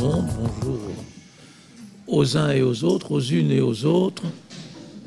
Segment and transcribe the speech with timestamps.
[0.00, 0.80] bonjour
[2.06, 4.24] aux uns et aux autres, aux unes et aux autres,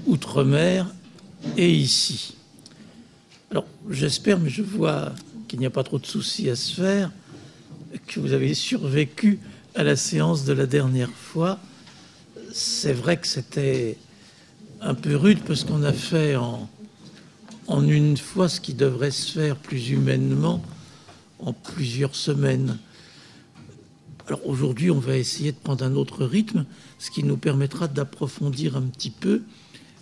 [0.06, 0.86] outre-mer
[1.58, 2.36] et ici.
[3.50, 5.12] Alors, j'espère, mais je vois
[5.48, 7.12] qu'il n'y a pas trop de soucis à se faire,
[8.08, 9.40] que vous avez survécu
[9.76, 11.60] à la séance de la dernière fois.
[12.54, 13.98] C'est vrai que c'était
[14.80, 19.56] un peu rude parce qu'on a fait en une fois ce qui devrait se faire
[19.56, 20.64] plus humainement
[21.40, 22.78] en plusieurs semaines.
[24.34, 26.66] Alors aujourd'hui, on va essayer de prendre un autre rythme,
[26.98, 29.44] ce qui nous permettra d'approfondir un petit peu,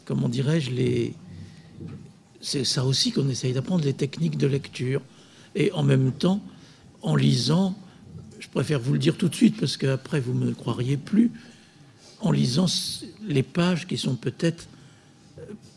[0.05, 1.15] comment dirais-je, les...
[2.39, 5.01] C'est ça aussi qu'on essaye d'apprendre, les techniques de lecture.
[5.53, 6.41] Et en même temps,
[7.01, 7.77] en lisant,
[8.39, 11.29] je préfère vous le dire tout de suite parce qu'après vous ne me croiriez plus,
[12.21, 12.67] en lisant
[13.27, 14.69] les pages qui sont peut-être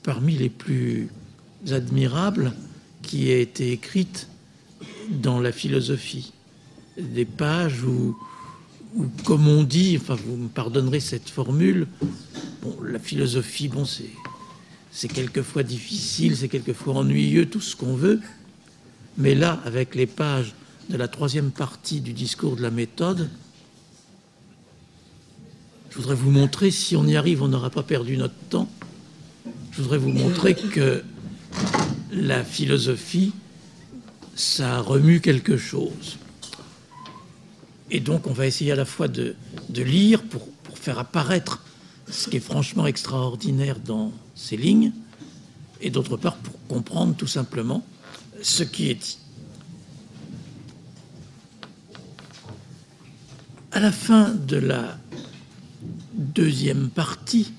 [0.04, 1.08] parmi les plus
[1.72, 2.52] admirables
[3.02, 4.28] qui aient été écrites
[5.10, 6.32] dans la philosophie.
[6.96, 8.16] Des pages où,
[9.24, 11.86] comme on dit, enfin vous me pardonnerez cette formule,
[12.62, 14.10] bon, la philosophie, bon, c'est,
[14.92, 18.20] c'est quelquefois difficile, c'est quelquefois ennuyeux, tout ce qu'on veut.
[19.18, 20.54] Mais là, avec les pages
[20.90, 23.28] de la troisième partie du discours de la méthode,
[25.90, 28.68] je voudrais vous montrer, si on y arrive, on n'aura pas perdu notre temps,
[29.72, 31.02] je voudrais vous montrer que
[32.12, 33.32] la philosophie,
[34.34, 36.18] ça remue quelque chose.
[37.90, 39.36] Et donc on va essayer à la fois de,
[39.70, 41.62] lire pour, pour, faire apparaître
[42.10, 44.92] ce qui est franchement extraordinaire dans ces lignes,
[45.80, 47.84] et d'autre part pour comprendre tout simplement
[48.42, 49.18] ce qui est dit.
[53.72, 54.98] À la fin de la
[56.14, 57.52] deuxième partie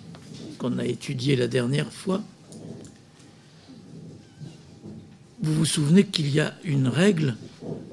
[0.57, 2.23] qu'on a étudiée la dernière fois,
[5.41, 7.35] vous vous souvenez qu'il y a une règle,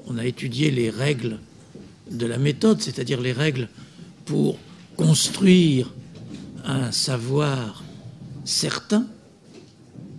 [0.07, 1.37] on a étudié les règles
[2.11, 3.69] de la méthode, c'est-à-dire les règles
[4.25, 4.57] pour
[4.97, 5.93] construire
[6.65, 7.83] un savoir
[8.45, 9.05] certain,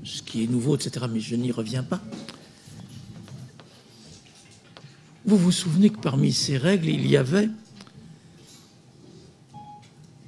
[0.05, 2.01] ce qui est nouveau, etc., mais je n'y reviens pas.
[5.25, 7.49] Vous vous souvenez que parmi ces règles, il y avait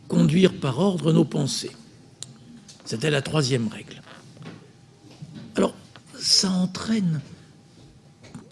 [0.09, 1.73] conduire par ordre nos pensées.
[2.85, 4.01] C'était la troisième règle.
[5.57, 5.75] Alors,
[6.19, 7.21] ça entraîne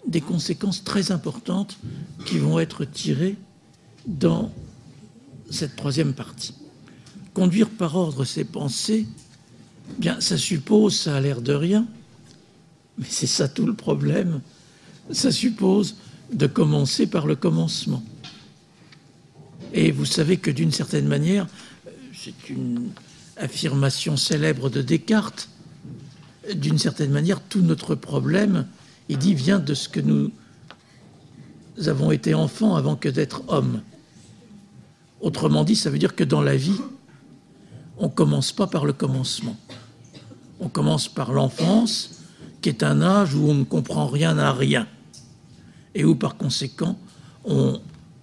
[0.07, 1.77] des conséquences très importantes
[2.25, 3.35] qui vont être tirées
[4.07, 4.51] dans
[5.49, 6.53] cette troisième partie.
[7.33, 9.07] Conduire par ordre ses pensées,
[9.99, 11.87] bien, ça suppose, ça a l'air de rien,
[12.97, 14.41] mais c'est ça tout le problème.
[15.11, 15.95] Ça suppose
[16.31, 18.03] de commencer par le commencement.
[19.73, 21.47] Et vous savez que d'une certaine manière,
[22.13, 22.89] c'est une
[23.37, 25.49] affirmation célèbre de Descartes,
[26.53, 28.67] d'une certaine manière, tout notre problème,
[29.09, 30.31] il dit, vient de ce que nous
[31.85, 33.81] avons été enfants avant que d'être hommes.
[35.21, 36.79] Autrement dit, ça veut dire que dans la vie,
[37.97, 39.55] on ne commence pas par le commencement.
[40.59, 42.21] On commence par l'enfance,
[42.61, 44.87] qui est un âge où on ne comprend rien à rien,
[45.93, 46.97] et où par conséquent,
[47.43, 47.79] on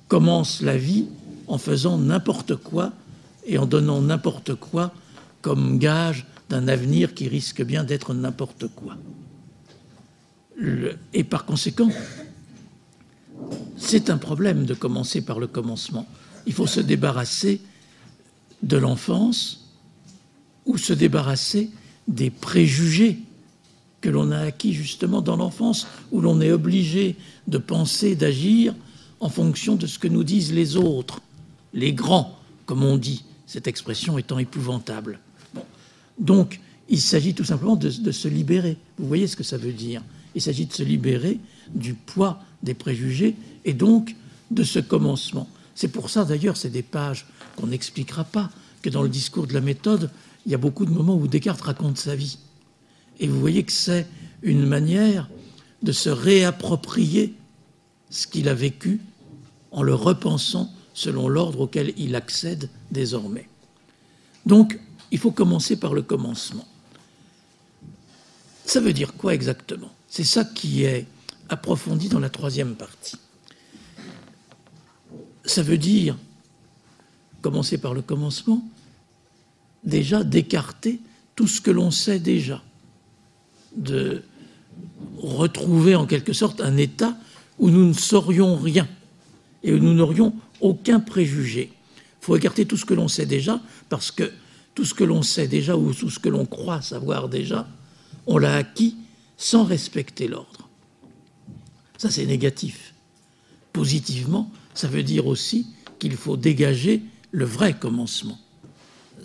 [0.09, 1.07] commence la vie
[1.47, 2.93] en faisant n'importe quoi
[3.47, 4.93] et en donnant n'importe quoi
[5.41, 8.97] comme gage d'un avenir qui risque bien d'être n'importe quoi.
[11.13, 11.91] Et par conséquent,
[13.77, 16.07] c'est un problème de commencer par le commencement.
[16.47, 17.61] Il faut se débarrasser
[18.63, 19.69] de l'enfance
[20.67, 21.71] ou se débarrasser
[22.09, 23.19] des préjugés
[24.01, 28.75] que l'on a acquis justement dans l'enfance, où l'on est obligé de penser, d'agir
[29.21, 31.21] en fonction de ce que nous disent les autres,
[31.73, 32.37] les grands,
[32.67, 35.21] comme on dit, cette expression étant épouvantable.
[36.19, 38.77] Donc, il s'agit tout simplement de, se libérer.
[38.99, 40.03] Vous voyez ce que ça veut dire
[40.35, 41.39] Il s'agit de se libérer
[41.75, 44.15] du poids des préjugés et donc
[44.51, 45.49] de ce commencement.
[45.75, 47.27] C'est pour ça, d'ailleurs, c'est des pages
[47.57, 48.51] qu'on n'expliquera pas,
[48.83, 50.11] que dans le discours de la méthode,
[50.47, 52.39] il y a beaucoup de moments où Descartes raconte sa vie.
[53.21, 54.07] Et vous voyez que c'est
[54.43, 55.29] une manière
[55.83, 57.35] de se réapproprier
[58.11, 59.01] ce qu'il a vécu
[59.71, 63.49] en le repensant selon l'ordre auquel il accède désormais.
[64.47, 64.79] Donc,
[65.11, 66.67] il faut commencer par le commencement.
[68.65, 69.91] Ça veut dire quoi exactement?
[70.13, 71.07] C'est ça qui est
[71.49, 73.17] approfondi dans la troisième partie.
[75.47, 76.19] Ça veut dire,
[77.41, 78.63] commencer par le commencement,
[79.85, 81.01] déjà d'écarter
[81.35, 82.63] tout ce que l'on sait déjà,
[83.75, 84.23] de
[85.17, 87.17] retrouver en quelque sorte un état
[87.59, 88.87] où nous ne saurions rien
[89.63, 91.73] et où nous n'aurions aucun préjugé.
[92.21, 94.31] Il faut écarter tout ce que l'on sait déjà parce que
[94.75, 97.67] tout ce que l'on sait déjà ou tout ce que l'on croit savoir déjà,
[98.27, 98.99] on l'a acquis
[99.43, 100.69] sans respecter l'ordre.
[101.99, 102.95] Ça, c'est négatif.
[103.73, 105.67] Positivement, ça veut dire aussi
[105.99, 107.03] qu'il faut dégager
[107.33, 108.39] le vrai commencement,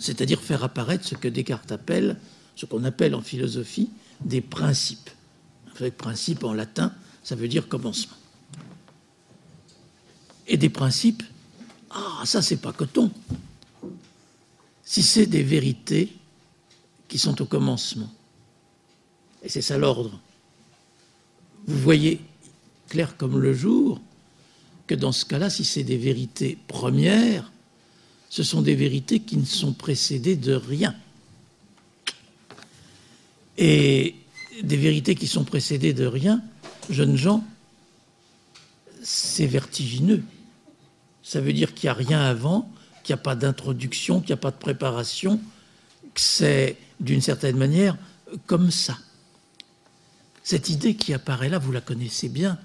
[0.00, 2.16] c'est-à-dire faire apparaître ce que Descartes appelle,
[2.56, 5.10] ce qu'on appelle en philosophie, des principes.
[5.78, 6.92] Avec principe en latin,
[7.22, 8.16] ça veut dire commencement.
[10.48, 11.22] Et des principes,
[11.90, 13.12] ah, ça c'est pas coton.
[14.82, 16.12] Si c'est des vérités
[17.06, 18.10] qui sont au commencement,
[19.42, 20.20] et c'est ça l'ordre,
[21.66, 22.20] vous voyez
[22.88, 24.00] clair comme le jour
[24.86, 27.52] que dans ce cas-là, si c'est des vérités premières,
[28.30, 30.94] ce sont des vérités qui ne sont précédées de rien.
[33.58, 34.14] Et
[34.62, 36.42] des vérités qui sont précédées de rien,
[36.90, 37.44] jeunes gens,
[39.02, 40.22] c'est vertigineux.
[41.22, 42.70] Ça veut dire qu'il n'y a rien avant,
[43.04, 45.38] qu'il n'y a pas d'introduction, qu'il n'y a pas de préparation,
[46.14, 47.96] que c'est d'une certaine manière
[48.46, 48.98] comme ça.
[50.48, 52.56] Cette idée qui apparaît là, vous la connaissez bien,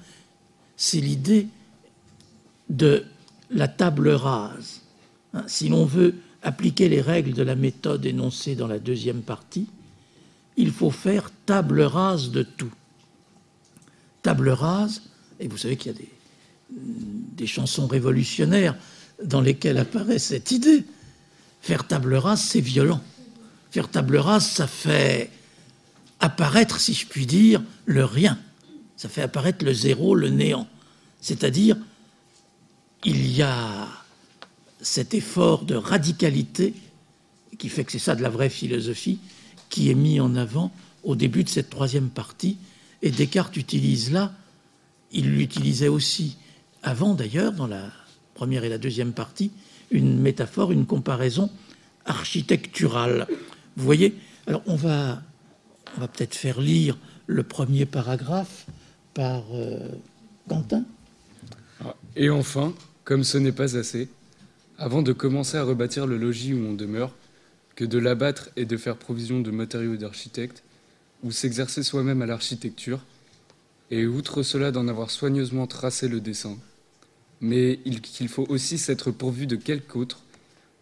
[0.77, 1.50] c'est l'idée
[2.69, 3.03] de
[3.50, 4.83] la table rase.
[5.33, 9.68] Hein, si l'on veut appliquer les règles de la méthode énoncée dans la deuxième partie,
[10.56, 12.71] il faut faire table rase de tout.
[14.21, 15.01] Table rase,
[15.41, 16.12] et vous savez qu'il y a des,
[17.35, 18.77] des chansons révolutionnaires
[19.21, 20.85] dans lesquelles apparaît cette idée.
[21.59, 23.01] Faire table rase, c'est violent.
[23.71, 25.30] Faire table rase, ça fait
[26.24, 28.40] apparaître, si je puis dire, le rien.
[28.96, 30.68] Ça fait apparaître le zéro, le néant.
[31.20, 31.75] C'est-à-dire,
[33.04, 33.90] il y a
[34.81, 36.74] cet effort de radicalité
[37.60, 39.20] qui fait que c'est ça de la vraie philosophie,
[39.70, 40.72] qui est mis en avant
[41.04, 42.58] au début de cette troisième partie.
[43.02, 44.31] Et Descartes utilise là,
[45.12, 46.38] il l'utilisait aussi
[46.84, 47.92] avant d'ailleurs, dans la
[48.34, 49.52] première et la deuxième partie,
[49.92, 51.50] une métaphore, une comparaison
[52.06, 53.28] architecturale.
[53.76, 54.16] Vous voyez?
[54.48, 55.22] Alors on va,
[55.98, 56.98] on va peut-être faire lire
[57.28, 58.66] le premier paragraphe
[59.13, 59.88] par euh,
[60.48, 60.86] Quentin.
[61.84, 62.74] Ah, et enfin,
[63.04, 64.10] comme ce n'est pas assez,
[64.78, 67.13] avant de commencer à rebâtir le logis où on demeure,
[67.75, 70.63] que de l'abattre et de faire provision de matériaux d'architecte,
[71.24, 73.00] ou s'exercer soi-même à l'architecture,
[73.92, 76.57] et outre cela d'en avoir soigneusement tracé le dessin,
[77.42, 80.22] mais qu'il faut aussi s'être pourvu de quelque autre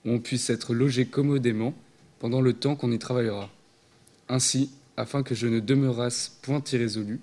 [0.05, 1.73] où on puisse être logé commodément
[2.19, 3.49] pendant le temps qu'on y travaillera.
[4.29, 7.19] Ainsi, afin que je ne demeurasse point irrésolu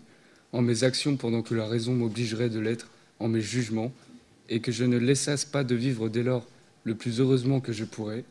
[0.52, 2.88] en mes actions pendant que la raison m'obligerait de l'être
[3.20, 3.92] en mes jugements,
[4.48, 6.46] et que je ne laissasse pas de vivre dès lors
[6.84, 8.25] le plus heureusement que je pourrais,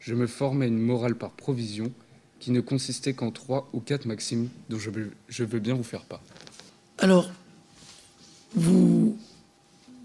[0.00, 1.92] je me formais une morale par provision
[2.40, 6.22] qui ne consistait qu'en trois ou quatre maximes dont je veux, bien vous faire part.
[6.98, 7.30] Alors,
[8.54, 9.18] vous,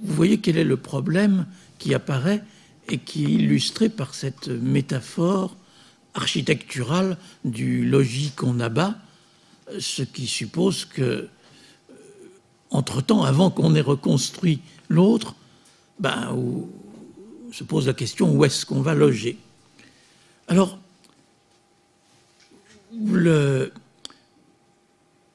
[0.01, 1.45] vous voyez quel est le problème
[1.77, 2.43] qui apparaît
[2.89, 5.55] et qui est illustré par cette métaphore
[6.13, 8.95] architecturale du logis qu'on abat,
[9.79, 11.29] ce qui suppose que, euh,
[12.69, 15.35] entre-temps, avant qu'on ait reconstruit l'autre,
[15.99, 16.35] ben,
[17.51, 19.37] se pose la question où est-ce qu'on va loger?
[20.47, 20.79] Alors,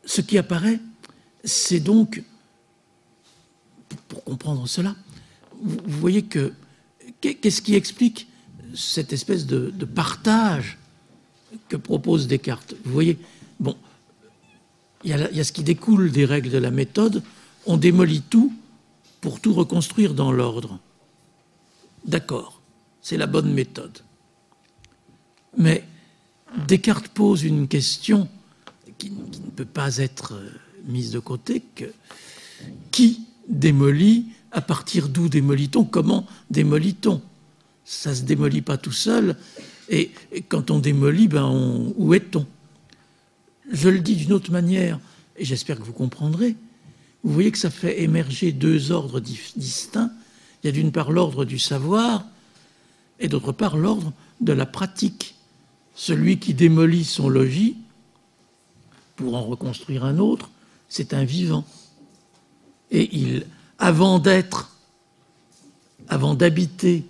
[0.04, 0.80] ce qui apparaît,
[1.44, 2.22] c'est donc,
[4.08, 4.94] pour comprendre cela,
[5.60, 6.52] vous, voyez que
[7.20, 8.28] qu'est-ce qui explique
[8.78, 10.78] cette espèce de, partage
[11.68, 13.18] que propose Descartes Vous voyez,
[13.58, 13.76] bon,
[15.04, 17.22] il y, a, ce qui découle des règles de la méthode,
[17.66, 18.52] on démolit tout
[19.20, 20.78] pour tout reconstruire dans l'ordre.
[22.04, 22.60] D'accord,
[23.02, 23.98] c'est la bonne méthode.
[25.56, 25.84] Mais
[26.66, 28.28] Descartes pose une question
[28.96, 30.50] qui, ne peut pas être euh,
[30.86, 31.62] mise de côté,
[32.90, 37.20] qui démolit, à partir d'où démolit-on, comment démolit-on?
[37.90, 39.34] Ça ne se démolit pas tout seul,
[39.88, 40.10] et,
[40.50, 41.50] quand on démolit, ben
[41.96, 42.46] où est-on?
[43.72, 45.00] Je le dis d'une autre manière,
[45.38, 46.54] et j'espère que vous comprendrez.
[47.24, 50.12] Vous voyez que ça fait émerger deux ordres distincts.
[50.62, 52.26] Il y a d'une part l'ordre du savoir,
[53.20, 55.34] et d'autre part l'ordre de la pratique
[55.94, 57.76] celui qui démolit son logis
[59.16, 60.50] pour en reconstruire un autre,
[60.90, 61.64] c'est un vivant.
[62.90, 63.46] Et il,
[63.78, 64.76] avant d'être,
[66.06, 67.04] avant d'habiter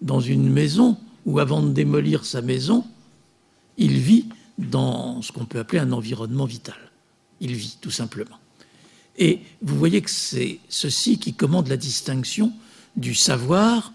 [0.00, 2.84] dans une maison ou avant de démolir sa maison,
[3.76, 4.26] il vit
[4.58, 6.78] dans ce qu'on peut appeler un environnement vital.
[7.40, 8.38] Il vit, tout simplement.
[9.16, 12.52] Et vous voyez que c'est ceci qui commande la distinction
[12.96, 13.92] du savoir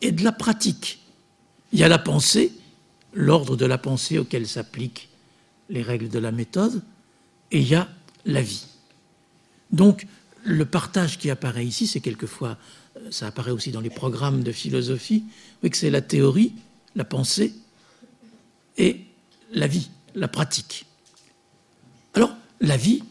[0.00, 1.00] et de la pratique.
[1.72, 2.52] Il y a la pensée
[3.12, 5.08] l'ordre de la pensée auquel s'appliquent
[5.68, 6.82] les règles de la méthode,
[7.50, 7.88] et il y a
[8.24, 8.66] la vie.
[9.72, 10.06] Donc,
[10.44, 12.56] le partage qui apparaît ici, c'est quelquefois,
[13.10, 15.24] ça apparaît aussi dans les programmes de philosophie,
[15.62, 16.52] oui, que c'est la théorie,
[16.94, 17.54] la pensée
[18.76, 19.00] et
[19.52, 20.86] la vie, la pratique.
[22.14, 23.02] Alors, la vie,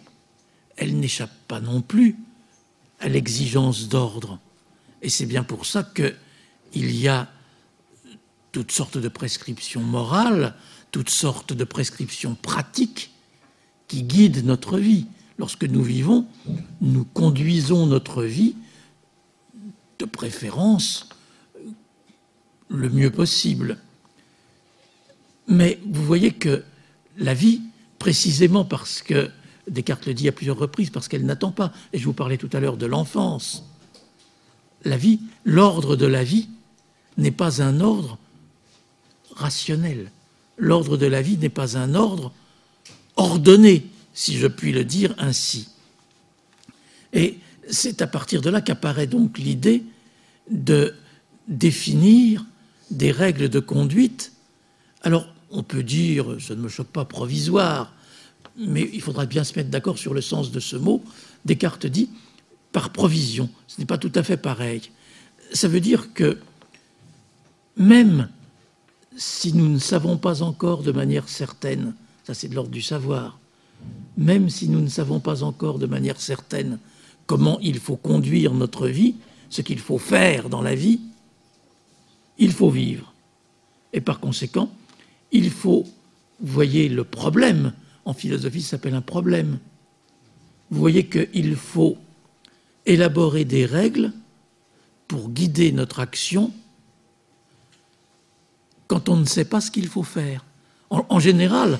[0.77, 2.17] elle n'échappe pas non plus
[3.00, 4.39] à l'exigence d'ordre.
[5.01, 6.15] Et c'est bien pour ça qu'il
[6.74, 7.29] il y a
[8.51, 10.55] toutes sortes de prescriptions morales,
[10.91, 13.12] toutes sortes de prescriptions pratiques
[13.88, 15.05] qui guident notre vie.
[15.38, 16.25] Lorsque nous vivons,
[16.81, 18.55] nous conduisons notre vie
[20.00, 21.10] de préférence
[22.70, 23.77] le mieux possible.
[25.48, 26.63] Mais vous voyez que
[27.18, 27.62] la vie,
[28.00, 29.29] précisément parce que
[29.68, 32.50] Descartes le dit à plusieurs reprises, parce qu'elle n'attend pas, et je vous parlais tout
[32.53, 33.65] à l'heure de l'enfance,
[34.86, 36.50] la vie, l'ordre de la vie
[37.18, 38.18] n'est pas un ordre
[39.36, 40.12] rationnel.
[40.58, 42.32] L'ordre de la vie n'est pas un ordre
[43.15, 45.70] ordonné, si je puis le dire ainsi.
[47.69, 49.83] C'est à partir de là qu'apparaît donc l'idée
[50.49, 50.95] de
[51.47, 52.45] définir
[52.91, 54.33] des règles de conduite.
[55.01, 57.93] Alors, on peut dire, ça ne me choque pas, provisoire,
[58.57, 61.03] mais il faudra bien se mettre d'accord sur le sens de ce mot.
[61.45, 62.09] Descartes dit
[62.71, 63.49] par provision.
[63.67, 64.81] Ce n'est pas tout à fait pareil.
[65.53, 66.38] Ça veut dire que
[67.77, 68.29] même
[69.17, 71.93] si nous ne savons pas encore de manière certaine,
[72.25, 73.39] ça c'est de l'ordre du savoir,
[74.17, 76.77] même si nous ne savons pas encore de manière certaine
[77.29, 79.13] comment il faut conduire notre vie,
[79.51, 81.00] ce qu'il faut faire dans la vie,
[82.39, 83.13] il faut vivre.
[83.93, 84.71] Et par conséquent,
[85.31, 85.86] il faut,
[86.39, 89.59] vous voyez, le problème, en philosophie, s'appelle un problème.
[90.71, 92.00] Vous voyez qu'il faut
[92.88, 94.12] élaborer des règles
[95.07, 96.51] pour guider notre action
[98.88, 100.43] quand on ne sait pas ce qu'il faut faire.
[100.89, 101.79] En, général,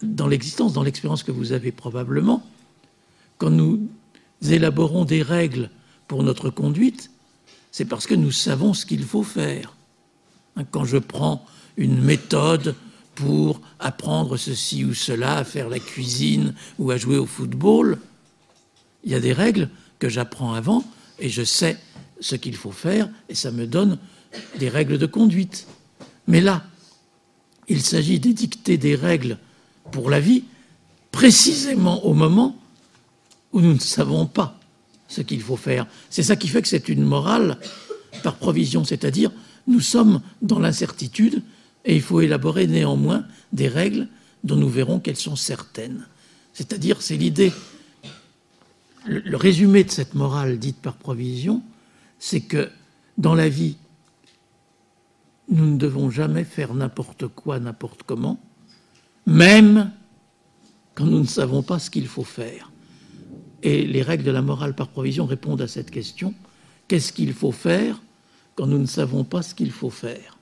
[0.00, 2.42] dans l'existence, dans l'expérience que vous avez probablement,
[3.36, 3.86] quand nous
[4.42, 5.70] élaborons des règles
[6.08, 7.10] pour notre conduite,
[7.72, 9.74] c'est parce que nous savons ce qu'il faut faire.
[10.56, 11.44] Hein, quand je prends
[11.76, 12.74] une méthode
[13.16, 17.98] pour apprendre ceci ou cela, à faire la cuisine ou à jouer au football.
[19.04, 20.84] Il y a des règles que j'apprends avant
[21.18, 21.78] et je sais
[22.20, 23.98] ce qu'il faut faire et ça me donne
[24.58, 25.66] des règles de conduite.
[26.28, 26.64] Mais là,
[27.68, 29.38] il s'agit d'édicter des règles
[29.92, 30.44] pour la vie
[31.10, 32.56] précisément au moment
[33.56, 34.60] où nous ne savons pas
[35.08, 35.86] ce qu'il faut faire.
[36.10, 37.56] C'est ça qui fait que c'est une morale
[38.22, 39.32] par provision, c'est-à-dire
[39.66, 41.42] nous sommes dans l'incertitude
[41.86, 44.08] et il faut élaborer néanmoins des règles
[44.44, 46.06] dont nous verrons qu'elles sont certaines.
[46.52, 47.50] C'est-à-dire, c'est l'idée,
[49.06, 51.62] le, résumé de cette morale dite par provision,
[52.18, 52.68] c'est que
[53.16, 53.78] dans la vie,
[55.48, 58.38] nous ne devons jamais faire n'importe quoi, n'importe comment,
[59.24, 59.90] même
[60.94, 62.70] quand nous ne savons pas ce qu'il faut faire.
[63.62, 66.34] Et les règles de la morale par provision répondent à cette question.
[66.88, 68.00] Qu'est-ce qu'il faut faire
[68.54, 70.38] quand nous ne savons pas ce qu'il faut faire?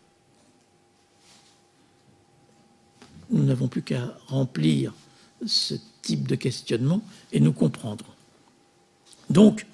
[3.31, 4.93] Nous n'avons plus qu'à remplir
[5.47, 7.03] ce type de questionnement
[7.33, 8.13] et nous comprendrons.
[9.31, 9.67] Donc,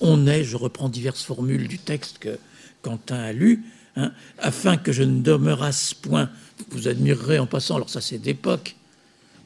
[0.00, 2.38] on est, je reprends diverses formules du texte que
[2.82, 3.64] Quentin a lu,
[3.96, 6.30] hein, afin que je ne demeurasse point,
[6.70, 8.76] vous admirerez en passant, alors ça c'est d'époque,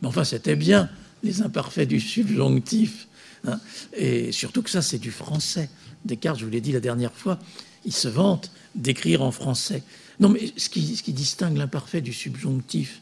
[0.00, 0.88] mais enfin c'était bien,
[1.23, 3.09] les imparfaits du subjonctif,
[3.47, 3.61] hein,
[3.97, 5.69] et surtout que ça c'est du français.
[6.05, 7.39] Descartes, je vous l'ai dit la dernière fois,
[7.85, 9.83] il se vante d'écrire en français.
[10.21, 13.01] Non, mais ce qui, distingue l'imparfait du subjonctif,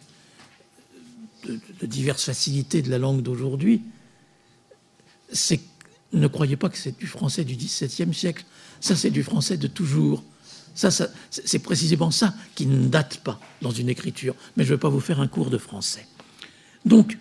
[1.46, 3.82] de, diverses facilités de la langue d'aujourd'hui,
[5.32, 5.60] c'est
[6.12, 8.44] ne croyez pas que c'est du français du XVIIe siècle.
[8.80, 10.22] Ça, c'est du français de toujours.
[10.74, 10.90] Ça,
[11.30, 14.34] c'est précisément ça qui ne date pas dans une écriture.
[14.56, 16.06] Mais je ne vais pas vous faire un cours de français.
[16.84, 17.18] Donc,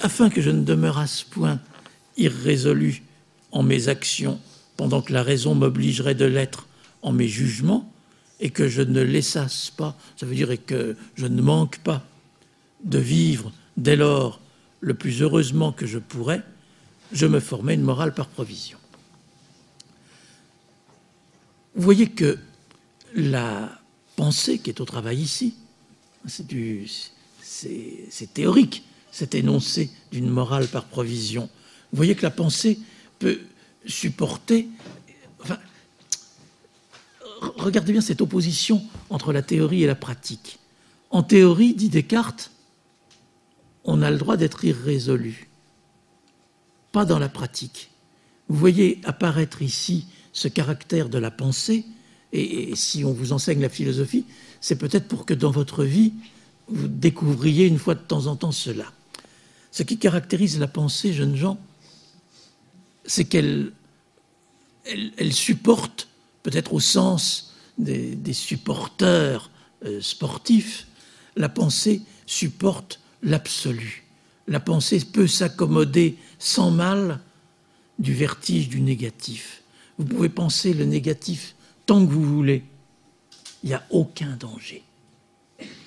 [0.00, 1.60] afin que je ne demeurasse point
[2.16, 3.02] irrésolu
[3.52, 4.40] en mes actions,
[4.76, 6.66] pendant que la raison m'obligerait de l'être
[7.02, 7.90] en mes jugements,
[8.40, 12.04] et que je ne laissasse pas, ça veut dire que je ne manque pas
[12.82, 14.40] de vivre dès lors
[14.80, 16.42] le plus heureusement que je pourrais,
[17.12, 18.78] je me formais une morale par provision.
[21.74, 22.38] Vous voyez que
[23.14, 23.80] la
[24.16, 25.54] pensée qui est au travail ici,
[26.26, 31.48] c'est théorique, cet énoncé d'une morale par provision.
[31.92, 32.80] Vous voyez que la pensée
[33.20, 33.38] peut
[33.86, 34.66] supporter.
[37.40, 40.58] Regardez bien cette opposition entre la théorie et la pratique.
[41.10, 42.50] En théorie, dit Descartes,
[43.84, 45.48] on a le droit d'être irrésolu,
[46.90, 47.90] pas dans la pratique.
[48.48, 51.84] Vous voyez apparaître ici ce caractère de la pensée,
[52.32, 54.24] et, si on vous enseigne la philosophie,
[54.60, 56.14] c'est peut-être pour que dans votre vie,
[56.66, 58.86] vous découvriez une fois de temps en temps cela.
[59.74, 61.58] Ce qui caractérise la pensée, jeunes gens,
[63.04, 63.72] c'est qu'elle
[64.84, 66.06] elle, supporte,
[66.44, 69.50] peut-être au sens des, supporteurs
[69.84, 70.86] euh, sportifs,
[71.34, 74.04] la pensée supporte l'absolu.
[74.46, 77.18] La pensée peut s'accommoder sans mal
[77.98, 79.64] du vertige du négatif.
[79.98, 82.62] Vous pouvez penser le négatif tant que vous voulez.
[83.64, 84.84] Il n'y a aucun danger.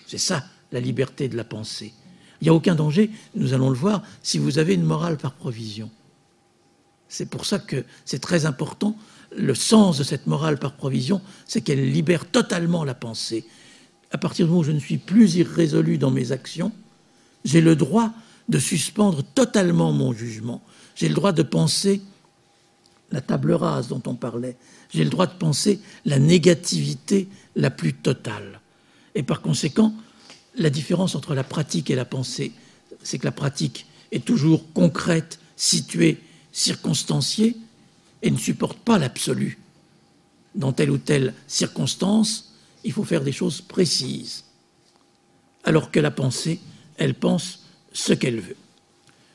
[0.07, 1.93] C'est ça la liberté de la pensée.
[2.41, 5.33] Il n'y a aucun danger, nous allons le voir, si vous avez une morale par
[5.33, 5.89] provision.
[7.09, 8.97] C'est pour ça que c'est très important.
[9.35, 13.45] Le sens de cette morale par provision, c'est qu'elle libère totalement la pensée.
[14.11, 16.71] À partir du moment où je ne suis plus irrésolu dans mes actions,
[17.45, 18.11] j'ai le droit
[18.49, 20.61] de suspendre totalement mon jugement.
[20.95, 22.01] J'ai le droit de penser
[23.11, 24.57] la table rase dont on parlait.
[24.89, 28.61] J'ai le droit de penser la négativité la plus totale.
[29.15, 29.93] Et par conséquent,
[30.57, 32.51] la différence entre la pratique et la pensée,
[33.03, 36.17] c'est que la pratique est toujours concrète, située,
[36.51, 37.57] circonstanciée,
[38.23, 39.59] et ne supporte pas l'absolu.
[40.55, 44.45] Dans telle ou telle circonstance, il faut faire des choses précises.
[45.63, 46.59] Alors que la pensée,
[46.97, 48.55] elle pense ce qu'elle veut.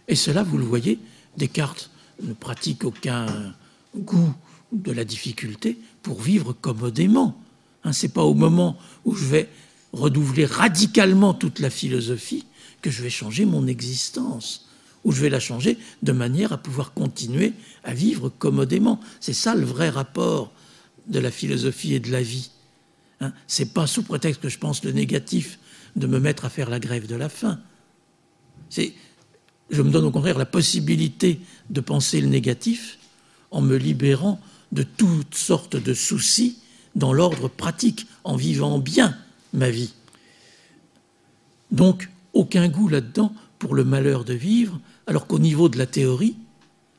[0.08, 0.98] Et cela, vous le voyez,
[1.36, 1.90] Descartes
[2.22, 3.54] ne pratique aucun
[3.96, 4.34] goût
[4.72, 7.38] de la difficulté pour vivre commodément.
[7.84, 9.48] Hein, Ce n'est pas au moment où je vais
[9.92, 12.44] redoubler radicalement toute la philosophie
[12.80, 14.68] que je vais changer mon existence,
[15.04, 17.52] ou je vais la changer de manière à pouvoir continuer
[17.84, 19.00] à vivre commodément.
[19.20, 20.52] C'est ça le vrai rapport
[21.06, 22.50] de la philosophie et de la vie.
[23.20, 25.58] Hein C'est pas sous prétexte que je pense le négatif
[25.96, 27.60] de me mettre à faire la grève de la faim.
[28.70, 28.94] C'est,
[29.70, 32.98] je me donne au contraire la possibilité de penser le négatif
[33.50, 36.58] en me libérant de toutes sortes de soucis
[36.94, 39.16] dans l'ordre pratique, en vivant bien
[39.52, 39.92] ma vie.
[41.70, 46.36] Donc, aucun goût là-dedans pour le malheur de vivre, alors qu'au niveau de la théorie,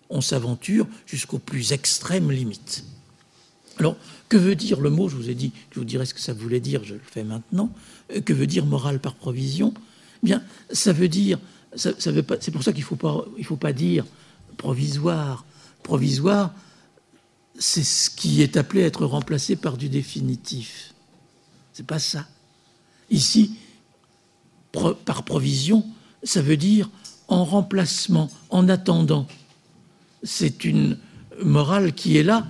[0.10, 2.86] on s'aventure jusqu'aux plus extrêmes limites.
[3.80, 3.98] Alors,
[4.30, 6.34] que veut dire le mot Je vous ai dit, je vous dirai ce que ça
[6.34, 7.72] voulait dire, je le fais maintenant.
[8.16, 9.74] Euh, que veut dire morale par provision?
[10.24, 11.40] Eh Bien, ça veut dire,
[11.76, 14.06] ça, veut pas, c'est pour ça qu'il ne faut pas, il faut pas dire
[14.58, 15.46] provisoire.
[15.82, 16.54] Provisoire,
[17.58, 20.94] c'est ce qui est appelé à être remplacé par du définitif.
[21.74, 22.28] C'est pas ça.
[23.14, 23.54] Ici,
[24.72, 25.86] par provision,
[26.24, 26.90] ça veut dire
[27.28, 29.28] en remplacement, en attendant.
[30.24, 30.98] C'est une
[31.44, 32.48] morale qui est là,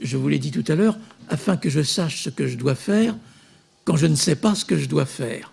[0.00, 0.96] je vous l'ai dit tout à l'heure,
[1.28, 3.16] afin que je sache ce que je dois faire
[3.84, 5.52] quand je ne sais pas ce que je dois faire.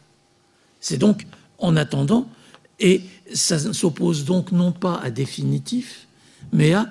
[0.80, 1.26] C'est donc
[1.58, 2.30] en attendant,
[2.80, 3.02] et
[3.34, 6.08] ça s'oppose donc non pas à définitif,
[6.54, 6.88] mais à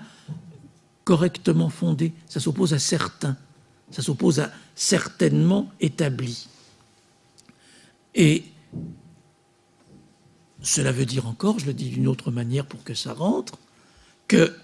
[1.05, 3.37] correctement fondé, ça s'oppose à certains,
[3.93, 6.49] ça s'oppose à certainement établi.
[8.17, 8.45] Et
[10.63, 13.59] cela veut dire encore, je le dis d'une autre manière pour que ça rentre,
[14.27, 14.57] que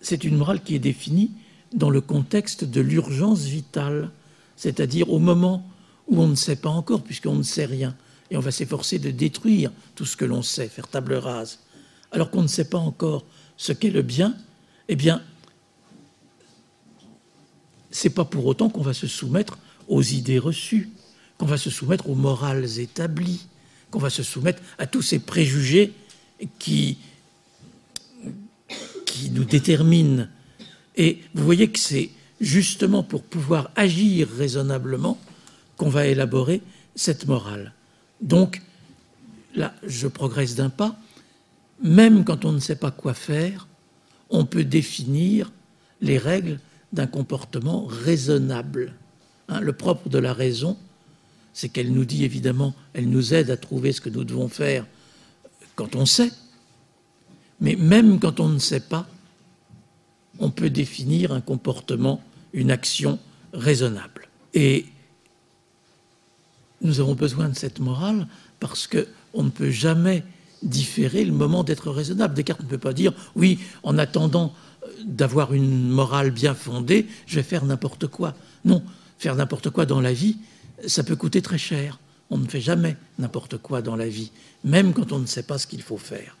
[0.00, 1.30] c'est une morale qui est définie
[1.74, 4.10] dans le contexte de l'urgence vitale,
[4.56, 5.68] c'est-à-dire au moment
[6.08, 7.94] où on ne sait pas encore, puisqu'on ne sait rien,
[8.30, 11.60] et on va s'efforcer de détruire tout ce que l'on sait, faire table rase,
[12.10, 13.24] alors qu'on ne sait pas encore
[13.58, 14.34] ce qu'est le bien,
[14.88, 15.22] eh bien,
[17.90, 20.90] c'est pas pour autant qu'on va se soumettre aux idées reçues,
[21.38, 23.46] qu'on va se soumettre aux morales établies,
[23.90, 25.92] qu'on va se soumettre à tous ces préjugés
[26.58, 26.98] qui,
[29.04, 30.28] qui nous déterminent.
[30.96, 35.18] Et vous voyez que c'est justement pour pouvoir agir raisonnablement
[35.76, 36.62] qu'on va élaborer
[36.94, 37.72] cette morale.
[38.20, 38.62] Donc,
[39.54, 40.98] là, je progresse d'un pas.
[41.82, 43.68] Même quand on ne sait pas quoi faire,
[44.30, 45.52] on peut définir
[46.00, 46.58] les règles
[46.92, 48.94] d'un comportement raisonnable.
[49.48, 50.76] Hein, le propre de la raison,
[51.56, 54.84] c'est qu'elle nous dit évidemment, elle nous aide à trouver ce que nous devons faire
[55.74, 56.30] quand on sait.
[57.62, 59.08] Mais même quand on ne sait pas,
[60.38, 63.18] on peut définir un comportement, une action
[63.54, 64.28] raisonnable.
[64.52, 64.84] Et
[66.82, 68.28] nous avons besoin de cette morale
[68.60, 70.24] parce qu'on ne peut jamais
[70.62, 72.34] différer le moment d'être raisonnable.
[72.34, 74.52] Descartes ne peut pas dire, oui, en attendant
[75.06, 78.34] d'avoir une morale bien fondée, je vais faire n'importe quoi.
[78.66, 78.82] Non,
[79.18, 80.36] faire n'importe quoi dans la vie,
[80.86, 81.98] ça peut coûter très cher.
[82.30, 84.32] On ne fait jamais n'importe quoi dans la vie,
[84.64, 86.36] même quand on ne sait pas ce qu'il faut faire.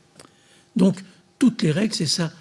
[0.74, 1.02] Donc,
[1.38, 2.32] toutes les règles, c'est ça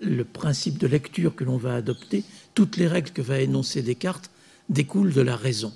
[0.00, 4.30] le principe de lecture que l'on va adopter, toutes les règles que va énoncer Descartes
[4.68, 5.72] découlent de la raison.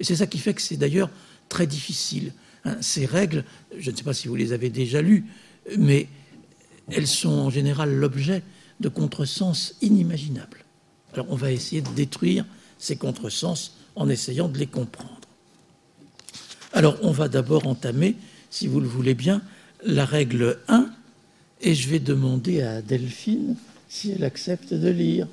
[0.00, 1.10] Et c'est ça qui fait que c'est d'ailleurs
[1.48, 2.32] très difficile.
[2.64, 2.76] Hein.
[2.80, 3.44] ces règles,
[3.76, 5.26] je ne sais pas si vous les avez déjà lues,
[5.76, 6.08] mais
[6.90, 8.42] elles sont en général l'objet
[8.80, 10.64] de contresens inimaginables.
[11.12, 12.44] Alors on va essayer de détruire
[12.78, 15.20] ces contresens en essayant de les comprendre.
[16.72, 18.14] Alors on va d'abord entamer,
[18.50, 19.42] si vous le voulez bien,
[19.84, 20.88] la règle 1,
[21.60, 23.56] et je vais demander à Delphine
[23.88, 25.26] si elle accepte de lire.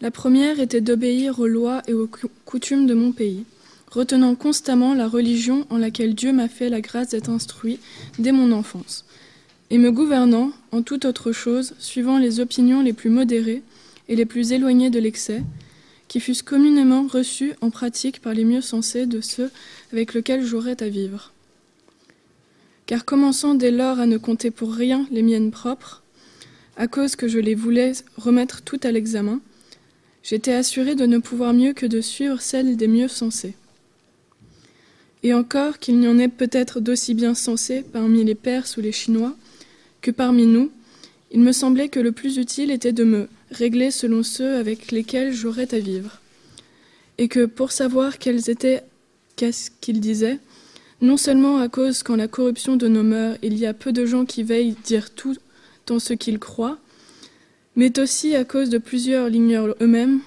[0.00, 2.10] La première était d'obéir aux lois et aux
[2.44, 3.44] coutumes de mon pays,
[3.90, 7.78] retenant constamment la religion en laquelle Dieu m'a fait la grâce d'être instruit
[8.18, 9.06] dès mon enfance,
[9.70, 13.62] et me gouvernant en toute autre chose, suivant les opinions les plus modérées
[14.08, 15.42] et les plus éloignées de l'excès,
[16.14, 19.50] qui fussent communément reçus en pratique par les mieux sensés de ceux
[19.92, 21.32] avec lesquels j'aurais à vivre.
[22.86, 26.04] Car commençant dès lors à ne compter pour rien les miennes propres,
[26.76, 29.40] à cause que je les voulais remettre toutes à l'examen,
[30.22, 33.54] j'étais assuré de ne pouvoir mieux que de suivre celles des mieux sensés.
[35.24, 38.92] Et encore qu'il n'y en ait peut-être d'aussi bien sensés parmi les Perses ou les
[38.92, 39.34] Chinois
[40.00, 40.70] que parmi nous,
[41.32, 45.32] il me semblait que le plus utile était de me régler selon ceux avec lesquels
[45.32, 46.20] j'aurais à vivre,
[47.18, 48.82] et que pour savoir quels étaient,
[49.36, 50.38] qu'est-ce qu'ils disaient,
[51.00, 54.06] non seulement à cause qu'en la corruption de nos mœurs, il y a peu de
[54.06, 55.36] gens qui veillent dire tout
[55.90, 56.78] en ce qu'ils croient,
[57.76, 60.20] mais aussi à cause de plusieurs l'ignorent eux-mêmes,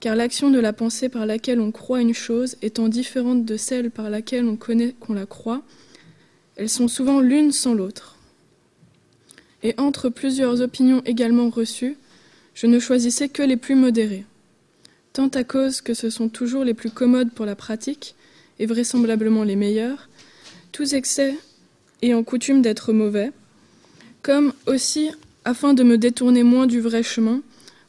[0.00, 3.90] car l'action de la pensée par laquelle on croit une chose étant différente de celle
[3.90, 5.62] par laquelle on connaît qu'on la croit,
[6.56, 8.16] elles sont souvent l'une sans l'autre.
[9.62, 11.96] Et entre plusieurs opinions également reçues,
[12.54, 14.24] je ne choisissais que les plus modérées,
[15.12, 18.14] tant à cause que ce sont toujours les plus commodes pour la pratique,
[18.58, 20.08] et vraisemblablement les meilleurs,
[20.72, 21.34] tous excès
[22.02, 23.32] ayant coutume d'être mauvais,
[24.22, 25.10] comme aussi
[25.44, 27.42] afin de me détourner moins du vrai chemin,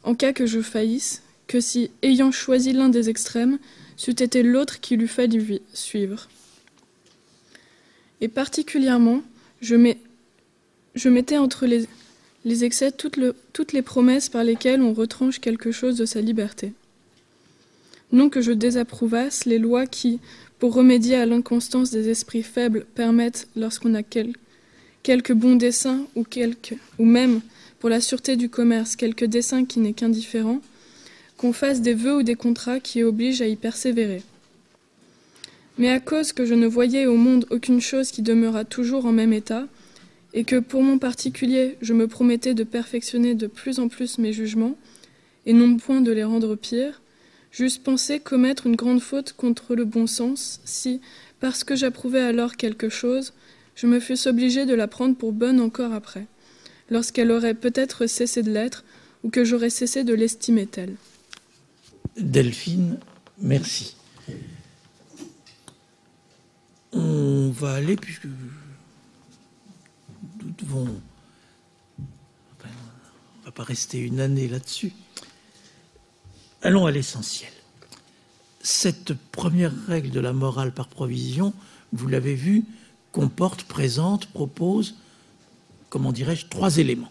[0.04, 3.58] en cas que je faillisse, que si, ayant choisi l'un des extrêmes,
[3.96, 6.28] c'eût été l'autre qui l'eût fallu suivre.
[8.20, 9.22] Et particulièrement,
[9.60, 9.76] je,
[11.08, 11.86] mettais entre les,
[12.46, 16.20] les excès toutes, le, toutes les promesses par lesquelles on retranche quelque chose de sa
[16.20, 16.72] liberté.
[18.12, 20.20] Non que je désapprouvasse les lois qui,
[20.60, 24.32] pour remédier à l'inconstance des esprits faibles, permettent, lorsqu'on a quel,
[25.02, 26.24] quelque bon dessein ou,
[27.04, 27.40] même,
[27.80, 30.60] pour la sûreté du commerce, quelque dessein qui n'est qu'indifférent,
[31.36, 34.22] qu'on fasse des vœux ou des contrats qui obligent à y persévérer.
[35.78, 39.12] Mais à cause que je ne voyais au monde aucune chose qui demeurât toujours en
[39.12, 39.66] même état,
[40.34, 44.32] et que pour mon particulier je me promettais de perfectionner de plus en plus mes
[44.32, 44.76] jugements,
[45.46, 47.00] et non point de les rendre pires,
[47.56, 51.00] J'eusse pensé commettre une grande faute contre le bon sens si,
[51.40, 53.32] parce que j'approuvais alors quelque chose,
[53.74, 56.26] je me fusse obligé de la prendre pour bonne encore après,
[56.90, 58.84] lorsqu'elle aurait peut-être cessé de l'être
[59.24, 60.96] ou que j'aurais cessé de l'estimer telle.
[62.18, 62.98] Delphine,
[63.40, 63.96] merci.
[66.92, 68.26] On va aller, puisque
[70.58, 71.00] devons.
[71.98, 74.92] on ne va pas rester une année là-dessus.
[76.62, 77.52] Allons à l'essentiel.
[78.60, 81.52] Cette première règle de la morale par provision,
[81.92, 82.64] vous l'avez vu,
[83.12, 84.96] comporte, présente, propose,
[85.88, 87.10] comment dirais-je, trois éléments.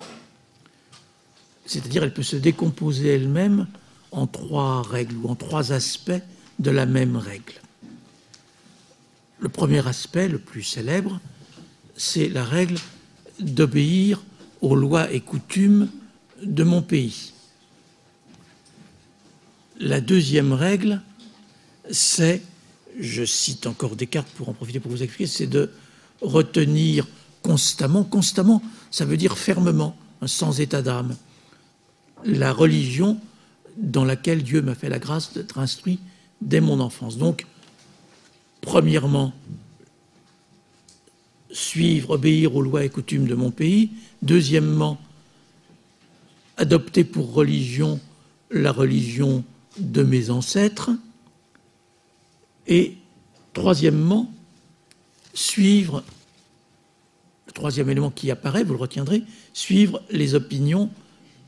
[1.65, 3.67] C'est-à-dire elle peut se décomposer elle-même
[4.11, 6.21] en trois règles ou en trois aspects
[6.59, 7.53] de la même règle.
[9.39, 11.19] Le premier aspect, le plus célèbre,
[11.97, 12.77] c'est la règle
[13.39, 14.23] d'obéir
[14.61, 15.89] aux lois et coutumes
[16.41, 17.33] de mon pays.
[19.79, 21.01] La deuxième règle,
[21.91, 22.41] c'est,
[22.99, 25.71] je cite encore Descartes pour en profiter pour vous expliquer, c'est de
[26.21, 27.07] retenir
[27.41, 29.95] constamment, constamment, ça veut dire fermement,
[30.25, 31.15] sans état d'âme,
[32.23, 33.19] la religion
[33.77, 35.99] dans laquelle Dieu m'a fait la grâce d'être instruit
[36.41, 37.17] dès mon enfance.
[37.17, 37.45] Donc,
[38.61, 39.33] premièrement,
[41.55, 43.91] suivre, obéir aux lois et coutumes de mon pays.
[44.21, 44.99] Deuxièmement,
[46.57, 47.99] adopter pour religion
[48.51, 49.43] la religion
[49.79, 50.91] de mes ancêtres.
[52.67, 52.97] Et
[53.53, 54.31] troisièmement,
[55.33, 56.03] suivre,
[57.47, 60.89] le troisième élément qui apparaît, vous le retiendrez, suivre les opinions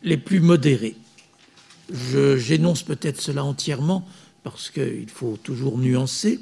[0.04, 0.96] les plus modérées.
[1.92, 4.08] J'énonce peut-être cela entièrement
[4.44, 6.40] parce qu'il faut toujours nuancer.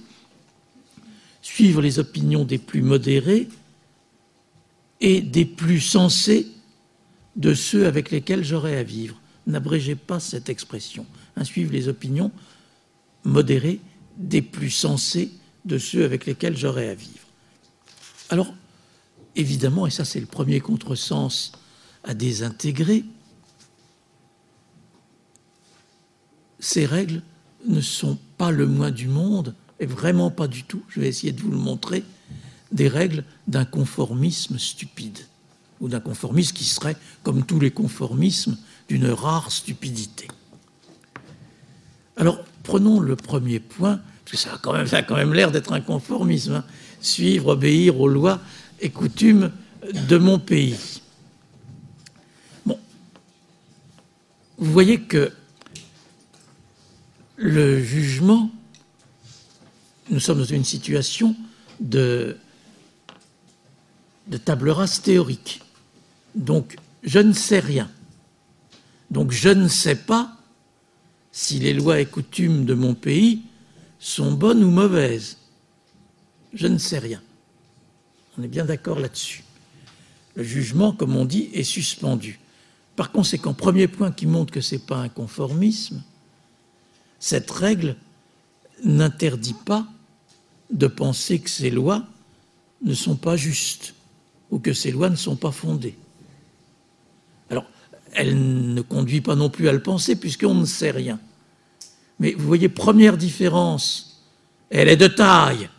[1.55, 3.47] Suivre les opinions des plus modérés
[4.99, 6.47] et des plus sensés
[7.37, 9.21] de ceux avec lesquels j'aurai à vivre.
[9.47, 11.05] N'abrégez pas cette expression
[11.37, 12.29] à suivre les opinions
[13.23, 13.79] modérées
[14.17, 15.31] des plus sensés
[15.63, 17.25] de ceux avec lesquels j'aurais à vivre.
[18.29, 18.53] Alors,
[19.37, 21.53] évidemment, et ça c'est le premier contresens
[22.03, 23.05] à désintégrer,
[26.59, 27.21] ces règles
[27.65, 31.31] ne sont pas le moins du monde, et vraiment pas du tout, je vais essayer
[31.31, 32.03] de vous le montrer,
[32.71, 35.19] des règles d'un conformisme stupide,
[35.79, 38.57] ou d'un conformisme qui serait, comme tous les conformismes,
[38.87, 40.27] d'une rare stupidité.
[42.17, 46.55] Alors, prenons le premier point, parce que ça a quand même, l'air d'être un conformisme.
[46.55, 46.63] Hein.
[47.01, 48.39] Suivre, obéir aux lois
[48.79, 49.51] et coutumes
[50.09, 51.01] de mon pays.
[52.65, 52.79] Bon.
[54.57, 55.31] Vous voyez que
[57.35, 58.49] le jugement,
[60.09, 61.35] nous sommes dans une situation
[61.79, 62.37] de,
[64.43, 65.61] table rase théorique.
[66.35, 67.89] Donc, je ne sais rien.
[69.11, 70.37] Donc, je ne sais pas
[71.31, 73.43] si les lois et coutumes de mon pays
[73.99, 75.37] sont bonnes ou mauvaises.
[76.53, 77.21] Je ne sais rien.
[78.37, 79.43] On est bien d'accord là-dessus.
[80.35, 82.39] Le jugement, comme on dit, est suspendu.
[82.95, 86.01] Par conséquent, premier point qui montre que ce n'est pas un conformisme,
[87.19, 87.95] cette règle
[88.83, 89.87] n'interdit pas
[90.75, 92.03] de penser que ces lois
[92.83, 93.95] ne sont pas justes
[94.51, 95.95] ou que ces lois ne sont pas fondées.
[97.49, 97.65] Alors,
[98.13, 101.19] elle ne conduit pas non plus à le penser puisqu'on ne sait rien.
[102.19, 104.21] Mais vous voyez, première différence,
[104.69, 105.69] elle est de taille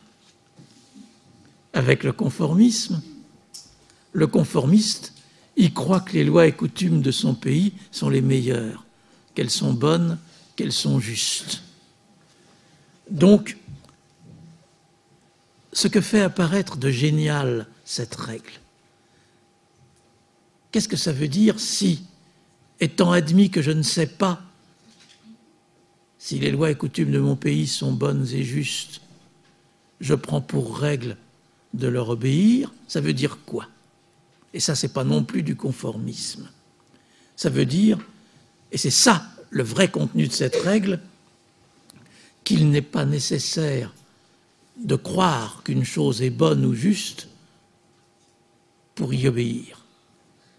[1.72, 3.02] avec le conformisme.
[4.12, 5.12] Le conformiste,
[5.56, 8.86] il croit que les lois et coutumes de son pays sont les meilleures,
[9.34, 10.18] qu'elles sont bonnes,
[10.56, 11.62] qu'elles sont justes.
[13.10, 13.58] Donc,
[15.76, 18.60] ce que fait apparaître de génial cette règle,
[20.72, 22.06] qu'est-ce que ça veut dire si,
[22.80, 24.40] étant admis que je ne sais pas
[26.18, 29.02] si les lois et coutumes de mon pays sont bonnes et justes,
[30.00, 31.18] je prends pour règle
[31.74, 33.68] de leur obéir, ça veut dire quoi?
[34.54, 36.48] Et ça, c'est pas non plus du conformisme.
[37.36, 37.98] Ça veut dire,
[38.72, 41.00] et c'est ça le vrai contenu de cette règle,
[42.44, 43.92] qu'il n'est pas nécessaire
[44.76, 47.28] de croire qu'une chose est bonne ou juste
[48.94, 49.84] pour y obéir.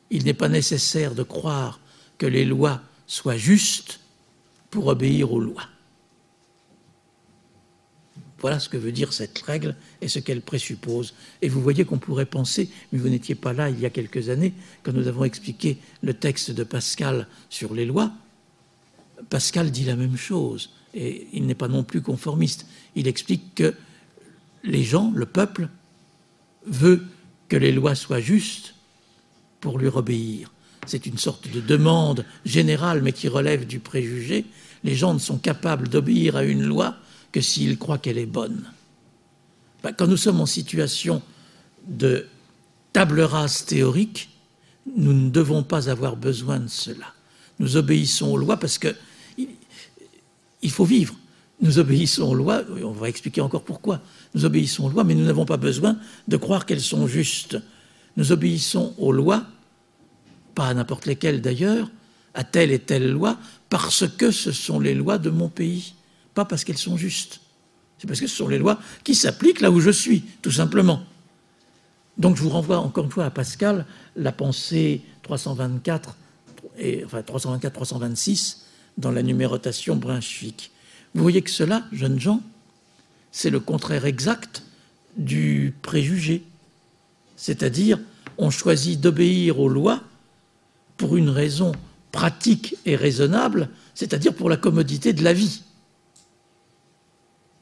[0.10, 1.80] Il n'est pas nécessaire de croire
[2.17, 3.99] que les lois soient justes
[4.69, 5.67] pour obéir aux lois.
[8.39, 11.15] Voilà ce que veut dire cette règle et ce qu'elle présuppose.
[11.41, 14.30] Et vous voyez qu'on pourrait penser, mais vous n'étiez pas là il y a quelques
[14.30, 14.53] années,
[14.84, 18.12] quand nous avons expliqué le texte de Pascal sur les lois.
[19.30, 22.67] Pascal dit la même chose, et il n'est pas non plus conformiste.
[22.95, 23.73] Il explique que
[24.67, 25.69] les gens, le peuple,
[26.65, 27.03] veut
[27.49, 28.75] que les lois soient justes
[29.60, 30.51] pour lui obéir
[30.88, 34.45] c'est une sorte de demande générale, mais qui relève du préjugé.
[34.84, 36.95] Les gens ne sont capables d'obéir à une loi
[37.32, 38.71] que s'ils croient qu'elle est bonne.
[39.84, 41.21] Ben, quand nous sommes en situation
[41.88, 42.25] de
[42.93, 44.30] table rase théorique,
[44.95, 47.13] nous ne devons pas avoir besoin de cela.
[47.60, 48.95] Nous obéissons aux lois parce que
[50.63, 51.13] il faut vivre.
[51.62, 54.02] Nous obéissons aux lois, on va expliquer encore pourquoi.
[54.36, 57.58] Nous obéissons aux lois, mais nous n'avons pas besoin de croire qu'elles sont justes.
[58.15, 59.46] Nous obéissons aux lois
[60.58, 61.88] pas à n'importe lesquelles d'ailleurs,
[62.34, 63.38] à telle et telle loi,
[63.70, 65.93] parce que ce sont les lois de mon pays,
[66.34, 67.41] pas parce qu'elles sont justes.
[68.00, 71.04] C'est parce que ce sont les lois qui s'appliquent là où je suis, tout simplement.
[72.17, 76.15] Donc je vous renvoie encore une fois à Pascal, la pensée 324,
[76.80, 78.58] et, enfin 324-326
[78.98, 80.72] dans la numérotation Brunswick.
[81.13, 82.41] Vous voyez que cela, jeunes gens,
[83.32, 84.63] c'est le contraire exact
[85.17, 86.43] du préjugé.
[87.36, 88.00] C'est-à-dire,
[88.38, 90.02] on choisit d'obéir aux lois
[90.98, 91.72] pour une raison
[92.12, 95.62] pratique et raisonnable, c'est-à-dire pour la commodité de la vie.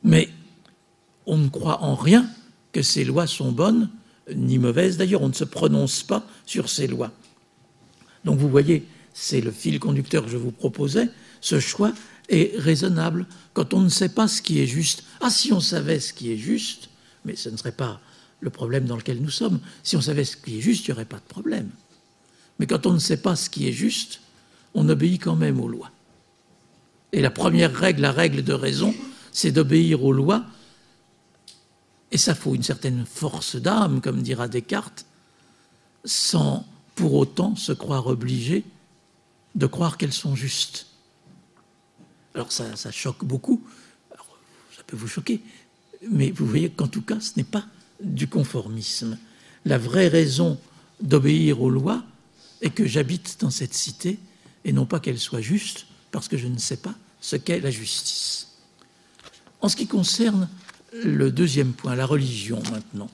[0.04, 0.30] Mais
[1.26, 2.28] on ne croit en rien
[2.72, 3.90] que ces lois sont bonnes
[4.34, 4.98] ni mauvaises.
[4.98, 7.12] D'ailleurs, on ne se prononce pas sur ces lois.
[8.24, 11.10] Donc vous voyez, c'est le fil conducteur que je vous proposais.
[11.42, 11.92] Ce choix
[12.30, 15.04] est raisonnable quand on ne sait pas ce qui est juste.
[15.22, 16.90] Ah, si on savait ce qui est juste,
[17.24, 18.00] mais ce ne serait pas
[18.40, 19.60] le problème dans lequel nous sommes.
[19.84, 21.70] Si on savait ce qui est juste, il n'y aurait pas de problème.
[22.60, 24.22] Mais quand on ne sait pas ce qui est juste,
[24.74, 25.92] on obéit quand même aux lois.
[27.12, 28.94] Et la première règle, la règle de raison,
[29.32, 30.46] c'est d'obéir aux lois.
[32.12, 35.06] Et ça faut une certaine force d'âme, comme dira Descartes,
[36.04, 38.64] sans pour autant se croire obligé
[39.56, 40.88] de croire qu'elles sont justes.
[42.36, 43.64] Alors ça, choque beaucoup,
[44.76, 45.42] ça peut vous choquer,
[46.12, 47.66] mais vous voyez qu'en tout cas, ce n'est pas
[48.02, 49.18] du conformisme.
[49.64, 50.60] La vraie raison
[51.02, 52.04] d'obéir aux lois,
[52.62, 54.20] et que j'habite dans cette cité,
[54.66, 57.72] et non pas qu'elle soit juste, parce que je ne sais pas ce qu'est la
[57.72, 58.50] justice.
[59.62, 60.50] En ce qui concerne
[60.92, 63.10] le deuxième point, la religion maintenant,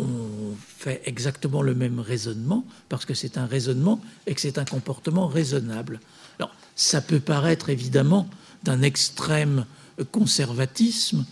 [0.00, 4.64] on fait exactement le même raisonnement, parce que c'est un raisonnement et que c'est un
[4.64, 6.00] comportement raisonnable.
[6.38, 8.28] Alors, ça peut paraître évidemment
[8.62, 9.66] d'un extrême
[10.10, 11.24] conservatisme,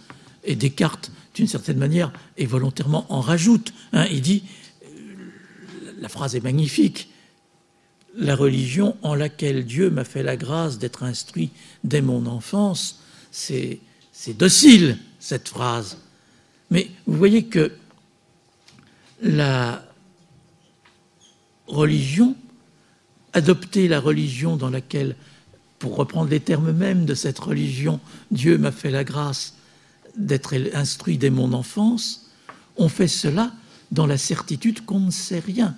[0.44, 3.72] et Descartes, d'une certaine manière, et volontairement en rajoute.
[3.92, 4.06] Hein.
[4.10, 4.44] il dit
[6.00, 7.10] la phrase est magnifique.
[8.14, 11.50] La religion en laquelle Dieu m'a fait la grâce d'être instruit
[11.84, 13.00] dès mon enfance,
[13.30, 13.80] c'est
[14.28, 15.98] docile, cette phrase.
[16.70, 17.72] Mais vous voyez que
[19.20, 19.84] la
[21.66, 22.36] religion,
[23.32, 25.16] adopter la religion dans laquelle,
[25.78, 28.00] pour reprendre les termes mêmes de cette religion,
[28.30, 29.54] Dieu m'a fait la grâce
[30.16, 32.30] d'être instruit dès mon enfance,
[32.76, 33.52] on fait cela
[33.90, 35.76] dans la certitude qu'on ne sait rien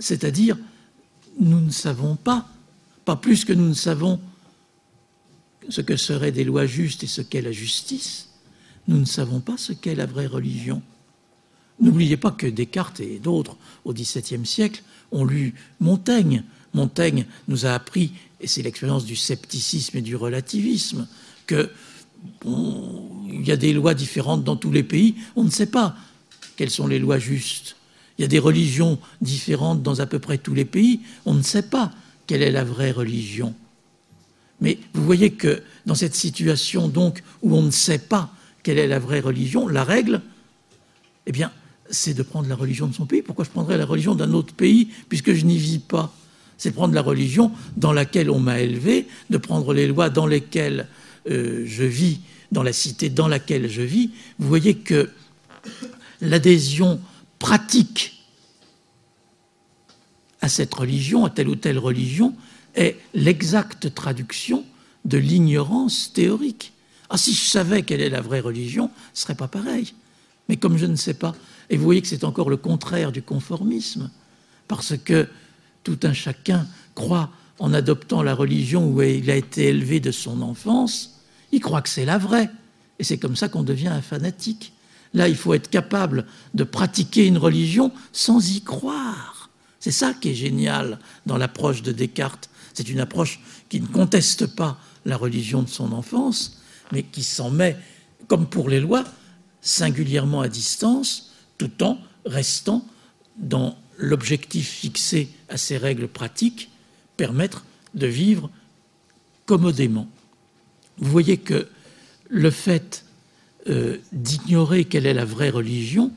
[0.00, 0.56] c'est-à-dire
[1.38, 2.48] nous ne savons pas
[3.04, 4.20] pas plus que nous ne savons
[5.68, 8.28] ce que seraient des lois justes et ce qu'est la justice,
[8.88, 10.82] nous ne savons pas ce qu'est la vraie religion.
[11.80, 16.44] N'oubliez pas que Descartes et d'autres au XVIIe siècle ont lu Montaigne.
[16.74, 21.08] Montaigne nous a appris, et c'est l'expérience du scepticisme et du relativisme,
[21.46, 21.70] que
[22.44, 25.14] il y a des lois différentes dans tous les pays.
[25.36, 25.96] On ne sait pas
[26.56, 27.76] quelles sont les lois justes.
[28.18, 31.00] Il y a des religions différentes dans à peu près tous les pays.
[31.24, 31.92] On ne sait pas
[32.26, 33.54] quelle est la vraie religion.
[34.60, 38.30] Mais vous voyez que dans cette situation donc où on ne sait pas
[38.62, 40.20] quelle est la vraie religion, la règle,
[41.24, 41.50] eh bien,
[41.90, 43.22] c'est de prendre la religion de son pays.
[43.22, 46.14] Pourquoi je prendrais la religion d'un autre pays puisque je n'y vis pas?
[46.56, 50.88] C'est prendre la religion dans laquelle on m'a élevé, de prendre les lois dans lesquelles
[51.30, 52.20] euh, je vis,
[52.52, 54.10] dans la cité dans laquelle je vis.
[54.38, 55.10] Vous voyez que
[56.20, 57.00] l'adhésion
[57.38, 58.24] pratique
[60.42, 62.34] à cette religion, à telle ou telle religion,
[62.74, 64.64] est l'exacte traduction
[65.04, 66.72] de l'ignorance théorique.
[67.08, 69.94] Ah, si je savais quelle est la vraie religion, ce serait pas pareil.
[70.48, 71.34] Mais comme je ne sais pas,
[71.70, 74.10] et vous voyez que c'est encore le contraire du conformisme,
[74.68, 75.28] parce que
[75.84, 77.30] tout un chacun croit
[77.60, 81.20] en adoptant la religion où il a été élevé de son enfance,
[81.52, 82.50] il croit que c'est la vraie.
[82.98, 84.72] Et c'est comme ça qu'on devient un fanatique.
[85.14, 89.50] Là, il faut être capable de pratiquer une religion sans y croire.
[89.78, 92.50] C'est ça qui est génial dans l'approche de Descartes.
[92.74, 96.60] C'est une approche qui ne conteste pas la religion de son enfance,
[96.92, 97.76] mais qui s'en met,
[98.28, 99.04] comme pour les lois,
[99.62, 101.29] singulièrement à distance,
[101.60, 102.86] tout en restant
[103.36, 106.70] dans l'objectif fixé à ces règles pratiques,
[107.18, 108.48] permettre de vivre
[109.44, 110.08] commodément.
[110.96, 111.68] Vous voyez que
[112.30, 113.04] le fait
[113.68, 116.10] euh, d'ignorer quelle est la vraie religion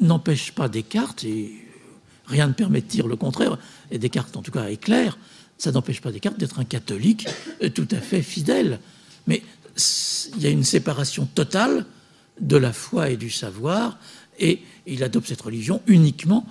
[0.00, 1.52] n'empêche pas Descartes, et
[2.24, 3.58] rien ne permet de dire le contraire,
[3.90, 5.18] et Descartes en tout cas est clair,
[5.58, 7.28] ça n'empêche pas Descartes d'être un catholique
[7.62, 8.80] euh, tout à fait fidèle.
[9.26, 9.42] Mais
[10.34, 11.84] il y a une séparation totale
[12.40, 13.98] de la foi et du savoir,
[14.38, 16.46] et il adopte cette religion uniquement,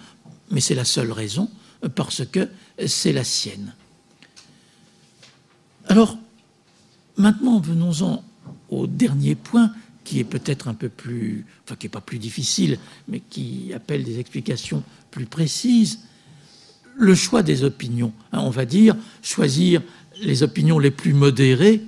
[0.49, 1.49] mais c'est la seule raison,
[1.95, 2.47] parce que
[2.85, 3.73] c'est la sienne.
[5.87, 6.17] Alors,
[7.17, 8.23] maintenant, venons-en
[8.69, 9.71] au dernier point,
[10.03, 14.03] qui est peut-être un peu plus, enfin qui n'est pas plus difficile, mais qui appelle
[14.03, 15.99] des explications plus précises.
[16.95, 19.81] Le choix des opinions, hein, on va dire, choisir
[20.21, 21.81] les opinions les plus modérées,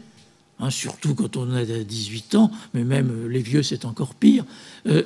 [0.59, 4.45] hein, surtout quand on a 18 ans, mais même les vieux c'est encore pire.
[4.87, 5.03] Euh,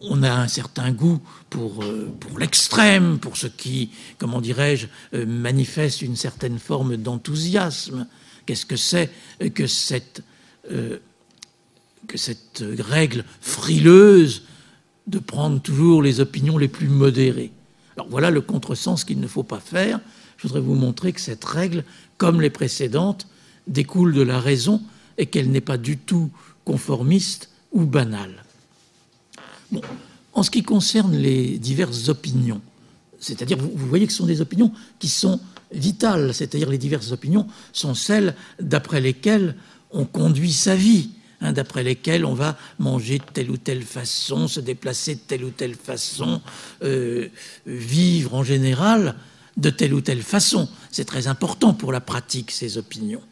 [0.00, 5.26] on a un certain goût pour, euh, pour l'extrême, pour ce qui, comment dirais-je, euh,
[5.26, 8.06] manifeste une certaine forme d'enthousiasme.
[8.46, 9.10] Qu'est-ce que c'est
[9.54, 10.22] que cette,
[10.70, 10.98] euh,
[12.06, 14.42] que cette règle frileuse
[15.06, 17.52] de prendre toujours les opinions les plus modérées?
[17.96, 20.00] Alors voilà le contresens qu'il ne faut pas faire.
[20.36, 21.84] Je voudrais vous montrer que cette règle,
[22.18, 23.26] comme les précédentes,
[23.66, 24.82] découle de la raison
[25.16, 26.30] et qu'elle n'est pas du tout
[26.64, 28.44] conformiste ou banale.
[30.32, 32.60] En ce qui concerne les diverses opinions,
[33.20, 35.40] c'est-à-dire, vous, vous, voyez que ce sont des opinions qui sont
[35.72, 39.56] vitales, c'est-à-dire les diverses opinions sont celles d'après lesquelles
[39.90, 44.48] on conduit sa vie, hein, d'après lesquelles on va manger de telle ou telle façon,
[44.48, 46.40] se déplacer de telle ou telle façon,
[46.82, 47.28] euh,
[47.66, 49.14] vivre en général
[49.56, 50.68] de telle ou telle façon.
[50.90, 53.22] C'est très important pour la pratique, ces opinions.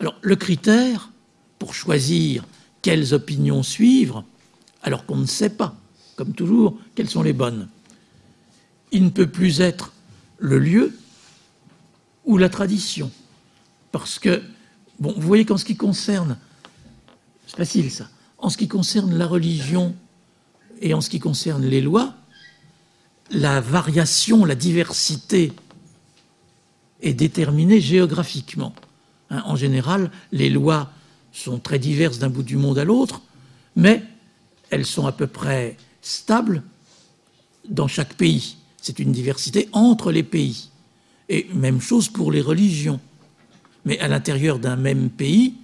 [0.00, 1.10] Alors, le critère
[1.58, 2.44] pour choisir
[2.82, 4.24] quelles opinions suivre,
[4.82, 5.74] alors qu'on ne sait pas,
[6.16, 7.68] comme toujours, quelles sont les bonnes.
[8.92, 9.92] Il ne peut plus être
[10.38, 10.96] le lieu
[12.24, 13.10] ou la tradition.
[13.92, 14.42] Parce que,
[14.98, 16.36] bon, vous voyez qu'en ce qui concerne,
[17.46, 19.94] c'est facile ça, en ce qui concerne la religion
[20.80, 22.14] et en ce qui concerne les lois,
[23.30, 25.52] la variation, la diversité
[27.02, 28.74] est déterminée géographiquement.
[29.30, 30.90] Hein, en général, les lois
[31.32, 33.22] sont très diverses d'un bout du monde à l'autre,
[33.76, 34.02] mais
[34.70, 36.62] elles sont à peu près stables
[37.68, 38.56] dans chaque pays.
[38.80, 40.70] C'est une diversité entre les pays.
[41.28, 43.00] Et même chose pour les religions.
[43.84, 45.54] Mais à l'intérieur d'un même pays,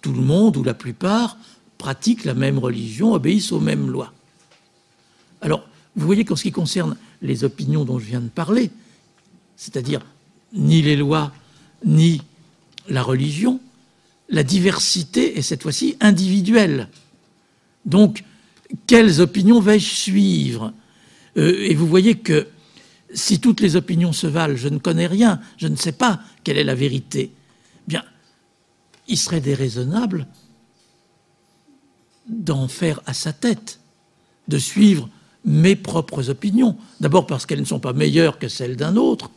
[0.00, 1.36] tout le monde ou la plupart
[1.76, 4.12] pratiquent la même religion, obéissent aux mêmes lois.
[5.40, 5.66] Alors,
[5.96, 8.70] vous voyez qu'en ce qui concerne les opinions dont je viens de parler,
[9.56, 10.00] c'est-à-dire
[10.52, 11.32] ni les lois,
[11.84, 12.22] ni
[12.88, 13.60] la religion,
[14.28, 16.88] la diversité est cette fois-ci individuelle.
[17.84, 18.24] Donc,
[18.86, 20.72] quelles opinions vais-je suivre
[21.36, 22.48] euh, Et vous voyez que
[23.14, 26.58] si toutes les opinions se valent, je ne connais rien, je ne sais pas quelle
[26.58, 27.32] est la vérité.
[27.86, 28.04] Bien,
[29.06, 30.26] il serait déraisonnable
[32.28, 33.80] d'en faire à sa tête,
[34.48, 35.08] de suivre
[35.44, 36.76] mes propres opinions.
[37.00, 39.30] D'abord parce qu'elles ne sont pas meilleures que celles d'un autre,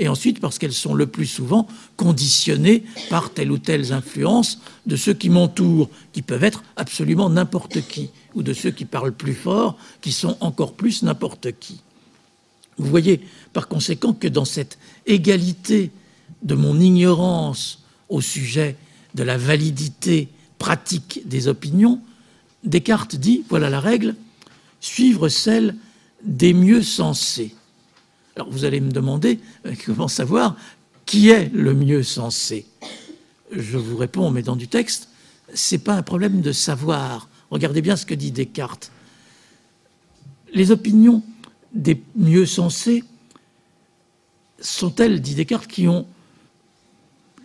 [0.00, 4.96] et ensuite parce qu'elles sont le plus souvent conditionnées par telle ou telle influence de
[4.96, 9.34] ceux qui m'entourent, qui peuvent être absolument n'importe qui, ou de ceux qui parlent plus
[9.34, 11.82] fort, qui sont encore plus n'importe qui.
[12.78, 13.20] Vous voyez
[13.52, 15.90] par conséquent que dans cette égalité
[16.42, 18.76] de mon ignorance au sujet
[19.14, 20.28] de la validité
[20.58, 22.00] pratique des opinions,
[22.64, 24.14] Descartes dit, voilà la règle,
[24.80, 25.76] suivre celle
[26.24, 27.54] des mieux sensés.
[28.40, 30.56] Alors vous allez me demander euh, comment savoir
[31.04, 32.64] qui est le mieux sensé.
[33.52, 35.10] Je vous réponds, mais dans du texte,
[35.52, 37.28] c'est pas un problème de savoir.
[37.50, 38.92] Regardez bien ce que dit Descartes.
[40.54, 41.22] Les opinions
[41.74, 43.04] des mieux sensés
[44.58, 46.06] sont-elles, dit Descartes, qui ont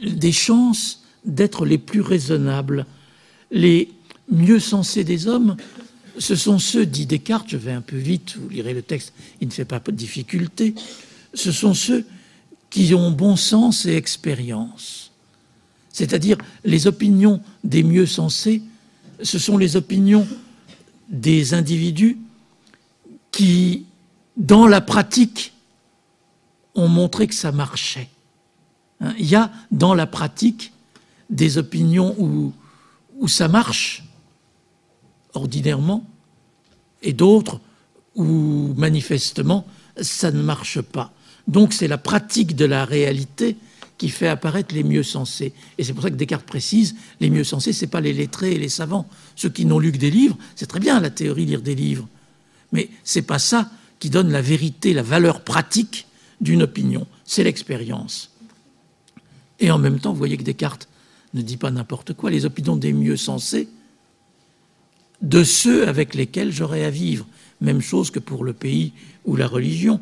[0.01, 2.85] des chances d'être les plus raisonnables?
[3.51, 3.91] Les
[4.31, 5.57] mieux sensés des hommes,
[6.17, 9.47] ce sont ceux, dit Descartes, je vais un peu vite, vous lirez le texte, il
[9.47, 10.75] ne fait pas de difficulté,
[11.33, 12.05] ce sont ceux
[12.69, 15.11] qui ont bon sens et expérience.
[15.91, 18.61] C'est-à-dire les opinions des mieux sensés,
[19.21, 20.27] ce sont les opinions
[21.09, 22.17] des individus
[23.31, 23.85] qui,
[24.37, 25.53] dans la pratique,
[26.73, 28.09] ont montré que ça marchait.
[28.99, 30.73] Hein, il y a dans la pratique
[31.29, 32.53] des opinions où,
[33.19, 34.04] où ça marche
[35.35, 36.05] ordinairement
[37.01, 37.59] et d'autres
[38.15, 39.65] où manifestement
[40.01, 41.13] ça ne marche pas.
[41.47, 43.57] Donc c'est la pratique de la réalité
[43.97, 45.53] qui fait apparaître les mieux sensés.
[45.77, 48.53] Et c'est pour ça que Descartes précise, les mieux sensés, ce n'est pas les lettrés
[48.53, 49.07] et les savants.
[49.35, 52.07] Ceux qui n'ont lu que des livres, c'est très bien la théorie, lire des livres.
[52.71, 53.69] Mais c'est pas ça
[53.99, 56.07] qui donne la vérité, la valeur pratique
[56.41, 57.07] d'une opinion.
[57.23, 58.31] C'est l'expérience.
[59.59, 60.89] Et en même temps, vous voyez que Descartes
[61.33, 62.29] ne dit pas n'importe quoi.
[62.29, 63.69] Les opinions des mieux sensés,
[65.21, 67.25] de ceux avec lesquels j'aurais à vivre.
[67.61, 68.93] Même chose que pour le pays
[69.25, 70.01] ou la religion.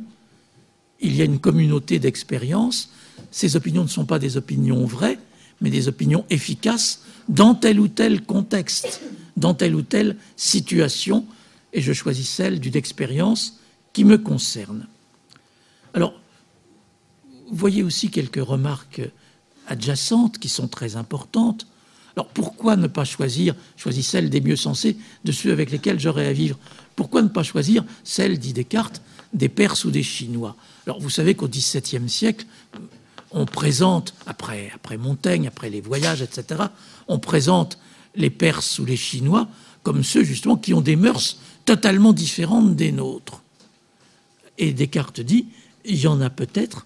[1.00, 2.90] Il y a une communauté d'expérience.
[3.32, 5.20] Ces opinions ne sont pas des opinions vraies,
[5.62, 9.02] mais des opinions efficaces dans tel ou tel contexte,
[9.38, 11.26] dans telle ou telle situation,
[11.74, 13.60] et je choisis celle d'une expérience
[13.94, 14.88] qui me concerne.
[15.94, 16.20] Alors,
[17.50, 19.02] voyez aussi quelques remarques
[19.68, 21.68] adjacentes qui sont très importantes.
[22.16, 26.28] Alors pourquoi ne pas choisir, choisir celle des mieux sensés, de ceux avec lesquels j'aurais
[26.28, 26.58] à vivre?
[26.96, 29.02] Pourquoi ne pas choisir celle, dit Descartes,
[29.34, 30.56] des Perses ou des Chinois?
[30.86, 32.46] Alors vous savez qu'au XVIIe siècle,
[33.32, 36.64] on présente, après, après Montaigne, après les voyages, etc.,
[37.08, 37.80] on présente
[38.16, 39.48] les Perses ou les Chinois
[39.82, 43.42] comme ceux justement qui ont des mœurs totalement différentes des nôtres.
[44.58, 45.48] Et Descartes dit,
[45.84, 46.86] il y en a peut-être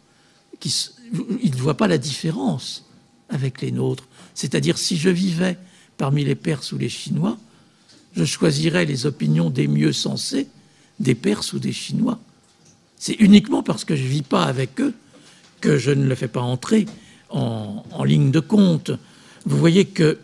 [0.59, 0.73] qui
[1.03, 2.85] ne voient pas la différence
[3.29, 4.06] avec les nôtres.
[4.37, 5.57] C'est-à-dire, si je vivais
[5.97, 7.39] parmi les Perses ou les Chinois,
[8.15, 10.47] je choisirais les opinions des mieux sensés
[10.99, 12.19] des Perses ou des Chinois.
[12.99, 14.93] C'est uniquement parce que je ne vis pas avec eux
[15.59, 16.85] que je ne le fais pas entrer
[17.31, 18.91] en, ligne de compte.
[19.47, 20.19] Vous voyez que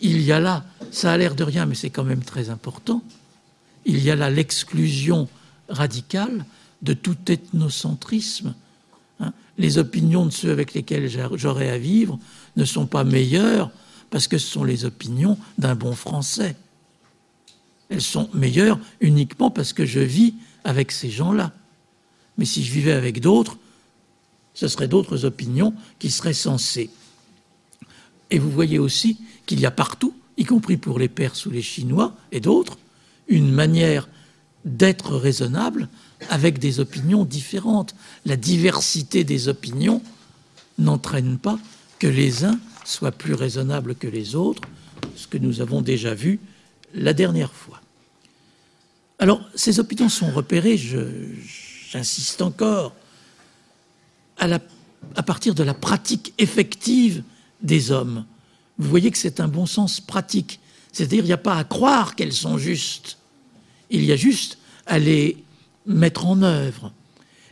[0.00, 3.02] il y a là, ça a l'air de rien, mais c'est quand même très important,
[3.84, 5.28] il y a là l'exclusion
[5.68, 6.46] radicale
[6.80, 8.54] de tout ethnocentrisme
[9.58, 12.18] les opinions de ceux avec lesquels j'aurai à vivre
[12.56, 13.70] ne sont pas meilleures
[14.10, 16.56] parce que ce sont les opinions d'un bon Français.
[17.88, 20.34] Elles sont meilleures uniquement parce que je vis
[20.64, 21.52] avec ces gens-là.
[22.38, 23.56] Mais si je vivais avec d'autres,
[24.54, 26.90] ce seraient d'autres opinions qui seraient censées.
[28.30, 31.62] Et vous voyez aussi qu'il y a partout, y compris pour les Perses ou les
[31.62, 32.78] Chinois et d'autres,
[33.28, 34.08] une manière
[34.64, 35.88] d'être raisonnable
[36.28, 37.94] avec des opinions différentes.
[38.24, 40.02] La diversité des opinions
[40.78, 41.58] n'entraîne pas
[41.98, 44.62] que les uns soient plus raisonnables que les autres,
[45.16, 46.40] ce que nous avons déjà vu
[46.94, 47.80] la dernière fois.
[49.18, 52.94] Alors, ces opinions sont repérées, j'insiste encore,
[54.38, 57.22] à, partir de la pratique effective
[57.62, 58.26] des hommes.
[58.78, 60.60] Vous voyez que c'est un bon sens pratique.
[60.92, 63.16] C'est-à-dire, il n'y a pas à croire qu'elles sont justes.
[63.90, 65.42] Il y a juste à les
[65.86, 66.92] mettre en œuvre.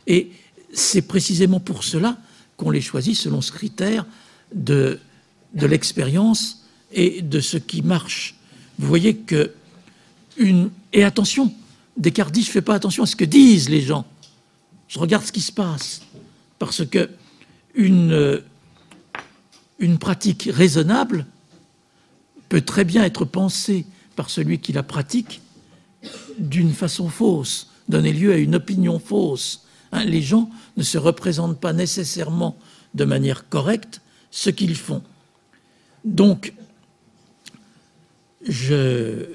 [0.07, 0.31] Et
[0.73, 2.19] c'est précisément pour cela
[2.57, 4.05] qu'on les choisit selon ce critère
[4.53, 4.99] de,
[5.55, 8.37] de l'expérience et de ce qui marche.
[8.79, 9.53] Vous voyez que
[10.37, 11.53] une et attention,
[11.97, 14.05] Descartes dit je fais pas attention à ce que disent les gens.
[14.89, 16.03] Je regarde ce qui se passe
[16.59, 17.11] parce que
[17.75, 18.43] une
[19.79, 21.27] une pratique raisonnable
[22.49, 23.87] peut très bien être pensée
[24.17, 25.41] par celui qui la pratique
[26.39, 29.67] d'une façon fausse donner lieu à une opinion fausse.
[29.93, 32.57] Hein, les gens ne se représentent pas nécessairement
[32.95, 34.01] de manière correcte
[34.35, 35.01] ce qu'ils font.
[36.05, 36.55] Donc,
[38.43, 39.27] je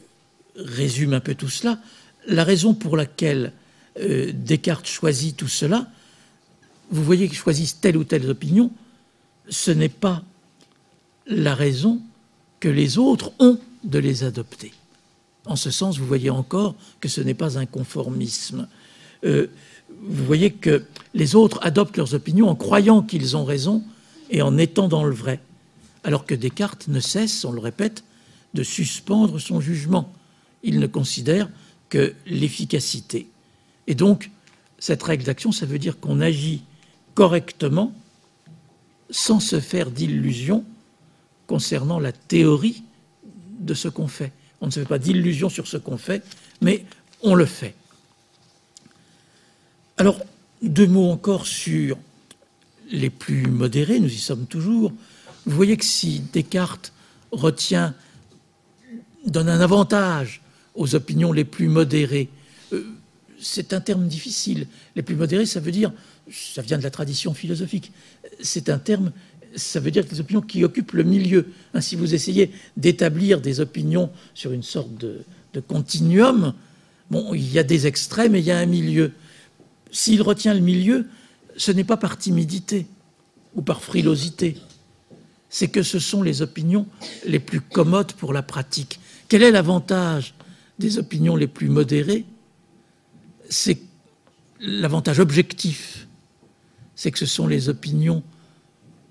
[0.57, 1.79] résume un peu tout cela.
[2.27, 3.53] La raison pour laquelle
[4.01, 5.87] euh, Descartes choisit tout cela,
[6.91, 8.71] vous voyez qu'ils choisissent telle ou telle opinion,
[9.47, 10.21] ce n'est pas
[11.27, 12.01] la raison
[12.59, 14.73] que les autres ont de les adopter.
[15.45, 18.67] En ce sens, vous voyez encore que ce n'est pas un conformisme.
[19.23, 19.47] Euh,
[20.01, 20.83] vous voyez que
[21.13, 23.81] les autres adoptent leurs opinions en croyant qu'ils ont raison
[24.29, 25.39] et en étant dans le vrai,
[26.03, 28.03] alors que Descartes ne cesse, on le répète,
[28.53, 30.11] de suspendre son jugement.
[30.63, 31.49] Il ne considère
[31.89, 33.27] que l'efficacité.
[33.87, 34.31] Et donc,
[34.77, 36.63] cette règle d'action, ça veut dire qu'on agit
[37.15, 37.93] correctement
[39.09, 40.63] sans se faire d'illusions
[41.47, 42.83] concernant la théorie
[43.59, 44.31] de ce qu'on fait.
[44.61, 46.23] On ne se fait pas d'illusions sur ce qu'on fait,
[46.61, 46.85] mais
[47.21, 47.75] on le fait.
[49.97, 50.19] Alors,
[50.61, 51.97] deux mots encore sur
[52.89, 54.91] les plus modérés, nous y sommes toujours.
[55.45, 56.91] Vous voyez que si Descartes
[57.31, 57.93] retient,
[59.25, 60.41] donne un avantage
[60.75, 62.29] aux opinions les plus modérées,
[62.73, 62.83] euh,
[63.39, 64.67] c'est un terme difficile.
[64.95, 65.91] Les plus modérés, ça veut dire,
[66.31, 67.91] ça vient de la tradition philosophique,
[68.41, 69.11] c'est un terme,
[69.55, 71.47] ça veut dire les opinions qui occupent le milieu.
[71.73, 75.21] Hein, si vous essayez d'établir des opinions sur une sorte de,
[75.53, 76.53] de continuum,
[77.09, 79.11] bon, il y a des extrêmes et il y a un milieu.
[79.91, 81.07] S'il retient le milieu,
[81.59, 82.87] ce n'est pas par timidité
[83.53, 84.55] ou par frilosité,
[85.49, 86.87] c'est que ce sont les opinions
[87.25, 88.99] les plus commodes pour la pratique.
[89.27, 90.33] Quel est l'avantage
[90.79, 92.23] des opinions les plus modérées?
[93.49, 93.81] C'est
[94.61, 96.07] l'avantage objectif,
[96.95, 98.23] c'est que ce sont les opinions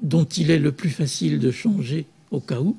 [0.01, 2.78] dont il est le plus facile de changer au cas où.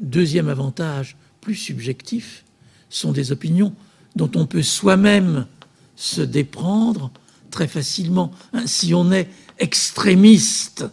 [0.00, 2.44] Deuxième avantage, plus subjectif,
[2.90, 3.74] sont des opinions
[4.16, 5.46] dont on peut soi-même
[5.94, 7.12] se déprendre
[7.50, 8.32] très facilement.
[8.52, 9.28] Hein, si on est
[9.58, 10.84] extrémiste,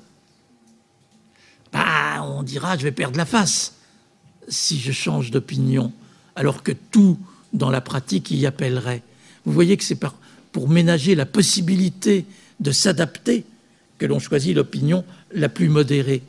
[1.72, 3.74] bah, on dira je vais perdre la face
[4.48, 5.92] si je change d'opinion,
[6.36, 7.18] alors que tout
[7.54, 9.02] dans la pratique y appellerait.
[9.46, 10.00] Vous voyez que c'est
[10.52, 12.26] pour ménager la possibilité
[12.60, 13.46] de s'adapter
[13.98, 16.24] que l'on choisit l'opinion la plus modérée.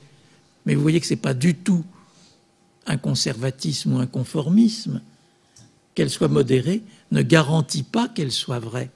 [0.64, 1.84] Mais vous voyez que ce n'est pas du tout
[2.86, 5.00] un conservatisme ou un conformisme.
[5.94, 8.90] Qu'elle soit modérée, ne garantit pas qu'elles soient vraies.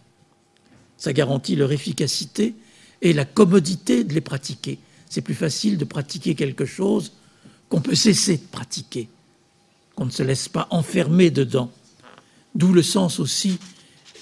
[1.00, 2.54] Ça garantit leur efficacité
[3.02, 4.78] et la commodité de les pratiquer.
[5.08, 7.12] C'est plus facile de pratiquer quelque chose
[7.68, 9.08] qu'on peut cesser de pratiquer,
[9.96, 11.72] qu'on ne se laisse pas enfermer dedans.
[12.54, 13.58] D'où le sens aussi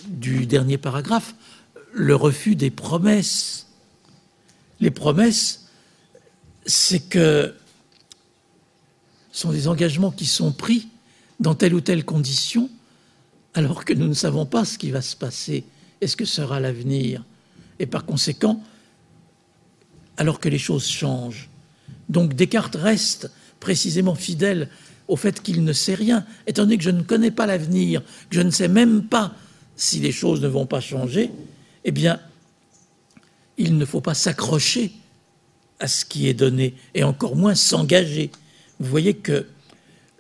[0.07, 1.35] du dernier paragraphe,
[1.93, 3.67] le refus des promesses.
[4.81, 5.67] Les promesses,
[6.65, 7.55] c'est que
[9.33, 10.89] sont des engagements qui sont pris
[11.41, 12.71] dans telle ou telle condition
[13.55, 15.65] alors que nous ne savons pas ce qui va se passer
[16.01, 17.25] et ce que sera l'avenir?
[17.79, 18.63] Et par conséquent,
[20.17, 21.49] alors que les choses changent.
[22.09, 23.31] Donc Descartes reste
[23.61, 24.69] précisément fidèle
[25.07, 28.37] au fait qu'il ne sait rien, étant donné que je ne connais pas l'avenir, que
[28.37, 29.35] je ne sais même pas
[29.77, 31.31] si les choses ne vont pas changer,
[31.85, 32.21] eh bien,
[33.57, 34.93] il ne faut pas s'accrocher
[35.81, 38.31] à ce qui est donné, et encore moins s'engager.
[38.81, 39.47] Vous voyez que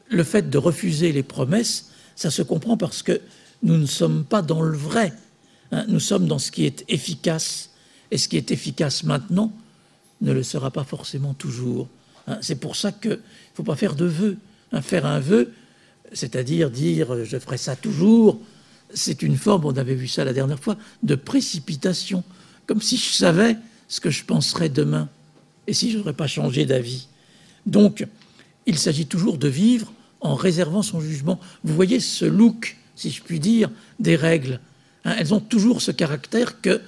[0.08, 3.20] le fait de refuser les promesses ça se comprend parce que
[3.62, 5.12] nous ne sommes pas dans le vrai.
[5.72, 5.84] Hein.
[5.88, 7.70] nous sommes dans ce qui est efficace.
[8.10, 9.52] Et ce qui est efficace maintenant
[10.20, 11.88] ne le sera pas forcément toujours.
[12.26, 12.38] Hein.
[12.40, 13.16] c'est pour ça qu'il ne
[13.54, 14.38] faut pas faire de vœux.
[14.72, 14.82] Hein.
[14.82, 15.52] faire un vœu,
[16.12, 18.40] c'est-à-dire dire je ferai ça toujours,
[18.94, 22.24] c'est une forme, on avait vu ça la dernière fois, de précipitation.
[22.66, 23.56] Comme si je savais
[23.88, 25.08] ce que je penserais demain
[25.66, 27.08] et si je n'aurais pas changé d'avis.
[27.66, 28.06] Donc,
[28.66, 31.38] il s'agit toujours de vivre en réservant son jugement.
[31.64, 34.60] Vous voyez ce look, si je puis dire, des règles.
[35.04, 36.80] Hein, elles ont toujours ce caractère que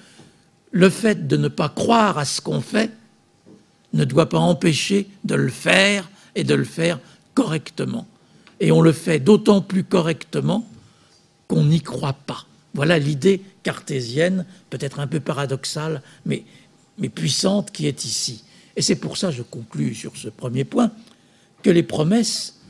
[0.71, 2.91] le fait de ne pas croire à ce qu'on fait
[3.93, 7.01] ne doit pas empêcher de le faire et de le faire
[7.35, 8.07] correctement.
[8.61, 10.69] Et on le fait d'autant plus correctement
[11.49, 12.47] qu'on n'y croit pas.
[12.75, 16.45] Voilà l'idée cartésienne, peut-être un peu paradoxale, mais,
[16.99, 18.45] mais puissante qui est ici.
[18.77, 20.93] Et c'est pour ça, je conclus sur ce premier point,
[21.63, 22.61] que les promesses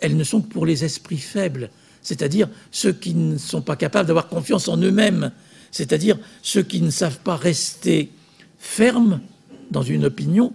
[0.00, 1.70] elles ne sont que pour les esprits faibles,
[2.08, 5.30] c'est-à-dire ceux qui ne sont pas capables d'avoir confiance en eux-mêmes,
[5.70, 8.10] c'est-à-dire ceux qui ne savent pas rester
[8.58, 9.20] fermes
[9.70, 10.54] dans une opinion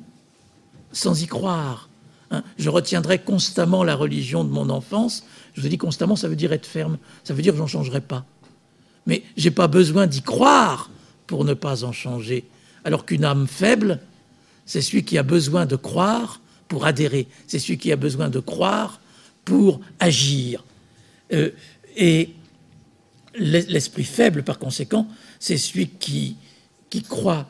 [0.94, 1.90] sans y croire.
[2.32, 2.44] Hein.
[2.58, 5.26] je retiendrai constamment la religion de mon enfance.
[5.54, 8.02] Je vous dis constamment, ça veut dire être ferme, ça veut dire que j'en changerai
[8.02, 8.26] pas.
[9.06, 10.90] Mais j'ai pas besoin d'y croire
[11.28, 12.46] pour ne pas en changer.
[12.84, 14.00] Alors qu'une âme faible,
[14.66, 17.28] c'est celui qui a besoin de croire pour adhérer.
[17.46, 19.00] C'est celui qui a besoin de croire
[19.46, 20.64] pour agir.
[21.32, 21.52] Euh,
[21.96, 22.32] et
[23.36, 25.08] l'esprit faible, par conséquent,
[25.40, 26.38] c'est celui qui,
[27.08, 27.50] croit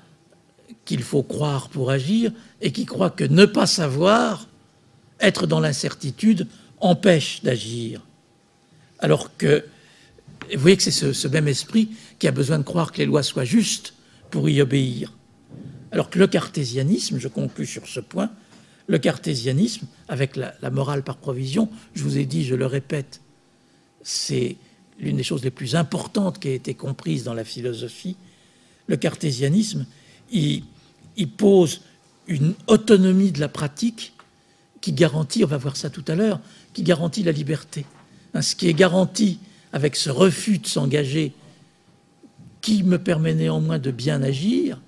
[0.86, 4.48] qu'il faut croire pour agir et qui croit que ne pas savoir,
[5.20, 6.48] être dans l'incertitude,
[6.80, 8.02] empêche d'agir.
[9.00, 9.66] Alors que
[10.52, 13.24] vous voyez que c'est ce, même esprit qui a besoin de croire que les lois
[13.24, 13.94] soient justes
[14.30, 15.14] pour y obéir.
[15.92, 18.32] Alors que le cartésianisme, je conclus sur ce point,
[18.88, 23.22] le cartésianisme, avec la, morale par provision, je vous ai dit, je le répète,
[24.04, 24.58] c'est
[25.00, 28.16] l'une des choses les plus importantes qui a été comprise dans la philosophie.
[28.88, 29.86] Le cartésianisme,
[30.32, 30.64] il,
[31.38, 31.82] pose
[32.28, 34.14] une autonomie de la pratique
[34.82, 36.40] qui garantit, on va voir ça tout à l'heure,
[36.74, 37.86] qui garantit la liberté.
[38.34, 39.40] Hein, ce qui est garanti
[39.72, 41.34] avec ce refus de s'engager,
[42.62, 44.80] qui me permet néanmoins de bien agir,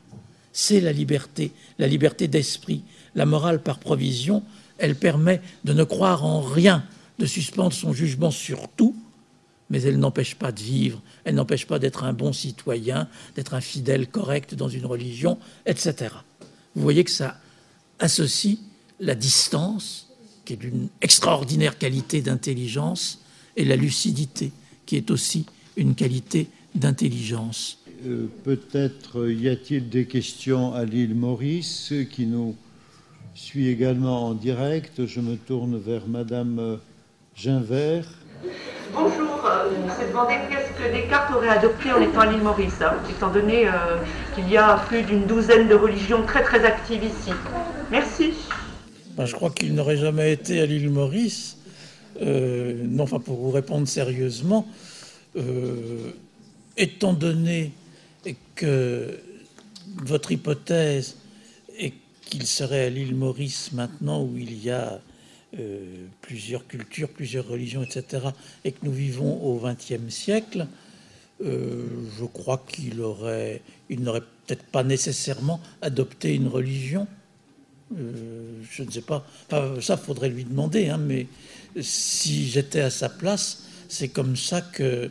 [0.53, 2.83] c'est la liberté, la liberté d'esprit.
[3.15, 4.43] La morale par provision,
[4.77, 6.83] elle permet de ne croire en rien,
[7.19, 8.95] de suspendre son jugement sur tout,
[9.69, 13.61] mais elle n'empêche pas de vivre, elle n'empêche pas d'être un bon citoyen, d'être un
[13.61, 16.15] fidèle correct dans une religion, etc.
[16.75, 17.37] Vous voyez que ça
[17.99, 18.57] associe
[18.99, 20.09] la distance,
[20.43, 23.21] qui est d'une extraordinaire qualité d'intelligence,
[23.57, 24.51] et la lucidité,
[24.85, 25.45] qui est aussi
[25.77, 27.79] une qualité d'intelligence.
[28.05, 32.55] Euh, peut-être y a-t-il des questions à l'île Maurice qui nous
[33.33, 35.05] suit également en direct?
[35.05, 36.79] Je me tourne vers Madame
[37.35, 38.07] Ginvert.
[38.93, 39.69] Bonjour, euh,
[39.99, 43.67] c'est demandé qu'est-ce que Descartes aurait adopté en étant à l'île Maurice, hein, étant donné
[43.67, 43.97] euh,
[44.35, 47.31] qu'il y a plus d'une douzaine de religions très très actives ici.
[47.91, 48.33] Merci.
[49.17, 51.57] Ben, je crois qu'il n'aurait jamais été à l'île Maurice.
[52.21, 54.65] Euh, non, enfin, pour vous répondre sérieusement,
[56.77, 57.73] étant donné
[58.55, 59.19] que
[60.05, 61.17] votre hypothèse
[61.77, 64.99] est qu'il serait à l'île Maurice maintenant où il y a
[65.57, 68.27] euh, plusieurs cultures, plusieurs religions, etc.,
[68.63, 70.67] et que nous vivons au XXe siècle,
[71.43, 71.85] euh,
[72.19, 77.07] je crois qu'il aurait, il n'aurait peut-être pas nécessairement adopté une religion.
[77.97, 79.25] Euh, je ne sais pas.
[79.47, 80.89] Enfin, ça, faudrait lui demander.
[80.89, 81.27] Hein, mais
[81.79, 85.09] si j'étais à sa place, c'est comme ça que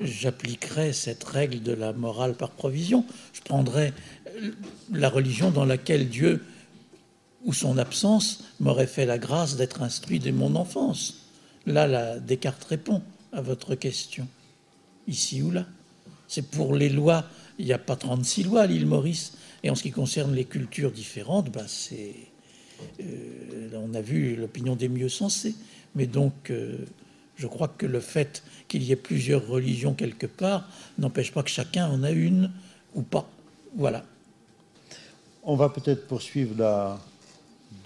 [0.00, 3.04] j'appliquerais cette règle de la morale par provision.
[3.32, 3.92] Je prendrais
[4.92, 6.42] la religion dans laquelle Dieu
[7.44, 11.26] ou son absence m'aurait fait la grâce d'être instruit dès mon enfance.
[11.66, 14.26] Là, la Descartes répond à votre question.
[15.06, 15.66] Ici ou là.
[16.26, 17.24] C'est pour les lois,
[17.58, 19.34] il n'y a pas 36 lois à l'île Maurice.
[19.62, 22.14] Et en ce qui concerne les cultures différentes, bah c'est,
[23.00, 25.54] euh, on a vu l'opinion des mieux sensés.
[25.94, 26.78] Mais donc, euh,
[27.36, 30.68] je crois que le fait qu'il y ait plusieurs religions quelque part
[30.98, 32.50] n'empêche pas que chacun en a une
[32.94, 33.30] ou pas.
[33.74, 34.04] Voilà.
[35.42, 37.00] On va peut-être poursuivre la,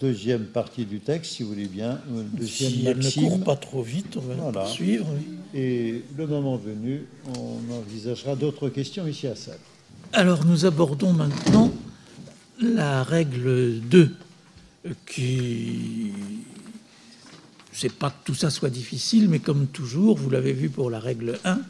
[0.02, 2.00] deuxième partie du texte, si vous voulez bien.
[2.32, 5.06] Deuxième si elle ne court pas trop vite, on va suivre.
[5.54, 7.06] Et le moment venu,
[7.38, 9.60] on envisagera d'autres questions ici à salle.
[10.12, 11.72] Alors nous abordons maintenant
[12.60, 14.10] la règle 2,
[15.06, 16.10] qui...
[17.72, 20.98] C'est pas que tout ça soit difficile, mais comme toujours, vous l'avez vu pour la
[20.98, 21.60] règle 1,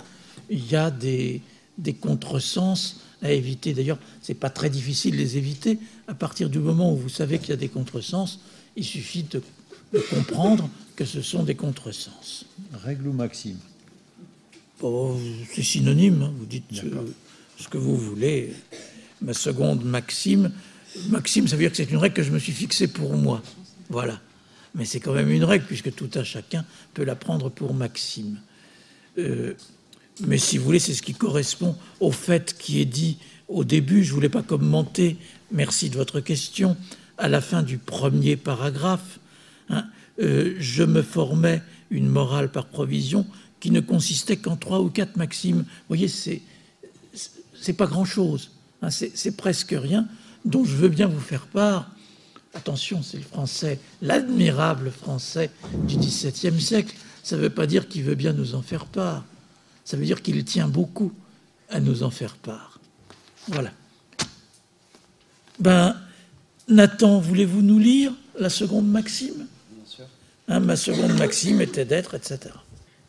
[0.50, 1.42] il y a des,
[1.76, 3.72] des contresens à éviter.
[3.72, 5.78] D'ailleurs, c'est pas très difficile de les éviter.
[6.08, 8.40] À partir du moment où vous savez qu'il y a des contresens,
[8.76, 9.42] il suffit de,
[10.10, 12.44] comprendre que ce sont des contresens.
[12.72, 13.58] Règle ou maxime?
[14.80, 15.16] Oh,
[15.52, 16.22] C'est synonyme.
[16.22, 16.32] Hein.
[16.38, 17.06] Vous dites euh,
[17.58, 18.54] ce que vous voulez.
[19.20, 20.50] Ma seconde maxime.
[21.08, 23.42] Maxime, ça veut dire que c'est une règle que je me suis fixée pour moi.
[23.88, 24.20] Voilà.
[24.74, 26.64] Mais c'est quand même une règle, puisque tout un chacun
[26.94, 28.40] peut la prendre pour maxime.
[29.18, 29.54] Euh,
[30.20, 34.04] mais si vous voulez, c'est ce qui correspond au fait qui est dit au début.
[34.04, 35.16] Je ne voulais pas commenter,
[35.50, 36.76] merci de votre question,
[37.18, 39.18] à la fin du premier paragraphe.
[39.68, 39.86] Hein,
[40.20, 43.26] euh, je me formais une morale par provision
[43.60, 45.58] qui ne consistait qu'en trois ou quatre maximes.
[45.58, 46.42] Vous voyez, c'est
[47.54, 48.50] c'est pas grand-chose,
[48.82, 50.08] hein, c'est presque rien,
[50.44, 51.88] dont je veux bien vous faire part.
[52.54, 55.48] Attention, c'est le français, l'admirable français
[55.86, 56.96] du XVIIe siècle.
[57.22, 59.24] Ça ne veut pas dire qu'il veut bien nous en faire part
[59.84, 61.12] ça veut dire qu'il tient beaucoup
[61.68, 62.80] à nous en faire part.
[63.48, 63.72] Voilà.
[65.58, 65.96] Ben,
[66.68, 69.46] Nathan, voulez-vous nous lire la seconde maxime?
[69.70, 70.04] Bien sûr.
[70.48, 72.54] Hein, ma seconde maxime était d'être, etc.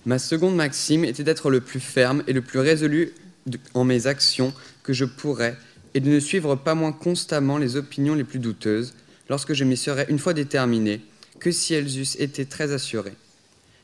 [0.06, 3.14] Ma seconde maxime était d'être le plus ferme et le plus résolu
[3.74, 4.54] en mes actions
[4.84, 5.58] que je pourrais,
[5.94, 8.94] et de ne suivre pas moins constamment les opinions les plus douteuses,
[9.30, 11.02] lorsque je m'y serais une fois déterminé,
[11.40, 13.16] que si elles eussent été très assurées.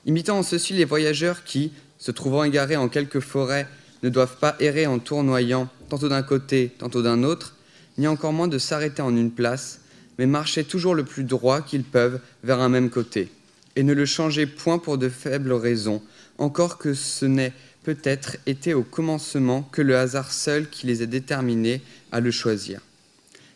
[0.06, 3.68] Imitant en ceci les voyageurs qui, se trouvant égarés en quelque forêt,
[4.02, 7.56] ne doivent pas errer en tournoyant, tantôt d'un côté, tantôt d'un autre,
[7.97, 9.82] ni encore moins de s'arrêter en une place,
[10.18, 13.30] mais marcher toujours le plus droit qu'ils peuvent vers un même côté,
[13.76, 16.02] et ne le changer point pour de faibles raisons,
[16.38, 21.08] encore que ce n'ait peut-être été au commencement que le hasard seul qui les ait
[21.08, 21.82] déterminés
[22.12, 22.82] à le choisir.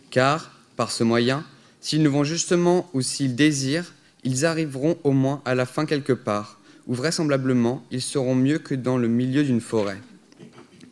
[0.10, 1.46] Car, par ce moyen,
[1.82, 6.14] s'ils ne vont justement ou s'ils désirent, ils arriveront au moins à la fin quelque
[6.14, 10.00] part, où vraisemblablement ils seront mieux que dans le milieu d'une forêt.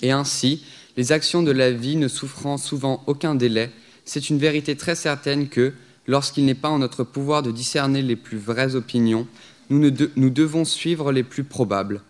[0.02, 0.64] Et ainsi,
[0.98, 3.72] les actions de la vie ne souffrant souvent aucun délai,
[4.06, 5.74] c'est une vérité très certaine que,
[6.08, 9.28] lorsqu'il n'est pas en notre pouvoir de discerner les plus vraies opinions,
[9.70, 12.02] nous, devons suivre les plus probables.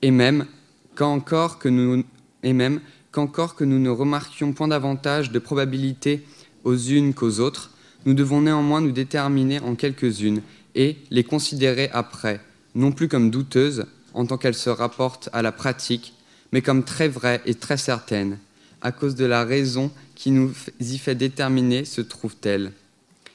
[0.00, 0.46] Et même,
[0.94, 2.04] que nous,
[2.42, 2.80] et même
[3.10, 6.24] qu'encore que nous ne remarquions point davantage de probabilité
[6.64, 7.70] aux unes qu'aux autres,
[8.06, 10.42] nous devons néanmoins nous déterminer en quelques-unes
[10.74, 12.40] et les considérer après,
[12.74, 16.14] non plus comme douteuses en tant qu'elles se rapportent à la pratique,
[16.52, 18.38] mais comme très vraies et très certaines,
[18.80, 22.72] à cause de la raison qui nous y fait déterminer se trouve-t-elle.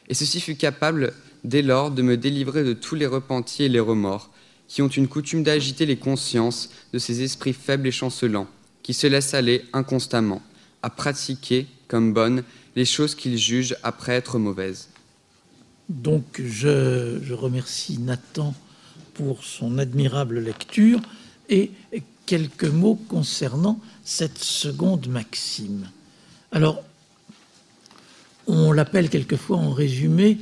[0.10, 1.14] Et ceci fut capable
[1.44, 4.30] dès lors de me délivrer de tous les repentis et les remords,
[4.68, 8.48] qui ont une coutume d'agiter les consciences de ces esprits faibles et chancelants,
[8.84, 10.42] qui se laissent aller inconstamment
[10.82, 12.44] à pratiquer comme bonnes
[12.76, 14.90] les choses qu'ils jugent après être mauvaises.
[15.90, 18.54] Donc je, je, remercie Nathan
[19.18, 21.00] pour son admirable lecture
[21.50, 21.72] et
[22.26, 25.90] quelques mots concernant cette seconde maxime.
[26.52, 26.84] Alors,
[28.46, 30.38] on l'appelle quelquefois en résumé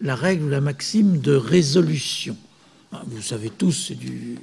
[0.00, 2.36] la règle ou la maxime de résolution.
[2.92, 4.36] Ah, vous savez tous, c'est du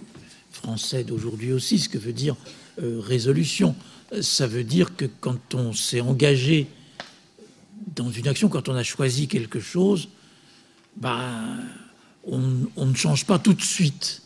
[0.51, 2.36] français d'aujourd'hui aussi, ce que veut dire
[2.81, 3.75] euh, résolution.
[4.21, 6.67] Ça veut dire que quand on s'est engagé
[7.95, 10.09] dans une action, quand on a choisi quelque chose,
[10.95, 11.59] ben,
[12.26, 14.21] on, ne change pas tout de suite.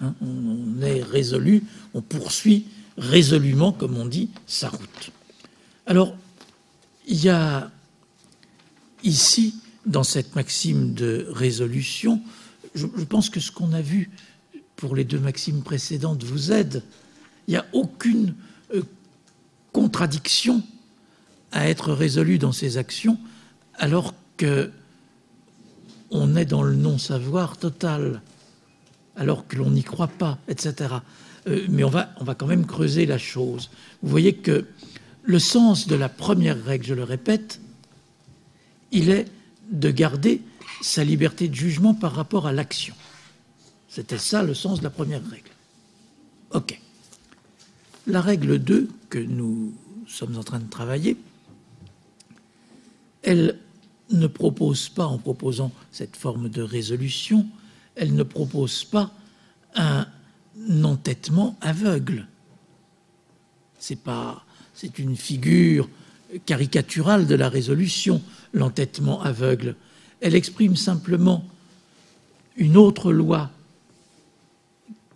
[0.00, 0.14] Hein.
[0.20, 5.10] on, est résolu, on poursuit résolument, comme on dit, sa route.
[5.86, 6.16] Alors,
[7.06, 7.70] il y a
[9.02, 9.54] ici,
[9.86, 12.20] dans cette maxime de résolution,
[12.74, 14.10] je, pense que ce qu'on a vu
[14.76, 16.82] pour les deux maximes précédentes vous aide.
[17.46, 18.34] Il n'y a aucune
[18.74, 18.82] euh,
[19.72, 20.62] contradiction
[21.50, 23.18] à être résolu dans ses actions
[23.74, 24.70] alors que
[26.10, 28.22] on est dans le non-savoir total,
[29.16, 30.94] alors que l'on n'y croit pas, etc.
[31.46, 33.70] Euh, mais on va, on va quand même creuser la chose.
[34.02, 34.66] Vous voyez que
[35.22, 37.60] le sens de la première règle, je le répète,
[38.92, 39.26] il est
[39.70, 40.40] de garder
[40.80, 42.94] sa liberté de jugement par rapport à l'action.
[43.88, 45.50] C'était ça le sens de la première règle.
[46.52, 46.80] OK.
[48.06, 49.74] La règle 2 que nous
[50.06, 51.16] sommes en train de travailler,
[53.22, 53.58] elle
[54.10, 57.46] ne propose pas, en proposant cette forme de résolution,
[57.94, 59.12] elle ne propose pas
[59.74, 60.06] un
[60.82, 62.26] entêtement aveugle.
[63.78, 64.44] C'est pas,
[64.74, 65.88] c'est une figure
[66.46, 69.76] caricaturale de la résolution, l'entêtement aveugle.
[70.20, 71.44] Elle exprime simplement
[72.56, 73.50] une autre loi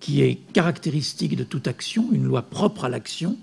[0.01, 3.38] qui est caractéristique de toute action, une loi propre à l'action,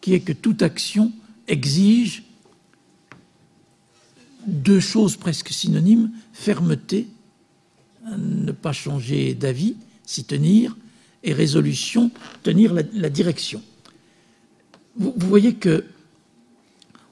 [0.00, 1.12] qui est que toute action
[1.46, 2.24] exige
[4.46, 7.08] deux choses presque synonymes, fermeté,
[8.16, 10.76] ne pas changer d'avis, s'y tenir,
[11.24, 12.10] et résolution,
[12.42, 13.62] tenir la, direction.
[14.96, 15.84] Vous, voyez que,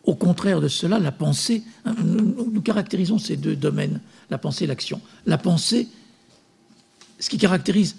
[0.05, 4.01] au contraire de cela, la pensée, hein, nous, caractérisons ces deux domaines,
[4.31, 5.01] la pensée et l'action.
[5.27, 5.89] La pensée,
[7.19, 7.97] ce qui caractérise,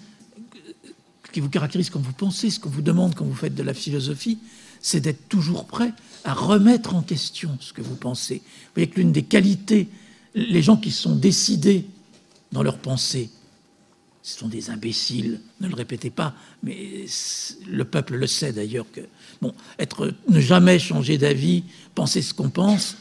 [1.32, 3.74] qui vous caractérise quand vous pensez, ce qu'on vous demande quand vous faites de la
[3.74, 4.38] philosophie,
[4.80, 5.92] c'est d'être toujours prêt
[6.24, 8.36] à remettre en question ce que vous pensez.
[8.36, 9.88] Vous voyez que l'une des qualités,
[10.34, 11.86] les gens qui sont décidés
[12.52, 13.30] dans leur pensée,
[14.22, 17.06] ce sont des imbéciles, ne le répétez pas, mais
[17.66, 19.00] le peuple le sait d'ailleurs que
[19.40, 21.64] bon, être, ne jamais changer d'avis,
[21.94, 22.96] penser ce qu'on pense,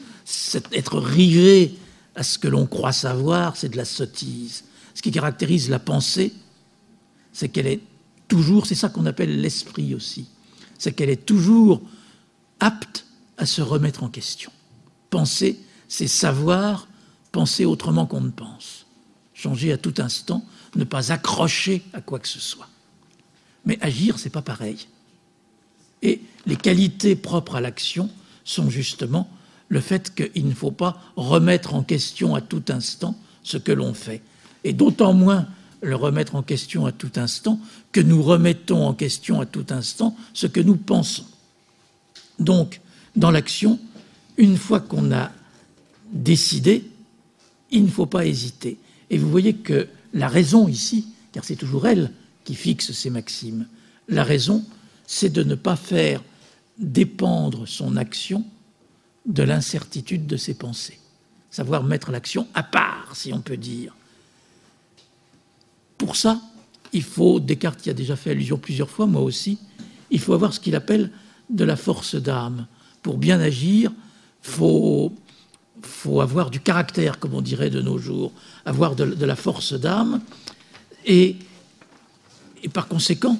[0.71, 1.75] être rivé
[2.15, 4.63] à ce que l'on croit savoir, c'est de la sottise.
[4.93, 6.33] Ce qui caractérise la pensée,
[7.33, 7.81] c'est qu'elle est
[8.27, 10.27] toujours, c'est ça qu'on appelle l'esprit aussi,
[10.77, 11.81] c'est qu'elle est toujours
[12.59, 13.05] apte
[13.37, 14.51] à se remettre en question.
[15.09, 16.87] Penser, c'est savoir
[17.31, 18.85] penser autrement qu'on ne pense.
[19.33, 20.43] Changer à tout instant,
[20.75, 22.67] ne pas accrocher à quoi que ce soit.
[23.65, 24.87] Mais agir, c'est pas pareil.
[26.01, 28.09] Et les qualités propres à l'action
[28.43, 29.29] sont justement
[29.69, 33.93] le fait qu'il ne faut pas remettre en question à tout instant ce que l'on
[33.93, 34.21] fait.
[34.63, 35.47] Et d'autant moins
[35.81, 37.59] le remettre en question à tout instant
[37.91, 41.25] que nous remettons en question à tout instant ce que nous pensons.
[42.39, 42.81] Donc,
[43.15, 43.79] dans l'action,
[44.37, 45.31] une fois qu'on a
[46.11, 46.89] décidé,
[47.71, 48.77] il ne faut pas hésiter.
[49.09, 52.11] Et vous voyez que la raison ici, car c'est toujours elle
[52.43, 53.67] qui fixe ces maximes,
[54.07, 54.63] la raison,
[55.05, 56.23] c'est de ne pas faire
[56.77, 58.45] dépendre son action
[59.25, 60.99] de l'incertitude de ses pensées.
[61.51, 63.95] Savoir mettre l'action à part, si on peut dire.
[65.97, 66.41] Pour ça,
[66.93, 69.57] il faut, Descartes y a déjà fait allusion plusieurs fois, moi aussi,
[70.09, 71.11] il faut avoir ce qu'il appelle
[71.49, 72.67] de la force d'âme.
[73.01, 73.91] Pour bien agir,
[74.43, 75.13] il faut,
[75.81, 78.31] faut, avoir du caractère, comme on dirait de nos jours,
[78.65, 80.21] avoir de, la force d'âme.
[81.05, 81.37] Et
[82.63, 83.39] et par conséquent,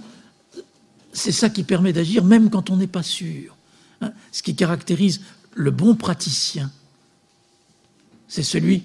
[1.11, 3.55] c'est ça qui permet d'agir même quand on n'est pas sûr.
[4.01, 4.13] Hein.
[4.31, 5.21] Ce qui caractérise
[5.55, 6.71] le bon praticien,
[8.27, 8.83] c'est celui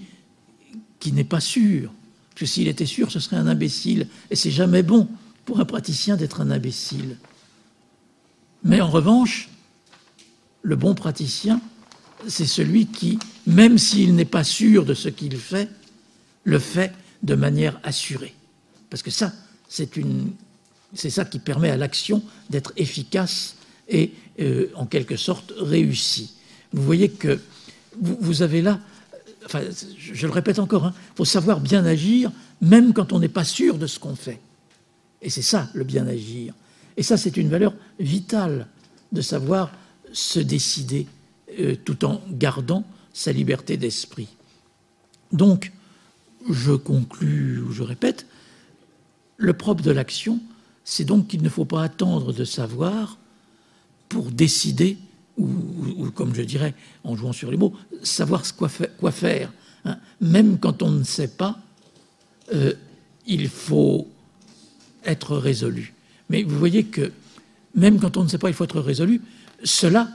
[1.01, 1.93] qui n'est pas sûr.
[2.35, 4.09] Que s'il était sûr, ce serait un imbécile.
[4.31, 5.09] Et c'est jamais bon
[5.45, 7.17] pour un praticien d'être un imbécile.
[8.65, 9.49] Mais en revanche,
[10.63, 11.61] le bon praticien,
[12.29, 15.69] c'est celui qui, même s'il n'est pas sûr de ce qu'il fait,
[16.45, 18.35] le fait de manière assurée.
[18.91, 19.33] Parce que ça,
[19.69, 20.33] c'est une,
[20.95, 23.57] ça qui permet à l'action d'être efficace
[23.89, 26.35] et euh, en quelque sorte réussie.
[26.73, 27.41] Vous voyez que
[28.01, 28.81] vous, avez là,
[29.99, 32.31] je, le répète encore, il hein, faut savoir bien agir
[32.61, 34.41] même quand on n'est pas sûr de ce qu'on fait.
[35.21, 36.55] Et c'est ça le bien agir.
[36.97, 38.69] Et ça, c'est une valeur vitale
[39.13, 39.73] de savoir
[40.13, 41.07] se décider
[41.59, 44.29] euh, tout en gardant sa liberté d'esprit.
[45.33, 45.73] Donc,
[46.51, 48.27] je conclus ou je répète,
[49.37, 50.41] le propre de l'action,
[50.85, 53.19] c'est donc qu'il ne faut pas attendre de savoir
[54.09, 54.99] pour décider,
[55.39, 56.75] ou, comme je dirais
[57.05, 57.73] en jouant sur les mots,
[58.03, 58.69] savoir quoi,
[58.99, 59.53] quoi faire.
[59.85, 59.99] Hein.
[60.21, 61.59] Même quand on ne sait pas,
[62.55, 62.75] euh,
[63.27, 64.09] il faut
[65.05, 65.95] être résolu.
[66.29, 67.13] Mais vous voyez que
[67.75, 69.23] même quand on ne sait pas, il faut être résolu.
[69.65, 70.09] Cela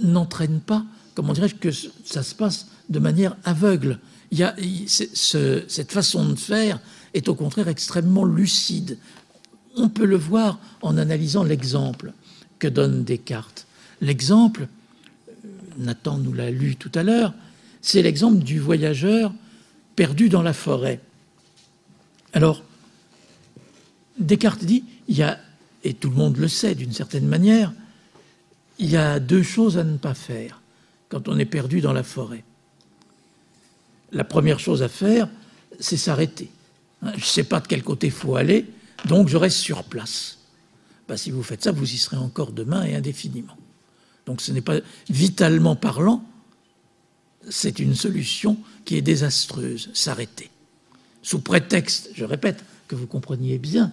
[0.00, 3.98] n'entraîne pas, comment dirais-je, que ça se passe de manière aveugle.
[4.30, 6.80] Il y cette façon de faire
[7.14, 8.98] est au contraire extrêmement lucide.
[9.78, 12.12] On peut le voir en analysant l'exemple
[12.58, 13.66] que donne Descartes.
[14.00, 14.66] L'exemple,
[15.28, 15.32] euh,
[15.78, 17.32] Nathan nous l'a lu tout à l'heure,
[17.80, 19.32] c'est l'exemple du voyageur
[19.94, 21.00] perdu dans la forêt.
[22.32, 22.64] Alors,
[24.18, 25.38] Descartes dit, il y a,
[25.84, 27.72] et tout le monde le sait d'une certaine manière,
[28.80, 30.60] il y a deux choses à ne pas faire
[31.08, 32.42] quand on est perdu dans la forêt.
[34.10, 35.28] La première chose à faire,
[35.78, 36.50] c'est s'arrêter.
[37.02, 38.66] Je ne sais pas de quel côté il faut aller,
[39.04, 40.38] donc je reste sur place.
[41.08, 43.56] Ben, si vous faites ça, vous y serez encore demain et indéfiniment.
[44.26, 44.76] Donc ce n'est pas
[45.08, 46.22] vitalement parlant,
[47.48, 50.50] c'est une solution qui est désastreuse, s'arrêter.
[51.22, 53.92] Sous prétexte, je répète, que vous compreniez bien,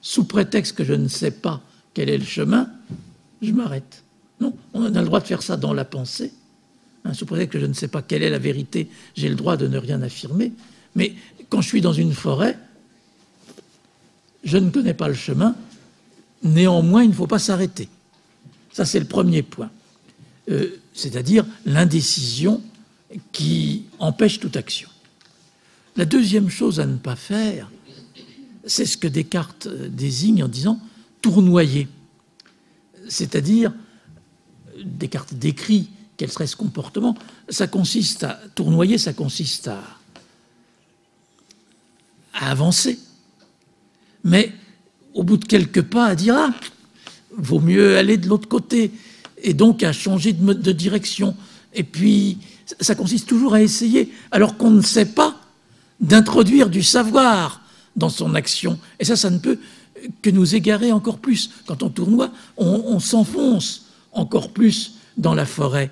[0.00, 1.62] sous prétexte que je ne sais pas
[1.94, 2.70] quel est le chemin,
[3.42, 4.04] je m'arrête.
[4.40, 6.32] Non, on a le droit de faire ça dans la pensée.
[7.04, 9.56] Hein, sous prétexte que je ne sais pas quelle est la vérité, j'ai le droit
[9.56, 10.52] de ne rien affirmer.
[10.94, 11.14] Mais
[11.48, 12.58] quand je suis dans une forêt,
[14.46, 15.54] je ne connais pas le chemin,
[16.42, 17.88] néanmoins, il ne faut pas s'arrêter.
[18.72, 19.70] Ça, c'est le premier point.
[20.48, 22.62] Euh, c'est-à-dire l'indécision
[23.32, 24.88] qui empêche toute action.
[25.96, 27.70] La deuxième chose à ne pas faire,
[28.64, 30.80] c'est ce que Descartes désigne en disant
[31.20, 31.88] tournoyer.
[33.08, 33.72] C'est-à-dire,
[34.84, 37.16] Descartes décrit quel serait ce comportement,
[37.48, 39.82] ça consiste à tournoyer, ça consiste à,
[42.32, 42.98] avancer.
[44.26, 44.52] Mais
[45.14, 46.50] au bout de quelques pas, à dire Ah,
[47.38, 48.90] vaut mieux aller de l'autre côté,
[49.42, 51.34] et donc à changer de, de direction.
[51.72, 52.38] Et puis,
[52.80, 55.40] ça consiste toujours à essayer, alors qu'on ne sait pas,
[56.00, 57.62] d'introduire du savoir
[57.94, 58.78] dans son action.
[59.00, 59.58] Et ça, ça ne peut
[60.22, 61.50] que nous égarer encore plus.
[61.66, 65.90] Quand on tournoie, on, s'enfonce encore plus dans la forêt.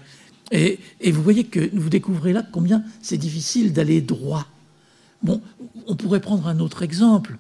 [0.50, 4.46] Et, vous voyez que vous découvrez là combien c'est difficile d'aller droit.
[5.22, 5.40] Bon,
[5.86, 7.38] on pourrait prendre un autre exemple.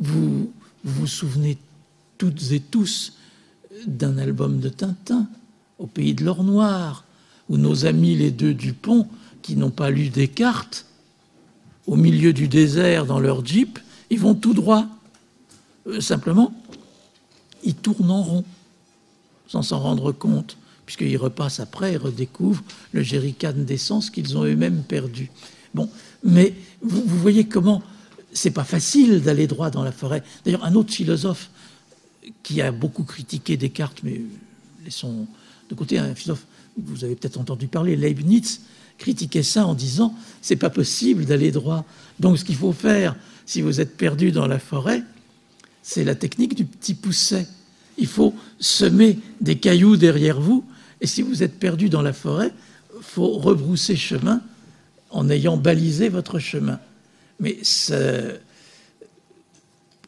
[0.00, 0.52] Vous
[0.84, 1.58] vous, souvenez
[2.18, 3.14] toutes et tous
[3.86, 5.28] d'un album de Tintin,
[5.78, 7.04] au pays de l'or noir,
[7.48, 9.06] où nos amis les deux Dupont,
[9.42, 10.86] qui n'ont pas lu Descartes,
[11.86, 13.78] au milieu du désert dans leur jeep,
[14.10, 14.86] ils vont tout droit.
[15.86, 16.52] Euh, simplement,
[17.64, 18.44] ils tournent en rond,
[19.48, 24.82] sans s'en rendre compte, puisqu'ils repassent après et redécouvrent le jerrycan d'essence qu'ils ont eux-mêmes
[24.82, 25.30] perdu.
[25.74, 25.88] Bon,
[26.24, 27.82] mais vous, voyez comment
[28.32, 30.22] c'est pas facile d'aller droit dans la forêt.
[30.44, 31.50] D'ailleurs, un autre philosophe
[32.42, 34.20] qui a beaucoup critiqué Descartes, mais
[34.84, 35.26] laissons
[35.68, 38.60] de côté un philosophe, vous avez peut-être entendu parler, Leibniz,
[38.98, 41.84] critiquait ça en disant c'est pas possible d'aller droit.
[42.18, 43.16] Donc ce qu'il faut faire,
[43.46, 45.02] si vous êtes perdu dans la forêt,
[45.82, 47.46] c'est la technique du petit pousset.
[47.98, 50.64] Il faut semer des cailloux derrière vous,
[51.00, 52.52] et si vous êtes perdu dans la forêt,
[53.00, 54.42] faut rebrousser chemin
[55.10, 56.78] en ayant balisé votre chemin.
[57.40, 57.58] Mais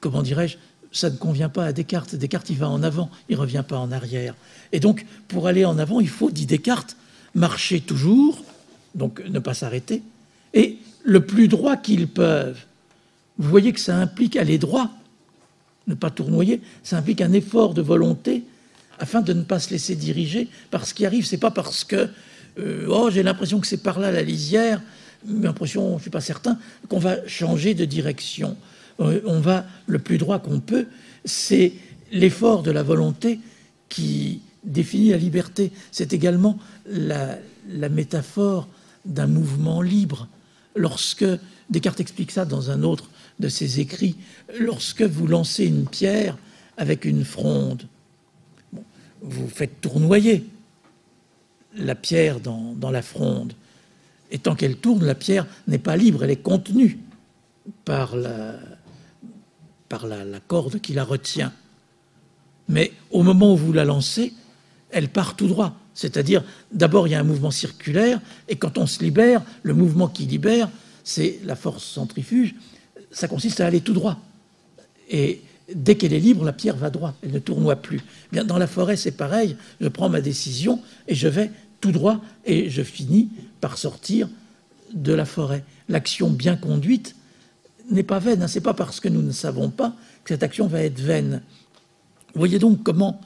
[0.00, 0.58] comment dirais-je,
[0.92, 2.14] ça ne convient pas à Descartes.
[2.14, 4.34] Descartes, il va en avant, il ne revient pas en arrière.
[4.72, 6.96] Et donc, pour aller en avant, il faut, dit Descartes,
[7.34, 8.44] marcher toujours,
[8.94, 10.02] donc ne pas s'arrêter,
[10.52, 12.60] et le plus droit qu'ils peuvent.
[13.38, 14.90] Vous voyez que ça implique aller droit,
[15.86, 18.44] ne pas tournoyer, ça implique un effort de volonté
[18.98, 21.26] afin de ne pas se laisser diriger par ce qui arrive.
[21.26, 22.08] C'est pas parce que
[22.58, 24.82] euh, oh j'ai l'impression que c'est par là la lisière,
[25.26, 26.58] l'impression, je ne suis pas certain,
[26.88, 28.56] qu'on va changer de direction.
[29.00, 30.86] Euh, on va le plus droit qu'on peut.
[31.24, 31.72] C'est
[32.10, 33.40] l'effort de la volonté
[33.88, 35.72] qui définit la liberté.
[35.90, 37.38] C'est également la,
[37.90, 38.68] métaphore
[39.04, 40.28] d'un mouvement libre.
[40.76, 41.24] Lorsque
[41.70, 43.10] Descartes explique ça dans un autre
[43.40, 44.16] de ses écrits,
[44.58, 46.36] lorsque vous lancez une pierre
[46.76, 47.86] avec une fronde,
[49.20, 50.44] vous faites tournoyer
[51.76, 53.54] la pierre dans la fronde.
[54.32, 56.98] Et tant qu'elle tourne, la pierre n'est pas libre, elle est contenue
[57.84, 58.54] par la,
[59.90, 61.52] par la, corde qui la retient.
[62.66, 64.32] Mais au moment où vous la lancez,
[64.90, 65.76] elle part tout droit.
[65.92, 70.08] C'est-à-dire, d'abord, il y a un mouvement circulaire, et quand on se libère, le mouvement
[70.08, 70.70] qui libère,
[71.04, 72.54] c'est la force centrifuge,
[73.10, 74.18] ça consiste à aller tout droit.
[75.10, 75.42] Et
[75.74, 78.00] dès qu'elle est libre, la pierre va droit, elle ne tournoie plus.
[78.32, 81.50] Bien, dans la forêt, c'est pareil, je prends ma décision et je vais
[81.82, 83.28] tout droit et je finis
[83.62, 84.28] par sortir
[84.92, 85.64] de la forêt.
[85.88, 87.14] L'action bien conduite
[87.90, 88.48] n'est pas vaine, hein.
[88.48, 89.94] c'est pas parce que nous ne savons pas
[90.24, 91.42] que cette action va être vaine.
[92.34, 93.20] Voyez donc comment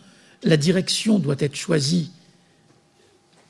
[0.45, 2.11] la direction doit être choisie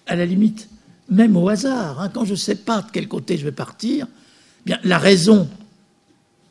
[0.07, 0.69] à la limite,
[1.11, 2.01] même au hasard.
[2.01, 2.09] Hein.
[2.09, 4.07] quand je ne sais pas de quel côté je vais partir,
[4.65, 5.49] bien la raison,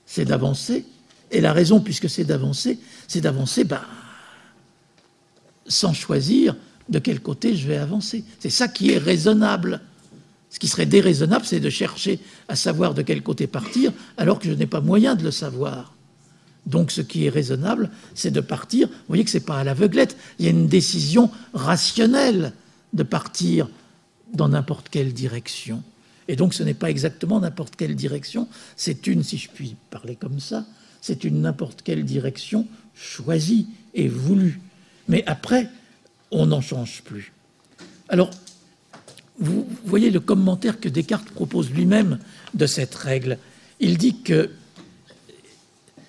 [0.05, 0.85] c'est d'avancer,
[1.31, 2.77] et la raison, puisque c'est d'avancer,
[3.07, 3.85] c'est d'avancer bah,
[5.65, 6.55] sans choisir
[6.89, 8.23] de quel côté je vais avancer.
[8.39, 9.81] C'est ça qui est raisonnable.
[10.55, 14.47] Ce qui serait déraisonnable, c'est de chercher à savoir de quel côté partir alors que
[14.47, 15.93] je n'ai pas moyen de le savoir.
[16.65, 18.87] Donc ce qui est raisonnable, c'est de partir.
[18.87, 20.15] Vous voyez que ce n'est pas à l'aveuglette.
[20.39, 22.53] Il y a une décision rationnelle
[22.93, 23.67] de partir
[24.33, 25.83] dans n'importe quelle direction.
[26.29, 28.47] Et donc ce n'est pas exactement n'importe quelle direction,
[28.77, 30.65] c'est une, si je puis parler comme ça,
[31.01, 34.61] c'est une n'importe quelle direction choisie et voulue.
[35.09, 35.67] Mais après,
[36.31, 37.33] on n'en change plus.
[38.07, 38.31] Alors,
[39.39, 42.19] vous voyez le commentaire que Descartes propose lui-même
[42.53, 43.37] de cette règle.
[43.79, 44.51] Il dit que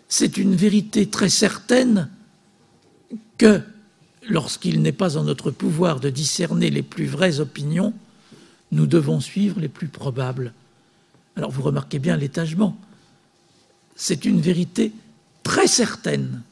[0.08, 2.08] c'est une vérité très certaine
[3.38, 3.60] que
[4.28, 7.92] lorsqu'il n'est pas en notre pouvoir de discerner les plus vraies opinions,
[8.72, 10.52] nous devons suivre les plus probables.
[11.36, 12.78] Alors vous remarquez bien l'étagement.
[13.96, 14.92] C'est une vérité
[15.42, 16.42] très certaine.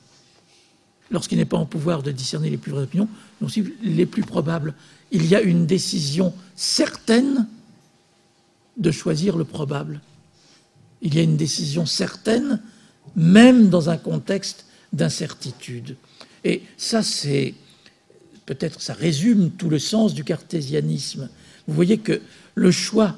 [1.11, 3.09] Lorsqu'il n'est pas en pouvoir de discerner les plus vraies opinions,
[3.41, 4.75] nous suivons les plus probables.
[5.11, 7.47] Il y a une décision certaine
[8.77, 10.01] de choisir le probable.
[11.03, 12.63] Il y a une décision certaine,
[13.15, 15.97] même dans un contexte d'incertitude.
[16.45, 17.55] Et ça, c'est
[18.47, 21.29] peut-être, ça résume tout le sens du cartésianisme.
[21.67, 22.21] Vous voyez que
[22.55, 23.17] le choix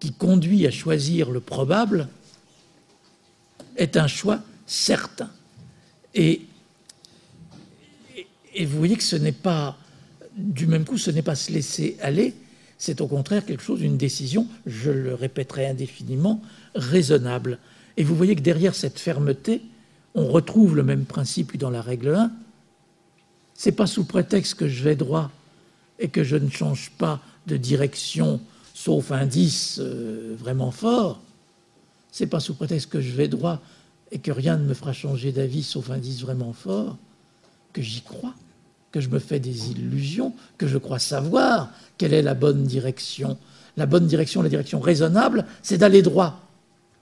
[0.00, 2.08] qui conduit à choisir le probable
[3.76, 5.30] est un choix certain.
[6.14, 6.42] Et,
[8.54, 9.76] et vous voyez que ce n'est pas,
[10.36, 12.34] du même coup, ce n'est pas se laisser aller,
[12.78, 16.42] c'est au contraire quelque chose, une décision, je le répéterai indéfiniment,
[16.74, 17.58] raisonnable.
[17.96, 19.62] Et vous voyez que derrière cette fermeté,
[20.14, 22.32] on retrouve le même principe que dans la règle 1.
[23.54, 25.30] C'est pas sous prétexte que je vais droit
[25.98, 28.40] et que je ne change pas de direction,
[28.74, 31.20] sauf indice euh, vraiment fort.
[32.10, 33.62] C'est pas sous prétexte que je vais droit
[34.10, 36.98] et que rien ne me fera changer d'avis, sauf indice vraiment fort,
[37.72, 38.34] que j'y crois,
[38.92, 43.38] que je me fais des illusions, que je crois savoir quelle est la bonne direction.
[43.76, 46.46] La bonne direction, la direction raisonnable, c'est d'aller droit.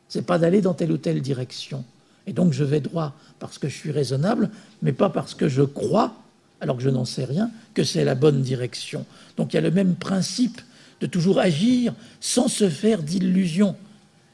[0.09, 1.84] C'est pas d'aller dans telle ou telle direction.
[2.26, 4.51] Et donc je vais droit parce que je suis raisonnable,
[4.82, 6.14] mais pas parce que je crois,
[6.61, 9.05] alors que je n'en sais rien, que c'est la bonne direction.
[9.36, 10.61] Donc il y a le même principe
[11.01, 13.74] de toujours agir sans se faire d'illusions.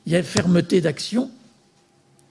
[0.04, 1.30] Il y a fermeté d'action,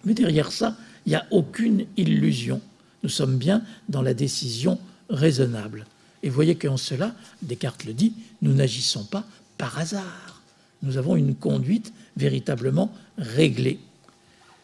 [0.03, 2.61] mais derrière ça, il n'y a aucune illusion.
[3.03, 5.85] Nous sommes bien dans la décision raisonnable.
[6.23, 9.23] Et vous voyez qu'en cela, Descartes le dit, nous n'agissons pas
[9.57, 10.41] par hasard.
[10.81, 13.79] Nous avons une conduite véritablement réglée.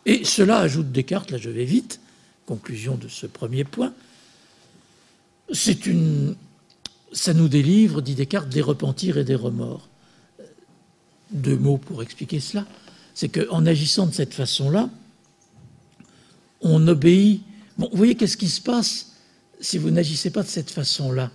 [0.05, 1.99] Et cela ajoute Descartes, là je vais vite,
[2.45, 3.93] conclusion de ce premier point,
[5.53, 6.35] c'est une,
[7.11, 9.87] ça nous délivre, dit Descartes, des repentirs et des remords.
[11.31, 12.65] Deux mots pour expliquer cela,
[13.13, 14.89] c'est qu'en agissant de cette façon-là,
[16.61, 17.41] on obéit.
[17.77, 19.11] Vous voyez qu'est-ce qui se passe
[19.62, 21.32] si vous n'agissez pas de cette façon-là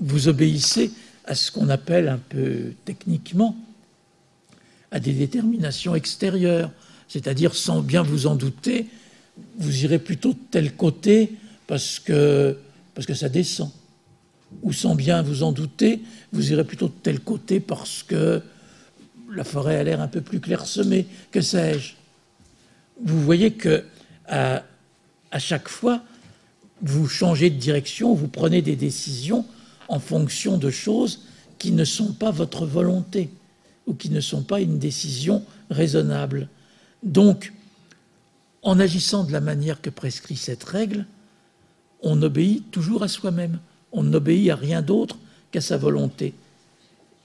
[0.00, 0.92] Vous obéissez
[1.24, 3.56] à ce qu'on appelle un peu techniquement
[4.90, 6.70] à des déterminations extérieures,
[7.08, 8.86] c'est-à-dire sans bien vous en douter,
[9.58, 11.32] vous irez plutôt de tel côté
[11.66, 12.58] parce que,
[13.14, 13.70] ça descend.
[14.62, 16.00] Ou sans bien vous en douter,
[16.32, 18.40] vous irez plutôt de tel côté parce que
[19.32, 21.94] la forêt a l'air un peu plus clairsemée, que sais-je?
[23.02, 23.84] Vous voyez que
[24.28, 26.04] à chaque fois,
[26.84, 29.44] vous changez de direction, vous prenez des décisions
[29.88, 31.20] en fonction de choses
[31.58, 33.30] qui ne sont pas votre volonté.
[33.86, 36.48] ou qui ne sont pas une décision raisonnable.
[37.02, 37.52] Donc,
[38.62, 41.06] en agissant de la manière que prescrit cette règle,
[42.02, 43.58] on obéit toujours à soi-même,
[43.92, 45.18] on n'obéit à rien d'autre
[45.50, 46.34] qu'à sa volonté.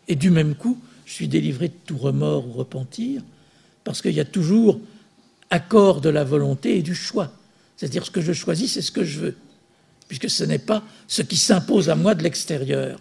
[0.07, 3.21] Et du même coup, je suis délivré de tout remords ou repentir,
[3.83, 4.79] parce qu'il y a toujours
[5.49, 7.31] accord de la volonté et du choix.
[7.77, 9.37] C'est-à-dire ce que je choisis, c'est ce que je veux,
[10.09, 12.99] puisque ce n'est pas ce qui s'impose à moi de l'extérieur.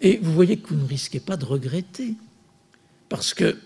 [0.00, 2.14] Et vous voyez que vous ne risquez pas de regretter,
[3.08, 3.58] parce que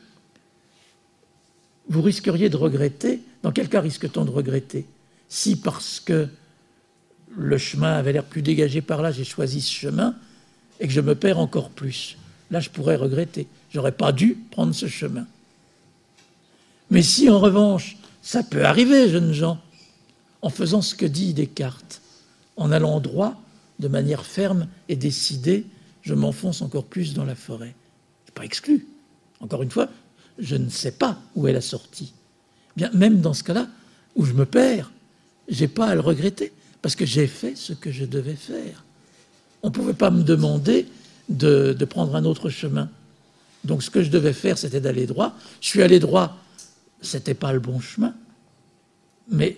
[1.89, 3.21] vous risqueriez de regretter.
[3.43, 4.87] Dans quel cas risque-t-on de regretter?
[5.29, 6.29] Si parce que
[7.37, 10.15] le chemin avait l'air plus dégagé par là, j'ai choisi ce chemin,
[10.81, 12.17] et que je me perds encore plus.
[12.53, 13.49] Là, je pourrais regretter.
[13.71, 15.27] J'aurais pas dû prendre ce chemin.
[16.91, 19.61] Mais si, en revanche, ça peut arriver, jeunes gens,
[20.41, 21.98] en faisant ce que dit Descartes,
[22.59, 23.41] en allant droit,
[23.79, 25.65] de manière ferme et décidée,
[26.03, 27.75] je m'enfonce encore plus dans la forêt.
[28.35, 28.87] pas exclu.
[29.41, 29.89] Encore une fois,
[30.39, 32.13] je ne sais pas où est la sortie.
[32.77, 33.69] Bien, même dans ce cas-là,
[34.17, 34.91] où je me perds,
[35.49, 36.53] j'ai pas à le regretter,
[36.83, 38.85] parce que j'ai fait ce que je devais faire.
[39.63, 40.87] On ne pouvait pas me demander
[41.29, 42.89] de, de, prendre un autre chemin.
[43.65, 45.35] Donc ce que je devais faire, c'était d'aller droit.
[45.61, 46.37] Je suis allé droit,
[47.01, 48.15] c'était pas le bon chemin,
[49.29, 49.57] mais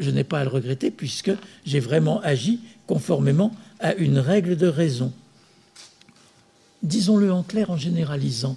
[0.00, 1.30] je n'ai pas à le regretter puisque
[1.64, 5.12] j'ai vraiment agi conformément à une règle de raison.
[6.82, 8.56] Disons-le en clair en généralisant,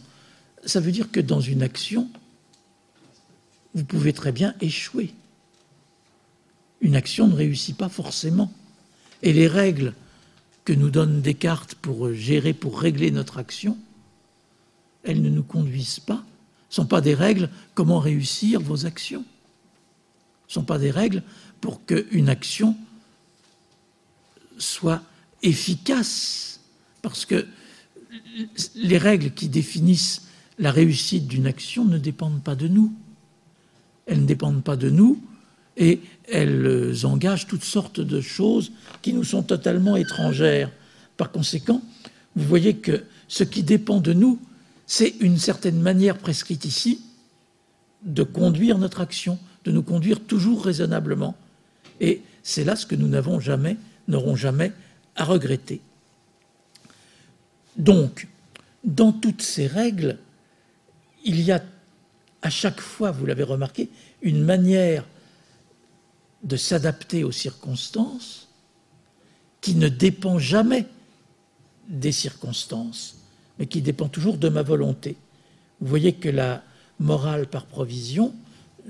[0.66, 2.10] ça veut dire que dans une action,
[3.76, 5.14] vous pouvez très bien échouer.
[6.80, 8.52] Une action ne réussit pas forcément.
[9.22, 9.94] Et les règles
[10.66, 13.78] que nous donnent Descartes pour gérer, pour régler notre action,
[15.04, 16.24] elles ne nous conduisent pas,
[16.70, 19.26] ne sont pas des règles comment réussir vos actions,
[20.54, 21.24] ne sont pas des règles
[21.62, 22.76] pour qu'une action
[24.58, 25.02] soit
[25.42, 26.60] efficace,
[27.02, 27.48] parce que
[28.76, 30.28] les règles qui définissent
[30.60, 32.94] la réussite d'une action ne dépendent pas de nous.
[34.06, 35.22] Elles ne dépendent pas de nous
[35.76, 40.72] et elles engagent toutes sortes de choses qui nous sont totalement étrangères.
[41.18, 41.82] Par conséquent,
[42.36, 44.40] vous voyez que ce qui dépend de nous,
[44.86, 47.02] c'est une certaine manière prescrite ici
[48.04, 51.36] de conduire notre action, de nous conduire toujours raisonnablement.
[52.00, 54.72] Et c'est là ce que nous n'avons jamais, n'aurons jamais
[55.16, 55.82] à regretter.
[57.78, 58.28] Donc,
[58.84, 60.18] dans toutes ces règles,
[61.24, 61.64] il y a
[62.44, 63.90] à chaque fois, vous l'avez remarqué,
[64.22, 65.06] une manière
[66.44, 68.50] de s'adapter aux circonstances
[69.62, 70.86] qui ne dépend jamais
[71.88, 73.16] des circonstances,
[73.58, 75.16] mais qui dépend toujours de ma volonté.
[75.80, 76.64] Vous voyez que la
[77.00, 78.36] morale par provision,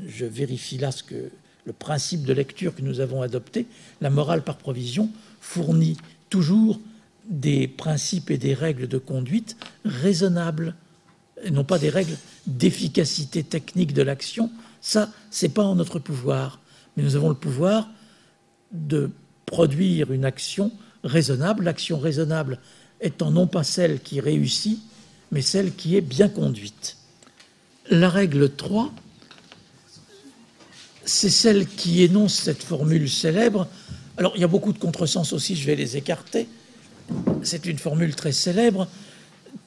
[0.06, 1.32] je vérifie là ce que
[1.66, 3.68] le principe de lecture que nous avons adopté,
[4.02, 5.98] la morale par provision fournit
[6.30, 6.80] toujours
[7.30, 10.76] des principes et des règles de conduite raisonnables
[11.44, 12.18] et non pas des règles
[12.48, 14.50] d'efficacité technique de l'action.
[14.82, 16.60] Ça, c'est pas en notre pouvoir.
[16.96, 17.90] Mais nous avons le pouvoir
[18.72, 19.12] de
[19.46, 20.72] produire une action
[21.04, 21.64] raisonnable.
[21.64, 22.60] L'action raisonnable
[23.02, 24.80] étant non pas celle qui réussit,
[25.32, 26.98] mais celle qui est bien conduite.
[27.90, 28.92] La règle 3,
[31.06, 33.68] c'est celle qui énonce cette formule célèbre.
[34.18, 36.48] Alors, il y a beaucoup de contresens aussi, je vais les écarter.
[37.42, 38.88] C'est une formule très célèbre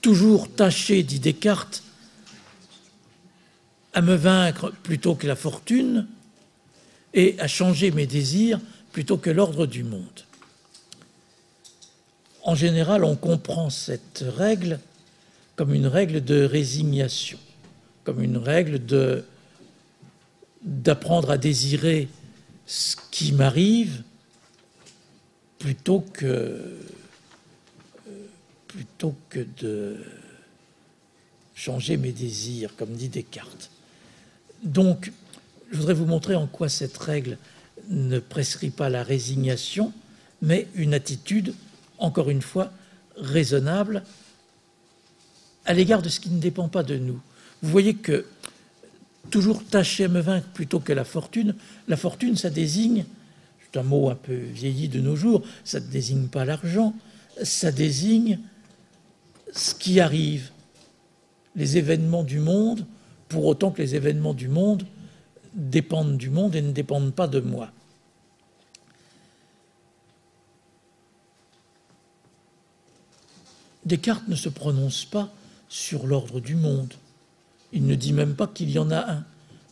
[0.01, 1.83] toujours tâcher, dit Descartes,
[3.95, 6.07] à me vaincre plutôt que la fortune
[7.15, 8.61] et à changer mes désirs
[8.93, 10.21] plutôt que l'ordre du monde.
[12.43, 14.79] En général, on comprend cette règle
[15.57, 17.39] comme une règle de résignation,
[18.05, 19.25] comme une règle de
[20.67, 22.09] d'apprendre à désirer
[22.67, 24.03] ce qui m'arrive
[25.59, 26.61] plutôt que
[28.67, 29.97] plutôt que de
[31.55, 33.71] changer mes désirs, comme dit Descartes.
[34.63, 35.13] Donc,
[35.71, 37.39] je voudrais vous montrer en quoi cette règle
[37.89, 39.95] ne prescrit pas la résignation,
[40.43, 41.55] mais une attitude,
[41.97, 42.71] encore une fois,
[43.17, 44.03] raisonnable
[45.65, 47.21] à l'égard de ce qui ne dépend pas de nous.
[47.63, 48.27] Vous voyez que
[49.27, 51.55] toujours tâcher à me vaincre plutôt que la fortune,
[51.89, 53.05] la fortune, ça désigne,
[53.61, 56.95] c'est un mot un peu vieilli de nos jours, ça ne désigne pas l'argent,
[57.43, 58.39] ça désigne
[59.53, 60.51] ce qui arrive,
[61.55, 62.87] les événements du monde,
[63.29, 64.85] pour autant que les événements du monde
[65.55, 67.71] dépendent du monde et ne dépendent pas de moi.
[73.85, 75.33] Descartes ne se prononce pas
[75.69, 76.93] sur l'ordre du monde.
[77.73, 79.25] Il ne dit même pas qu'il y en a un.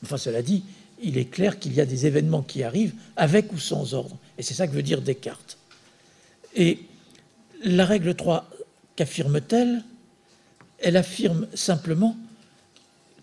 [0.03, 0.65] Enfin, cela dit,
[1.03, 4.17] il est clair qu'il y a des événements qui arrivent avec ou sans ordre.
[4.39, 5.59] Et c'est ça que veut dire Descartes.
[6.55, 6.81] Et
[7.65, 8.49] la règle 3
[8.97, 9.83] Qu'affirme-t-elle?
[10.79, 12.17] Elle affirme simplement,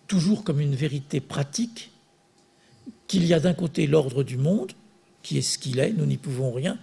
[0.07, 1.91] toujours comme une vérité pratique,
[3.07, 4.71] qu'il y a d'un côté l'ordre du monde,
[5.21, 6.77] qui est ce qu'il est, nous n'y pouvons rien,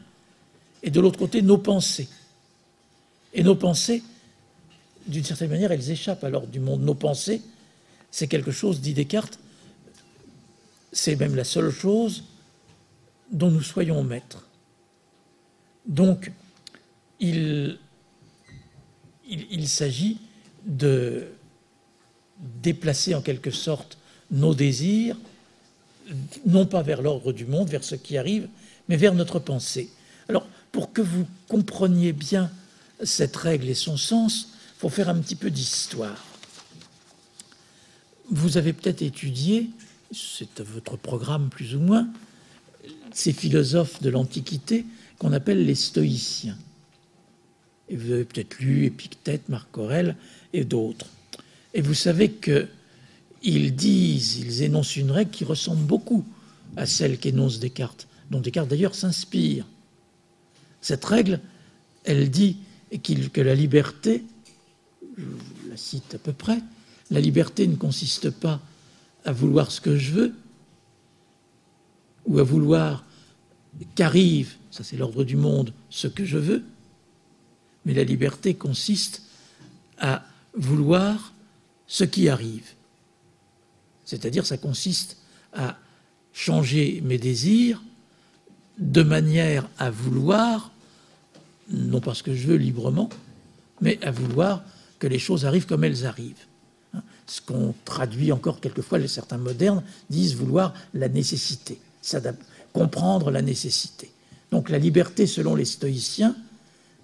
[0.82, 2.09] et de l'autre côté nos pensées.
[3.35, 4.02] Et nos pensées,
[5.06, 6.82] d'une certaine manière, elles échappent à l'ordre du monde.
[6.82, 7.43] Nos pensées,
[8.11, 9.39] c'est quelque chose, dit Descartes,
[10.93, 12.25] c'est même la seule chose
[13.31, 14.47] dont nous soyons maîtres.
[15.87, 16.33] Donc,
[17.21, 17.79] il,
[19.67, 20.19] s'agit
[20.65, 21.27] de
[22.63, 23.99] déplacer en quelque sorte
[24.31, 25.17] nos désirs,
[26.47, 28.49] non pas vers l'ordre du monde, vers ce qui arrive,
[28.89, 29.91] mais vers notre pensée.
[30.29, 32.51] Alors, pour que vous compreniez bien
[33.03, 36.28] cette règle et son sens, il faut faire un petit peu d'histoire.
[38.31, 39.71] Vous avez peut-être étudié,
[40.13, 42.09] c'est votre programme plus ou moins,
[43.13, 44.85] ces philosophes de l'Antiquité
[45.19, 46.59] qu'on appelle les stoïciens.
[47.89, 50.15] Et vous avez peut-être lu Épictète, Marc Aurèle
[50.53, 51.07] et d'autres.
[51.73, 56.25] Et vous savez qu'ils disent, ils énoncent une règle qui ressemble beaucoup
[56.77, 59.67] à celle qu'énonce Descartes, dont Descartes d'ailleurs s'inspire.
[60.83, 61.41] Cette règle,
[62.05, 62.59] elle dit
[63.03, 64.23] que la liberté,
[65.17, 65.25] je
[65.71, 66.59] la cite à peu près,
[67.11, 68.61] la liberté ne consiste pas
[69.25, 70.35] à vouloir ce que je veux
[72.27, 73.05] ou à vouloir
[73.95, 76.65] qu'arrive, ça c'est l'ordre du monde, ce que je veux,
[77.85, 79.23] mais la liberté consiste
[79.99, 80.25] à
[80.55, 81.33] vouloir
[81.87, 82.67] ce qui arrive.
[84.05, 85.17] C'est-à-dire ça consiste
[85.53, 85.79] à
[86.33, 87.83] changer mes désirs
[88.79, 90.71] de manière à vouloir,
[91.71, 93.09] non pas ce que je veux librement,
[93.81, 94.63] mais à vouloir
[94.99, 96.48] que les choses arrivent comme elles arrivent.
[97.29, 101.79] Ce qu'on traduit encore quelquefois, les certains modernes disent vouloir la nécessité,
[102.73, 104.11] comprendre la nécessité.
[104.51, 106.35] Donc la liberté, selon les stoïciens,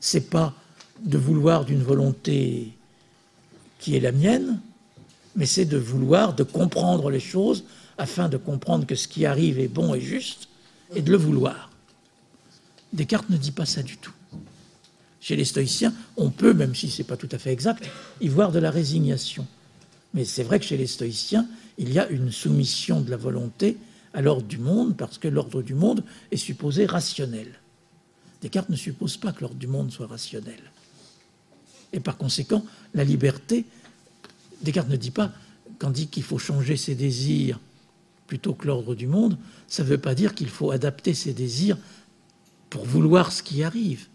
[0.01, 0.55] c'est pas
[1.03, 2.73] de vouloir d'une volonté
[3.79, 4.61] qui est la mienne,
[5.37, 7.65] mais c'est de vouloir, de comprendre les choses
[7.99, 10.49] afin de comprendre que ce qui arrive est bon et juste,
[10.95, 11.71] et de le vouloir.
[12.95, 14.13] Descartes ne dit pas ça du tout.
[15.21, 17.85] Chez les stoïciens, on peut, même si ce n'est pas tout à fait exact,
[18.21, 19.47] y voir de la résignation.
[20.15, 21.47] Mais c'est vrai que chez les stoïciens,
[21.77, 23.77] il y a une soumission de la volonté
[24.15, 27.49] à l'ordre du monde, parce que l'ordre du monde est supposé rationnel.
[28.41, 30.61] Descartes ne suppose pas que l'ordre du monde soit rationnel.
[31.93, 32.65] Et par conséquent,
[32.95, 33.65] la liberté,
[34.63, 35.33] Descartes ne dit pas,
[35.79, 37.59] quand dit qu'il faut changer ses désirs
[38.29, 39.37] plutôt que l'ordre du monde,
[39.67, 41.77] ça ne veut pas dire qu'il faut adapter ses désirs
[42.71, 44.07] pour vouloir ce qui arrive.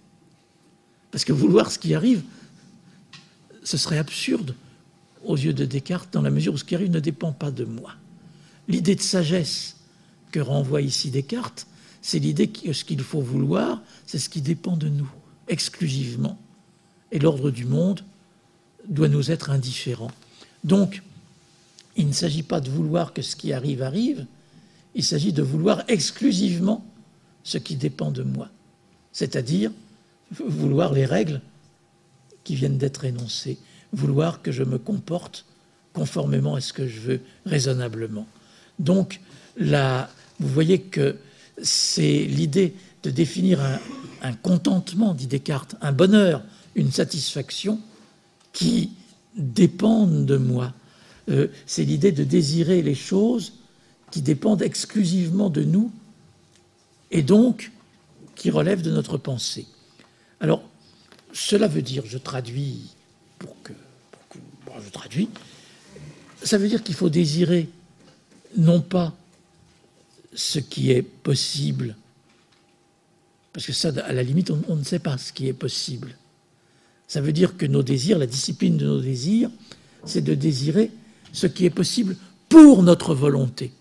[1.12, 2.24] Parce que vouloir ce qui arrive,
[3.64, 4.56] ce serait absurde
[5.24, 7.66] aux yeux de Descartes, dans la mesure où ce qui arrive ne dépend pas de
[7.66, 7.94] moi.
[8.68, 9.78] L'idée de sagesse
[10.32, 11.68] que renvoie ici Descartes,
[12.02, 15.10] c'est l'idée que ce qu'il faut vouloir, c'est ce qui dépend de nous,
[15.48, 16.40] exclusivement
[17.12, 18.04] et l'ordre du monde
[18.88, 20.12] doit nous être indifférent.
[20.64, 21.02] Donc,
[21.96, 24.26] il ne s'agit pas de vouloir que ce qui arrive arrive,
[24.96, 26.86] il s'agit de vouloir exclusivement
[27.44, 28.50] ce qui dépend de moi,
[29.12, 29.72] c'est-à-dire
[30.32, 31.42] vouloir les règles
[32.44, 33.58] qui viennent d'être énoncées,
[33.94, 35.46] vouloir que je me comporte
[35.94, 38.28] conformément à ce que je veux raisonnablement.
[38.78, 39.20] Donc,
[39.58, 40.10] là,
[40.40, 41.18] vous voyez que
[41.62, 43.60] c'est l'idée de définir
[44.22, 46.44] un, contentement, dit Descartes, un bonheur
[46.76, 47.80] une satisfaction
[48.54, 48.92] qui
[49.36, 50.74] dépendent de moi.
[51.30, 53.54] Euh, c'est l'idée de désirer les choses
[54.12, 55.92] qui dépendent exclusivement de nous
[57.12, 57.72] et donc
[58.36, 59.68] qui relèvent de notre pensée.
[60.40, 60.64] Alors,
[61.34, 62.96] cela veut dire, je traduis
[63.40, 63.74] pour que,
[64.86, 65.30] je traduis,
[66.44, 67.68] ça veut dire qu'il faut désirer
[68.56, 69.14] non pas
[70.34, 71.96] ce qui est possible,
[73.52, 76.16] parce que ça, à la limite, on ne sait pas ce qui est possible.
[77.08, 79.50] Ça veut dire que nos désirs, la discipline de nos désirs,
[80.06, 80.92] c'est de désirer
[81.34, 82.16] ce qui est possible
[82.48, 83.72] pour notre volonté,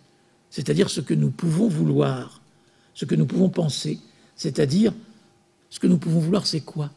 [0.50, 2.40] c'est-à-dire ce que nous pouvons vouloir,
[2.94, 4.00] ce que nous pouvons penser,
[4.36, 4.92] c'est-à-dire
[5.70, 6.90] ce que nous pouvons vouloir, c'est quoi?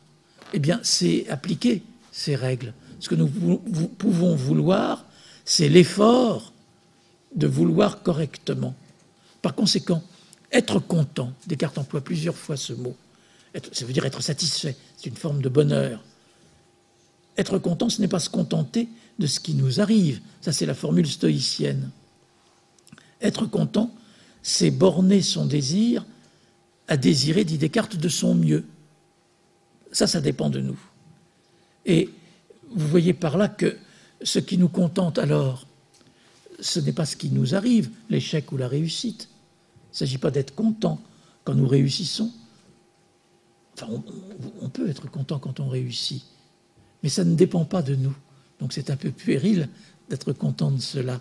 [0.53, 2.73] Eh bien, c'est appliquer ces règles.
[2.99, 3.27] Ce que nous
[3.97, 5.05] pouvons vouloir,
[5.45, 6.53] c'est l'effort
[7.35, 8.75] de vouloir correctement.
[9.41, 10.03] Par conséquent,
[10.51, 12.95] être content, Descartes emploie plusieurs fois ce mot,
[13.71, 16.01] ça veut dire être satisfait, c'est une forme de bonheur.
[17.37, 18.87] Être content, ce n'est pas se contenter
[19.19, 20.21] de ce qui nous arrive.
[20.41, 21.89] Ça, c'est la formule stoïcienne.
[23.21, 23.93] Être content,
[24.41, 26.05] c'est borner son désir
[26.87, 28.65] à désirer, dit Descartes, de son mieux.
[29.91, 30.79] Ça, ça dépend de nous.
[31.85, 32.09] Et
[32.73, 33.77] vous voyez par là que
[34.21, 35.65] ce qui nous contente alors,
[36.59, 39.27] ce n'est pas ce qui nous arrive, l'échec ou la réussite.
[39.89, 41.01] Il ne s'agit pas d'être content
[41.43, 42.31] quand nous réussissons.
[43.73, 43.87] Enfin,
[44.61, 46.23] on, peut être content quand on réussit.
[47.03, 48.15] Mais ça ne dépend pas de nous,
[48.59, 49.69] Donc c'est un peu puéril
[50.09, 51.19] d'être content de cela.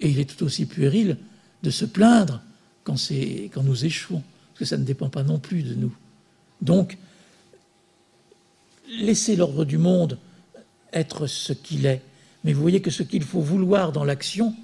[0.00, 1.16] Et il est tout aussi puéril
[1.62, 2.40] de se plaindre
[2.84, 2.96] quand,
[3.52, 5.94] quand nous échouons, parce que ça ne dépend pas non plus de nous.
[6.60, 6.98] Donc,
[8.88, 10.18] laissez l'ordre du monde
[10.92, 12.02] être ce qu'il est.
[12.44, 14.54] Mais vous voyez que ce qu'il faut vouloir dans l'action,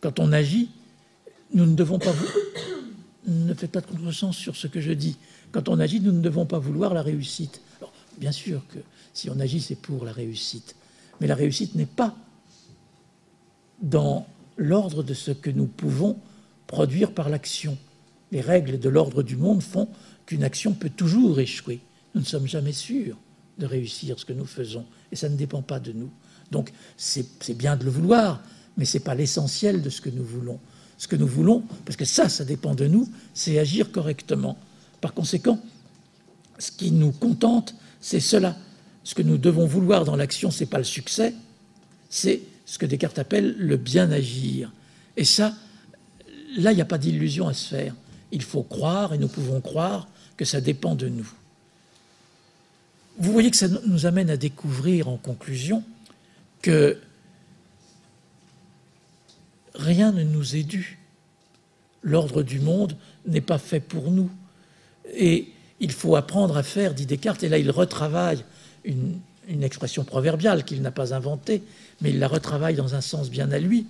[0.00, 0.70] quand on agit,
[1.54, 2.12] nous ne devons pas...
[3.26, 5.16] ne faites pas de contresens sur ce que je dis.
[5.52, 7.60] Quand on agit, nous ne devons pas vouloir la réussite.
[7.78, 8.78] Alors, bien sûr que
[9.14, 10.74] si on agit, c'est pour la réussite.
[11.20, 12.14] Mais la réussite n'est pas
[13.80, 16.18] dans l'ordre de ce que nous pouvons
[16.66, 17.78] produire par l'action.
[18.32, 19.88] Les règles de l'ordre du monde font
[20.24, 21.80] qu'une action peut toujours échouer.
[22.14, 23.16] Nous ne sommes jamais sûrs
[23.58, 26.10] de réussir ce que nous faisons, et ça ne dépend pas de nous.
[26.50, 28.42] Donc c'est bien de le vouloir,
[28.76, 30.60] mais ce n'est pas l'essentiel de ce que nous voulons.
[30.98, 34.56] Ce que nous voulons, parce que ça, ça dépend de nous, c'est agir correctement.
[35.00, 35.60] Par conséquent,
[36.58, 38.56] ce qui nous contente, c'est cela.
[39.04, 41.34] Ce que nous devons vouloir dans l'action, ce n'est pas le succès,
[42.08, 44.72] c'est ce que Descartes appelle le bien agir.
[45.16, 45.54] Et ça,
[46.56, 47.94] là, il n'y a pas d'illusion à se faire.
[48.32, 51.30] Il faut croire, et nous pouvons croire, que ça dépend de nous.
[53.18, 55.82] Vous voyez que ça nous amène à découvrir en conclusion
[56.60, 56.98] que
[59.74, 60.98] rien ne nous est dû.
[62.02, 64.30] L'ordre du monde n'est pas fait pour nous.
[65.14, 65.48] Et
[65.80, 68.44] il faut apprendre à faire, dit Descartes, et là il retravaille
[68.84, 69.20] une,
[69.62, 71.62] expression proverbiale qu'il n'a pas inventée,
[72.00, 73.86] mais il la retravaille dans un sens bien à lui.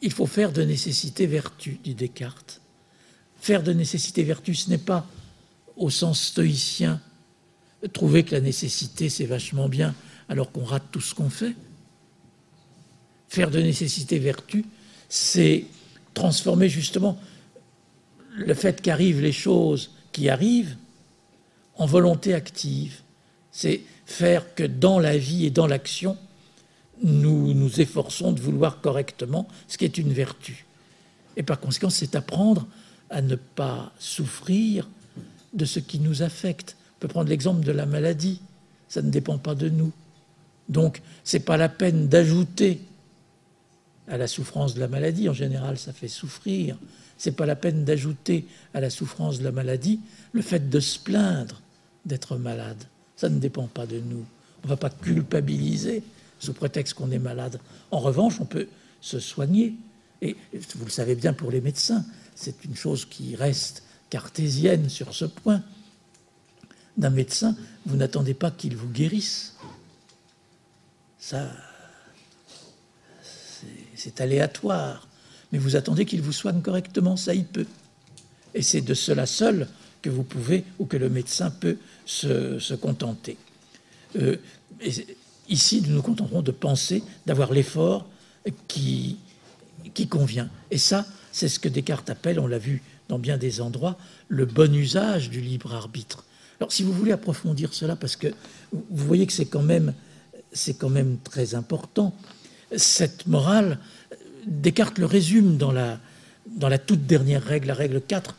[0.00, 2.60] Il faut faire de nécessité vertu, dit Descartes.
[3.40, 5.06] Faire de nécessité vertu, ce n'est pas,
[5.76, 7.00] au sens stoïcien,
[7.92, 9.94] trouver que la nécessité c'est vachement bien
[10.28, 11.54] alors qu'on rate tout ce qu'on fait.
[13.28, 14.64] Faire de nécessité vertu,
[15.08, 15.66] c'est
[16.14, 17.18] transformer justement
[18.30, 20.76] le fait qu'arrivent les choses qui arrivent
[21.76, 23.00] en volonté active.
[23.50, 26.16] C'est faire que dans la vie et dans l'action,
[27.02, 30.66] nous nous efforçons de vouloir correctement ce qui est une vertu.
[31.36, 32.66] Et par conséquent, c'est apprendre
[33.10, 34.88] à ne pas souffrir
[35.52, 36.76] de ce qui nous affecte.
[36.96, 38.40] On peut prendre l'exemple de la maladie.
[38.88, 39.92] Ça ne dépend pas de nous.
[40.68, 42.80] Donc, ce n'est pas la peine d'ajouter
[44.08, 45.28] à la souffrance de la maladie.
[45.28, 46.76] En général, ça fait souffrir.
[47.18, 50.00] Ce n'est pas la peine d'ajouter à la souffrance de la maladie
[50.32, 51.60] le fait de se plaindre
[52.04, 52.84] d'être malade.
[53.16, 54.24] Ça ne dépend pas de nous.
[54.62, 56.02] On ne va pas culpabiliser
[56.38, 57.58] sous prétexte qu'on est malade.
[57.90, 58.68] En revanche, on peut
[59.00, 59.74] se soigner.
[60.22, 62.04] Et vous le savez bien pour les médecins,
[62.34, 65.62] c'est une chose qui reste cartésienne sur ce point.
[66.96, 69.54] D'un médecin, vous n'attendez pas qu'il vous guérisse.
[71.18, 71.50] Ça,
[73.94, 75.06] c'est aléatoire.
[75.52, 77.66] Mais vous attendez qu'il vous soigne correctement, ça y peut.
[78.54, 79.68] Et c'est de cela seul
[80.02, 83.36] que vous pouvez ou que le médecin peut se, contenter.
[84.16, 84.36] Euh,
[85.48, 88.06] Ici, nous nous contenterons de penser, d'avoir l'effort
[88.66, 89.16] qui,
[89.94, 90.50] qui convient.
[90.70, 93.96] Et ça, c'est ce que Descartes appelle, on l'a vu dans bien des endroits,
[94.28, 96.24] le bon usage du libre arbitre.
[96.60, 98.28] Alors, si vous voulez approfondir cela, parce que
[98.72, 99.92] vous voyez que c'est quand même,
[101.24, 102.14] très important,
[102.76, 103.78] cette morale,
[104.46, 105.98] Descartes le résume dans la,
[106.46, 108.36] dans la toute dernière règle, la règle 4,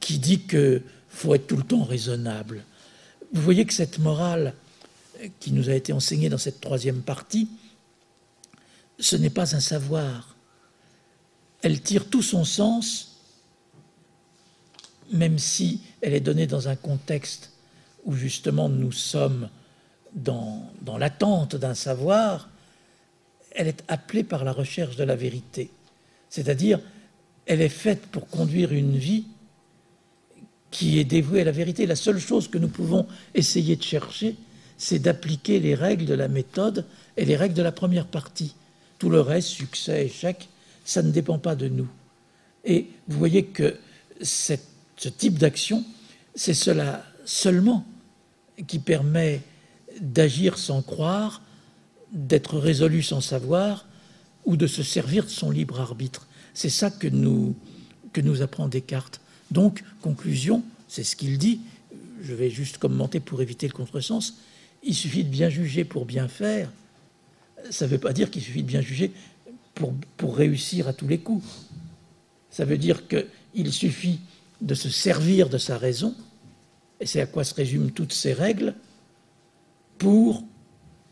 [0.00, 2.64] qui dit qu'il faut être tout le temps raisonnable.
[3.32, 4.54] Vous voyez que cette morale,
[5.40, 7.48] qui nous a été enseigné dans cette troisième partie,
[8.98, 10.36] ce n'est pas un savoir.
[11.62, 13.15] Elle tire tout son sens,
[15.12, 17.52] même si elle est donnée dans un contexte
[18.04, 19.48] où justement nous sommes
[20.14, 22.48] dans, l'attente d'un savoir,
[23.52, 25.70] elle est appelée par la recherche de la vérité.
[26.30, 26.80] C'est-à-dire,
[27.46, 29.24] elle est faite pour conduire une vie
[30.70, 31.86] qui est dévouée à la vérité.
[31.86, 34.36] La seule chose que nous pouvons essayer de chercher,
[34.78, 36.84] c'est d'appliquer les règles de la méthode
[37.16, 38.54] et les règles de la première partie.
[38.98, 40.48] Tout le reste, succès, échec,
[40.84, 41.88] ça ne dépend pas de nous.
[42.64, 43.78] Et vous voyez que
[44.96, 45.84] ce type d'action,
[46.34, 47.86] c'est cela seulement
[48.66, 49.42] qui permet
[50.00, 51.42] d'agir sans croire,
[52.12, 53.86] d'être résolu sans savoir,
[54.44, 56.26] ou de se servir de son libre arbitre.
[56.54, 57.54] C'est ça que nous,
[58.12, 59.20] que nous apprend Descartes.
[59.50, 61.60] Donc, conclusion, c'est ce qu'il dit,
[62.22, 64.34] je vais juste commenter pour éviter le contresens,
[64.82, 66.70] il suffit de bien juger pour bien faire.
[67.70, 69.12] Ça ne veut pas dire qu'il suffit de bien juger
[69.74, 71.44] pour, pour réussir à tous les coups.
[72.50, 74.20] Ça veut dire qu'il suffit
[74.60, 76.14] de se servir de sa raison,
[77.00, 78.74] et c'est à quoi se résument toutes ces règles,
[79.98, 80.44] pour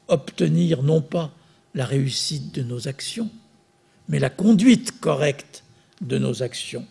[0.09, 1.33] obtenir non pas
[1.75, 3.31] la réussite de nos actions,
[4.09, 5.65] mais la conduite correcte
[6.01, 6.87] de nos actions,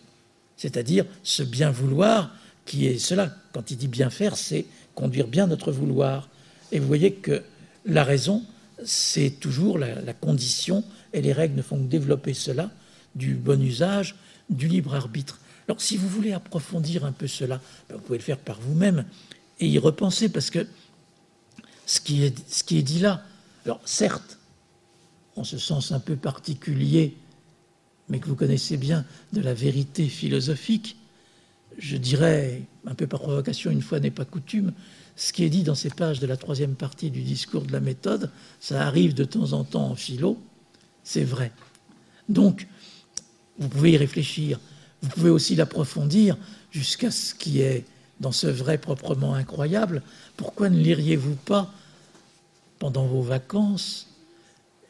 [0.56, 3.34] c'est-à-dire ce bien vouloir qui est cela.
[3.52, 6.28] Quand il dit bien faire, c'est conduire bien notre vouloir,
[6.72, 7.42] et vous voyez que
[7.84, 8.42] la raison,
[8.84, 12.70] c'est toujours la, la, condition, et les règles ne font que développer cela,
[13.14, 14.16] du bon usage,
[14.50, 15.40] du libre arbitre.
[15.68, 19.04] Alors, si vous voulez approfondir un peu cela, ben, vous pouvez le faire par vous-même
[19.60, 20.66] et y repenser, parce que
[21.86, 23.22] ce qui est, ce qui est dit là,
[23.64, 24.38] alors certes,
[25.36, 27.16] en ce sens un peu particulier,
[28.08, 30.96] mais que vous connaissez bien, de la vérité philosophique,
[31.78, 34.72] je dirais, un peu par provocation, une fois n'est pas coutume,
[35.16, 37.80] ce qui est dit dans ces pages de la troisième partie du discours de la
[37.80, 38.30] méthode,
[38.60, 40.38] ça arrive de temps en temps en philo,
[41.02, 41.52] c'est vrai.
[42.28, 42.66] Donc,
[43.58, 44.60] vous pouvez y réfléchir,
[45.02, 46.36] vous pouvez aussi l'approfondir
[46.70, 47.84] jusqu'à ce qui est
[48.20, 50.02] dans ce vrai proprement incroyable.
[50.36, 51.72] Pourquoi ne liriez-vous pas,
[52.78, 54.08] pendant vos vacances,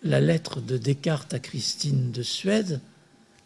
[0.02, 2.81] la lettre de Descartes à Christine de Suède,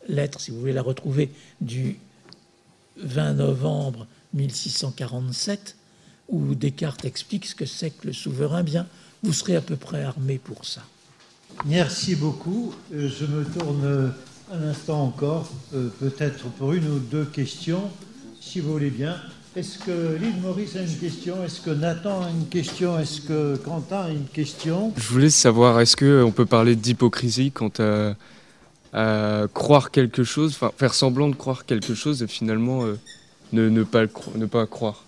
[0.09, 1.31] lettre, si vous voulez la retrouver,
[1.61, 1.99] du
[2.97, 5.77] 20 novembre 1647,
[6.29, 8.87] où Descartes explique ce que c'est que le souverain, bien,
[9.23, 10.83] vous serez à peu près armé pour ça.
[11.65, 12.75] Merci beaucoup.
[12.93, 14.13] Euh, je me tourne
[14.53, 17.91] un instant encore, euh, peut-être pour une ou deux questions,
[18.41, 19.17] si vous voulez bien.
[19.57, 21.43] Est-ce que Lille Maurice a une question?
[21.45, 22.99] Est-ce que Nathan a une question?
[22.99, 24.93] Est-ce que Quentin a une question?
[24.97, 30.95] Je voulais savoir, est-ce qu'on peut parler d'hypocrisie quant à, croire quelque chose, enfin faire
[30.95, 32.99] semblant de croire quelque chose et finalement euh,
[33.53, 34.05] ne, ne, pas
[34.35, 35.05] ne pas croire?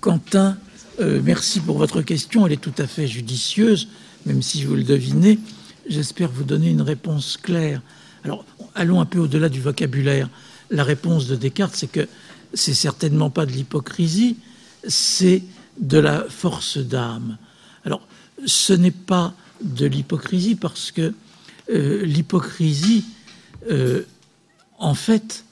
[0.00, 0.56] Quentin,
[1.00, 2.46] euh, merci pour votre question.
[2.46, 3.88] Elle est tout à fait judicieuse,
[4.26, 5.38] même si vous le devinez.
[5.88, 7.80] J'espère vous donner une réponse claire.
[8.24, 8.44] Alors,
[8.74, 10.28] allons un peu au-delà du vocabulaire.
[10.70, 12.08] La réponse de Descartes, c'est que
[12.54, 14.36] c'est certainement pas de l'hypocrisie,
[14.88, 15.44] c'est
[15.78, 17.38] de la force d'âme.
[17.84, 18.06] Alors,
[18.46, 21.14] ce n'est pas de l'hypocrisie parce que
[21.70, 23.04] euh, l'hypocrisie,
[23.70, 24.02] euh,
[24.78, 25.44] en fait,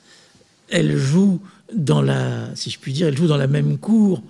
[0.69, 1.41] elle joue
[1.73, 4.21] dans la, si je puis dire, elle joue dans la même cour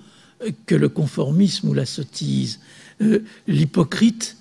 [0.67, 2.61] que le conformisme ou la sottise.
[3.01, 4.37] Euh, l'hypocrite,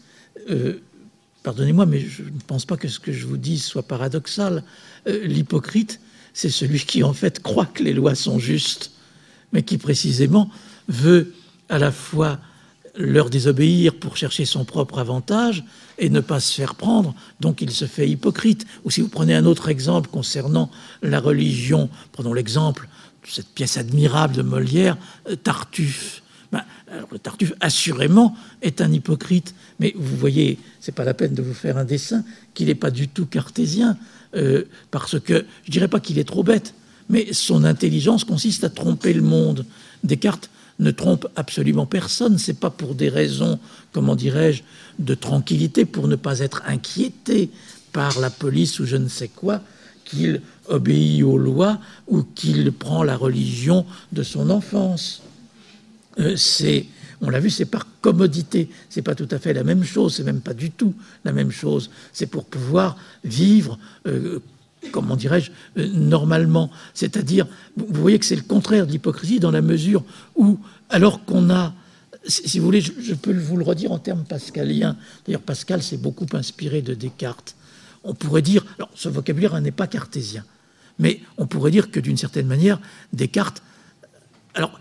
[1.43, 4.63] pardonnez-moi, mais je ne pense pas que ce que je vous dis soit paradoxal.
[5.05, 5.99] L'hypocrite,
[6.33, 8.91] c'est celui qui en fait croit que les lois sont justes,
[9.51, 10.49] mais qui précisément
[10.87, 11.33] veut
[11.69, 12.39] à la fois
[12.95, 15.63] leur désobéir pour chercher son propre avantage
[15.97, 18.65] et ne pas se faire prendre, donc il se fait hypocrite.
[18.83, 20.69] Ou si vous prenez un autre exemple concernant
[21.01, 22.87] la religion, prenons l'exemple
[23.23, 24.97] de cette pièce admirable de Molière,
[25.29, 26.21] euh, Tartuffe.
[26.53, 26.63] Ben,
[27.11, 31.55] le Tartuffe, assurément, est un hypocrite, mais vous voyez, c'est pas la peine de vous
[31.55, 32.23] faire un dessin,
[32.53, 33.97] qu'il n'est pas du tout cartésien.
[34.35, 36.75] Euh, parce que je dirais pas qu'il est trop bête,
[37.09, 39.65] mais son intelligence consiste à tromper le monde.
[40.03, 42.38] Descartes ne trompe absolument personne.
[42.38, 43.57] C'est pas pour des raisons,
[43.91, 44.61] comment dirais-je,
[44.99, 47.49] de tranquillité, pour ne pas être inquiété
[47.93, 49.61] par la police ou je ne sais quoi,
[50.05, 55.23] qu'il obéit aux lois ou qu'il prend la religion de son enfance.
[56.19, 56.35] Euh,
[57.22, 58.69] on l'a vu, c'est par commodité.
[58.90, 61.52] C'est pas tout à fait la même chose, c'est même pas du tout la même
[61.52, 61.90] chose.
[62.11, 64.40] C'est pour pouvoir vivre, euh,
[64.91, 66.69] comment dirais-je, euh, normalement.
[66.94, 70.03] C'est-à-dire, vous voyez que c'est le contraire de l'hypocrisie dans la mesure
[70.35, 70.60] où,
[70.90, 71.73] alors qu'on a
[72.26, 74.95] si vous voulez, je, peux vous le redire en termes pascaliens.
[75.26, 77.53] D'ailleurs, Pascal s'est beaucoup inspiré de Descartes.
[78.06, 80.45] On pourrait dire, alors ce vocabulaire n'est pas cartésien,
[80.99, 82.80] mais on pourrait dire que d'une certaine manière,
[83.11, 83.61] Descartes,
[84.53, 84.80] alors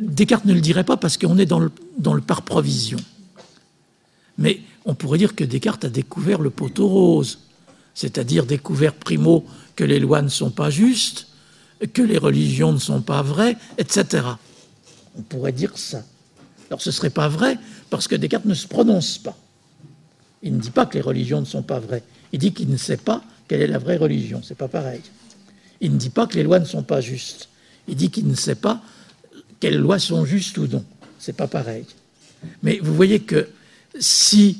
[0.00, 2.98] Descartes ne le dirait pas parce qu'on est dans le, dans le par provision.
[4.38, 7.40] Mais on pourrait dire que Descartes a découvert le poteau rose,
[7.94, 9.44] c'est-à-dire découvert primo
[9.76, 11.28] que les lois ne sont pas justes,
[11.92, 14.24] que les religions ne sont pas vraies, etc.
[15.16, 16.02] On pourrait dire ça.
[16.70, 17.58] Alors ce ne serait pas vrai
[17.90, 19.36] parce que Descartes ne se prononce pas.
[20.42, 22.02] Il ne dit pas que les religions ne sont pas vraies.
[22.32, 24.40] Il dit qu'il ne sait pas quelle est la vraie religion.
[24.42, 25.02] C'est pas pareil.
[25.80, 27.48] Il ne dit pas que les lois ne sont pas justes.
[27.88, 28.80] Il dit qu'il ne sait pas
[29.62, 30.84] quelles lois sont justes ou non.
[31.20, 31.84] C'est pas pareil.
[32.64, 33.48] Mais vous voyez que
[33.96, 34.58] si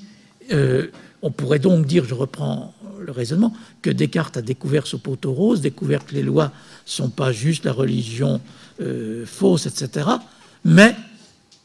[0.53, 0.93] euh,
[1.23, 3.53] on pourrait donc dire, je reprends le raisonnement,
[3.83, 6.53] que Descartes a découvert ce poteau rose, découvert que les lois
[6.87, 8.41] sont pas justes, la religion
[8.81, 10.09] euh, fausse, etc.
[10.65, 10.95] Mais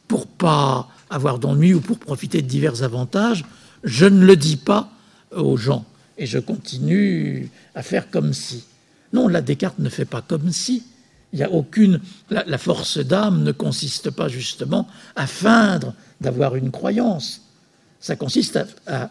[0.07, 3.45] pour pas avoir d'ennui ou pour profiter de divers avantages,
[3.83, 4.89] je ne le dis pas
[5.35, 5.85] aux gens
[6.17, 8.63] et je continue à faire comme si.
[9.13, 10.81] Non, là, Descartes ne fait pas comme si.
[11.33, 11.99] Il y a aucune.
[12.29, 17.41] La, force d'âme ne consiste pas justement à feindre d'avoir une croyance.
[17.99, 19.09] Ça consiste à,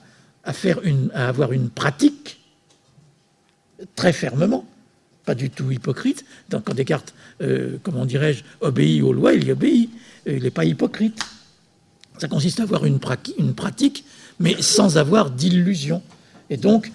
[0.53, 2.41] faire une, à avoir une pratique
[3.95, 4.65] très fermement,
[5.25, 6.25] pas du tout hypocrite.
[6.49, 9.91] Donc, quand Descartes, euh, comment dirais-je, obéit aux lois, il y obéit.
[10.27, 11.19] Il n'est pas hypocrite.
[12.19, 14.05] Ça consiste à avoir une pratique,
[14.41, 16.03] mais sans avoir d'illusion.
[16.49, 16.91] Et donc,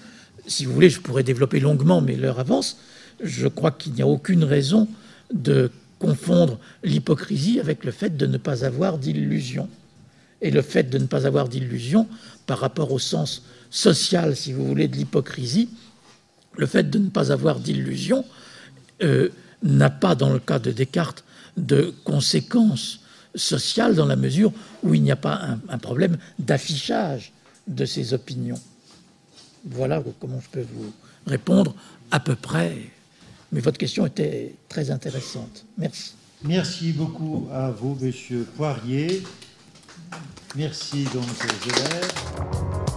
[0.46, 2.78] si vous voulez, je pourrais développer longuement, mais l'heure avance.
[3.22, 4.88] Je crois qu'il n'y a aucune raison
[5.32, 9.68] de confondre l'hypocrisie avec le fait de ne pas avoir d'illusion.
[10.40, 12.08] Et le fait de ne pas avoir d'illusion
[12.46, 15.68] par rapport au sens social, si vous voulez, de l'hypocrisie,
[16.56, 18.24] le fait de ne pas avoir d'illusion
[19.02, 19.28] euh,
[19.62, 21.24] n'a pas, dans le cas de Descartes,
[21.56, 23.00] de conséquences
[23.34, 24.52] sociales dans la mesure
[24.82, 27.32] où il n'y a pas un, problème d'affichage
[27.66, 28.60] de ses opinions.
[29.64, 30.92] Voilà comment je peux vous
[31.26, 31.74] répondre
[32.10, 32.76] à peu près.
[33.52, 35.66] Mais votre question était très intéressante.
[35.76, 36.14] Merci.
[36.44, 39.22] Merci beaucoup à vous, Monsieur Poirier.
[40.56, 42.91] Merci donc aux.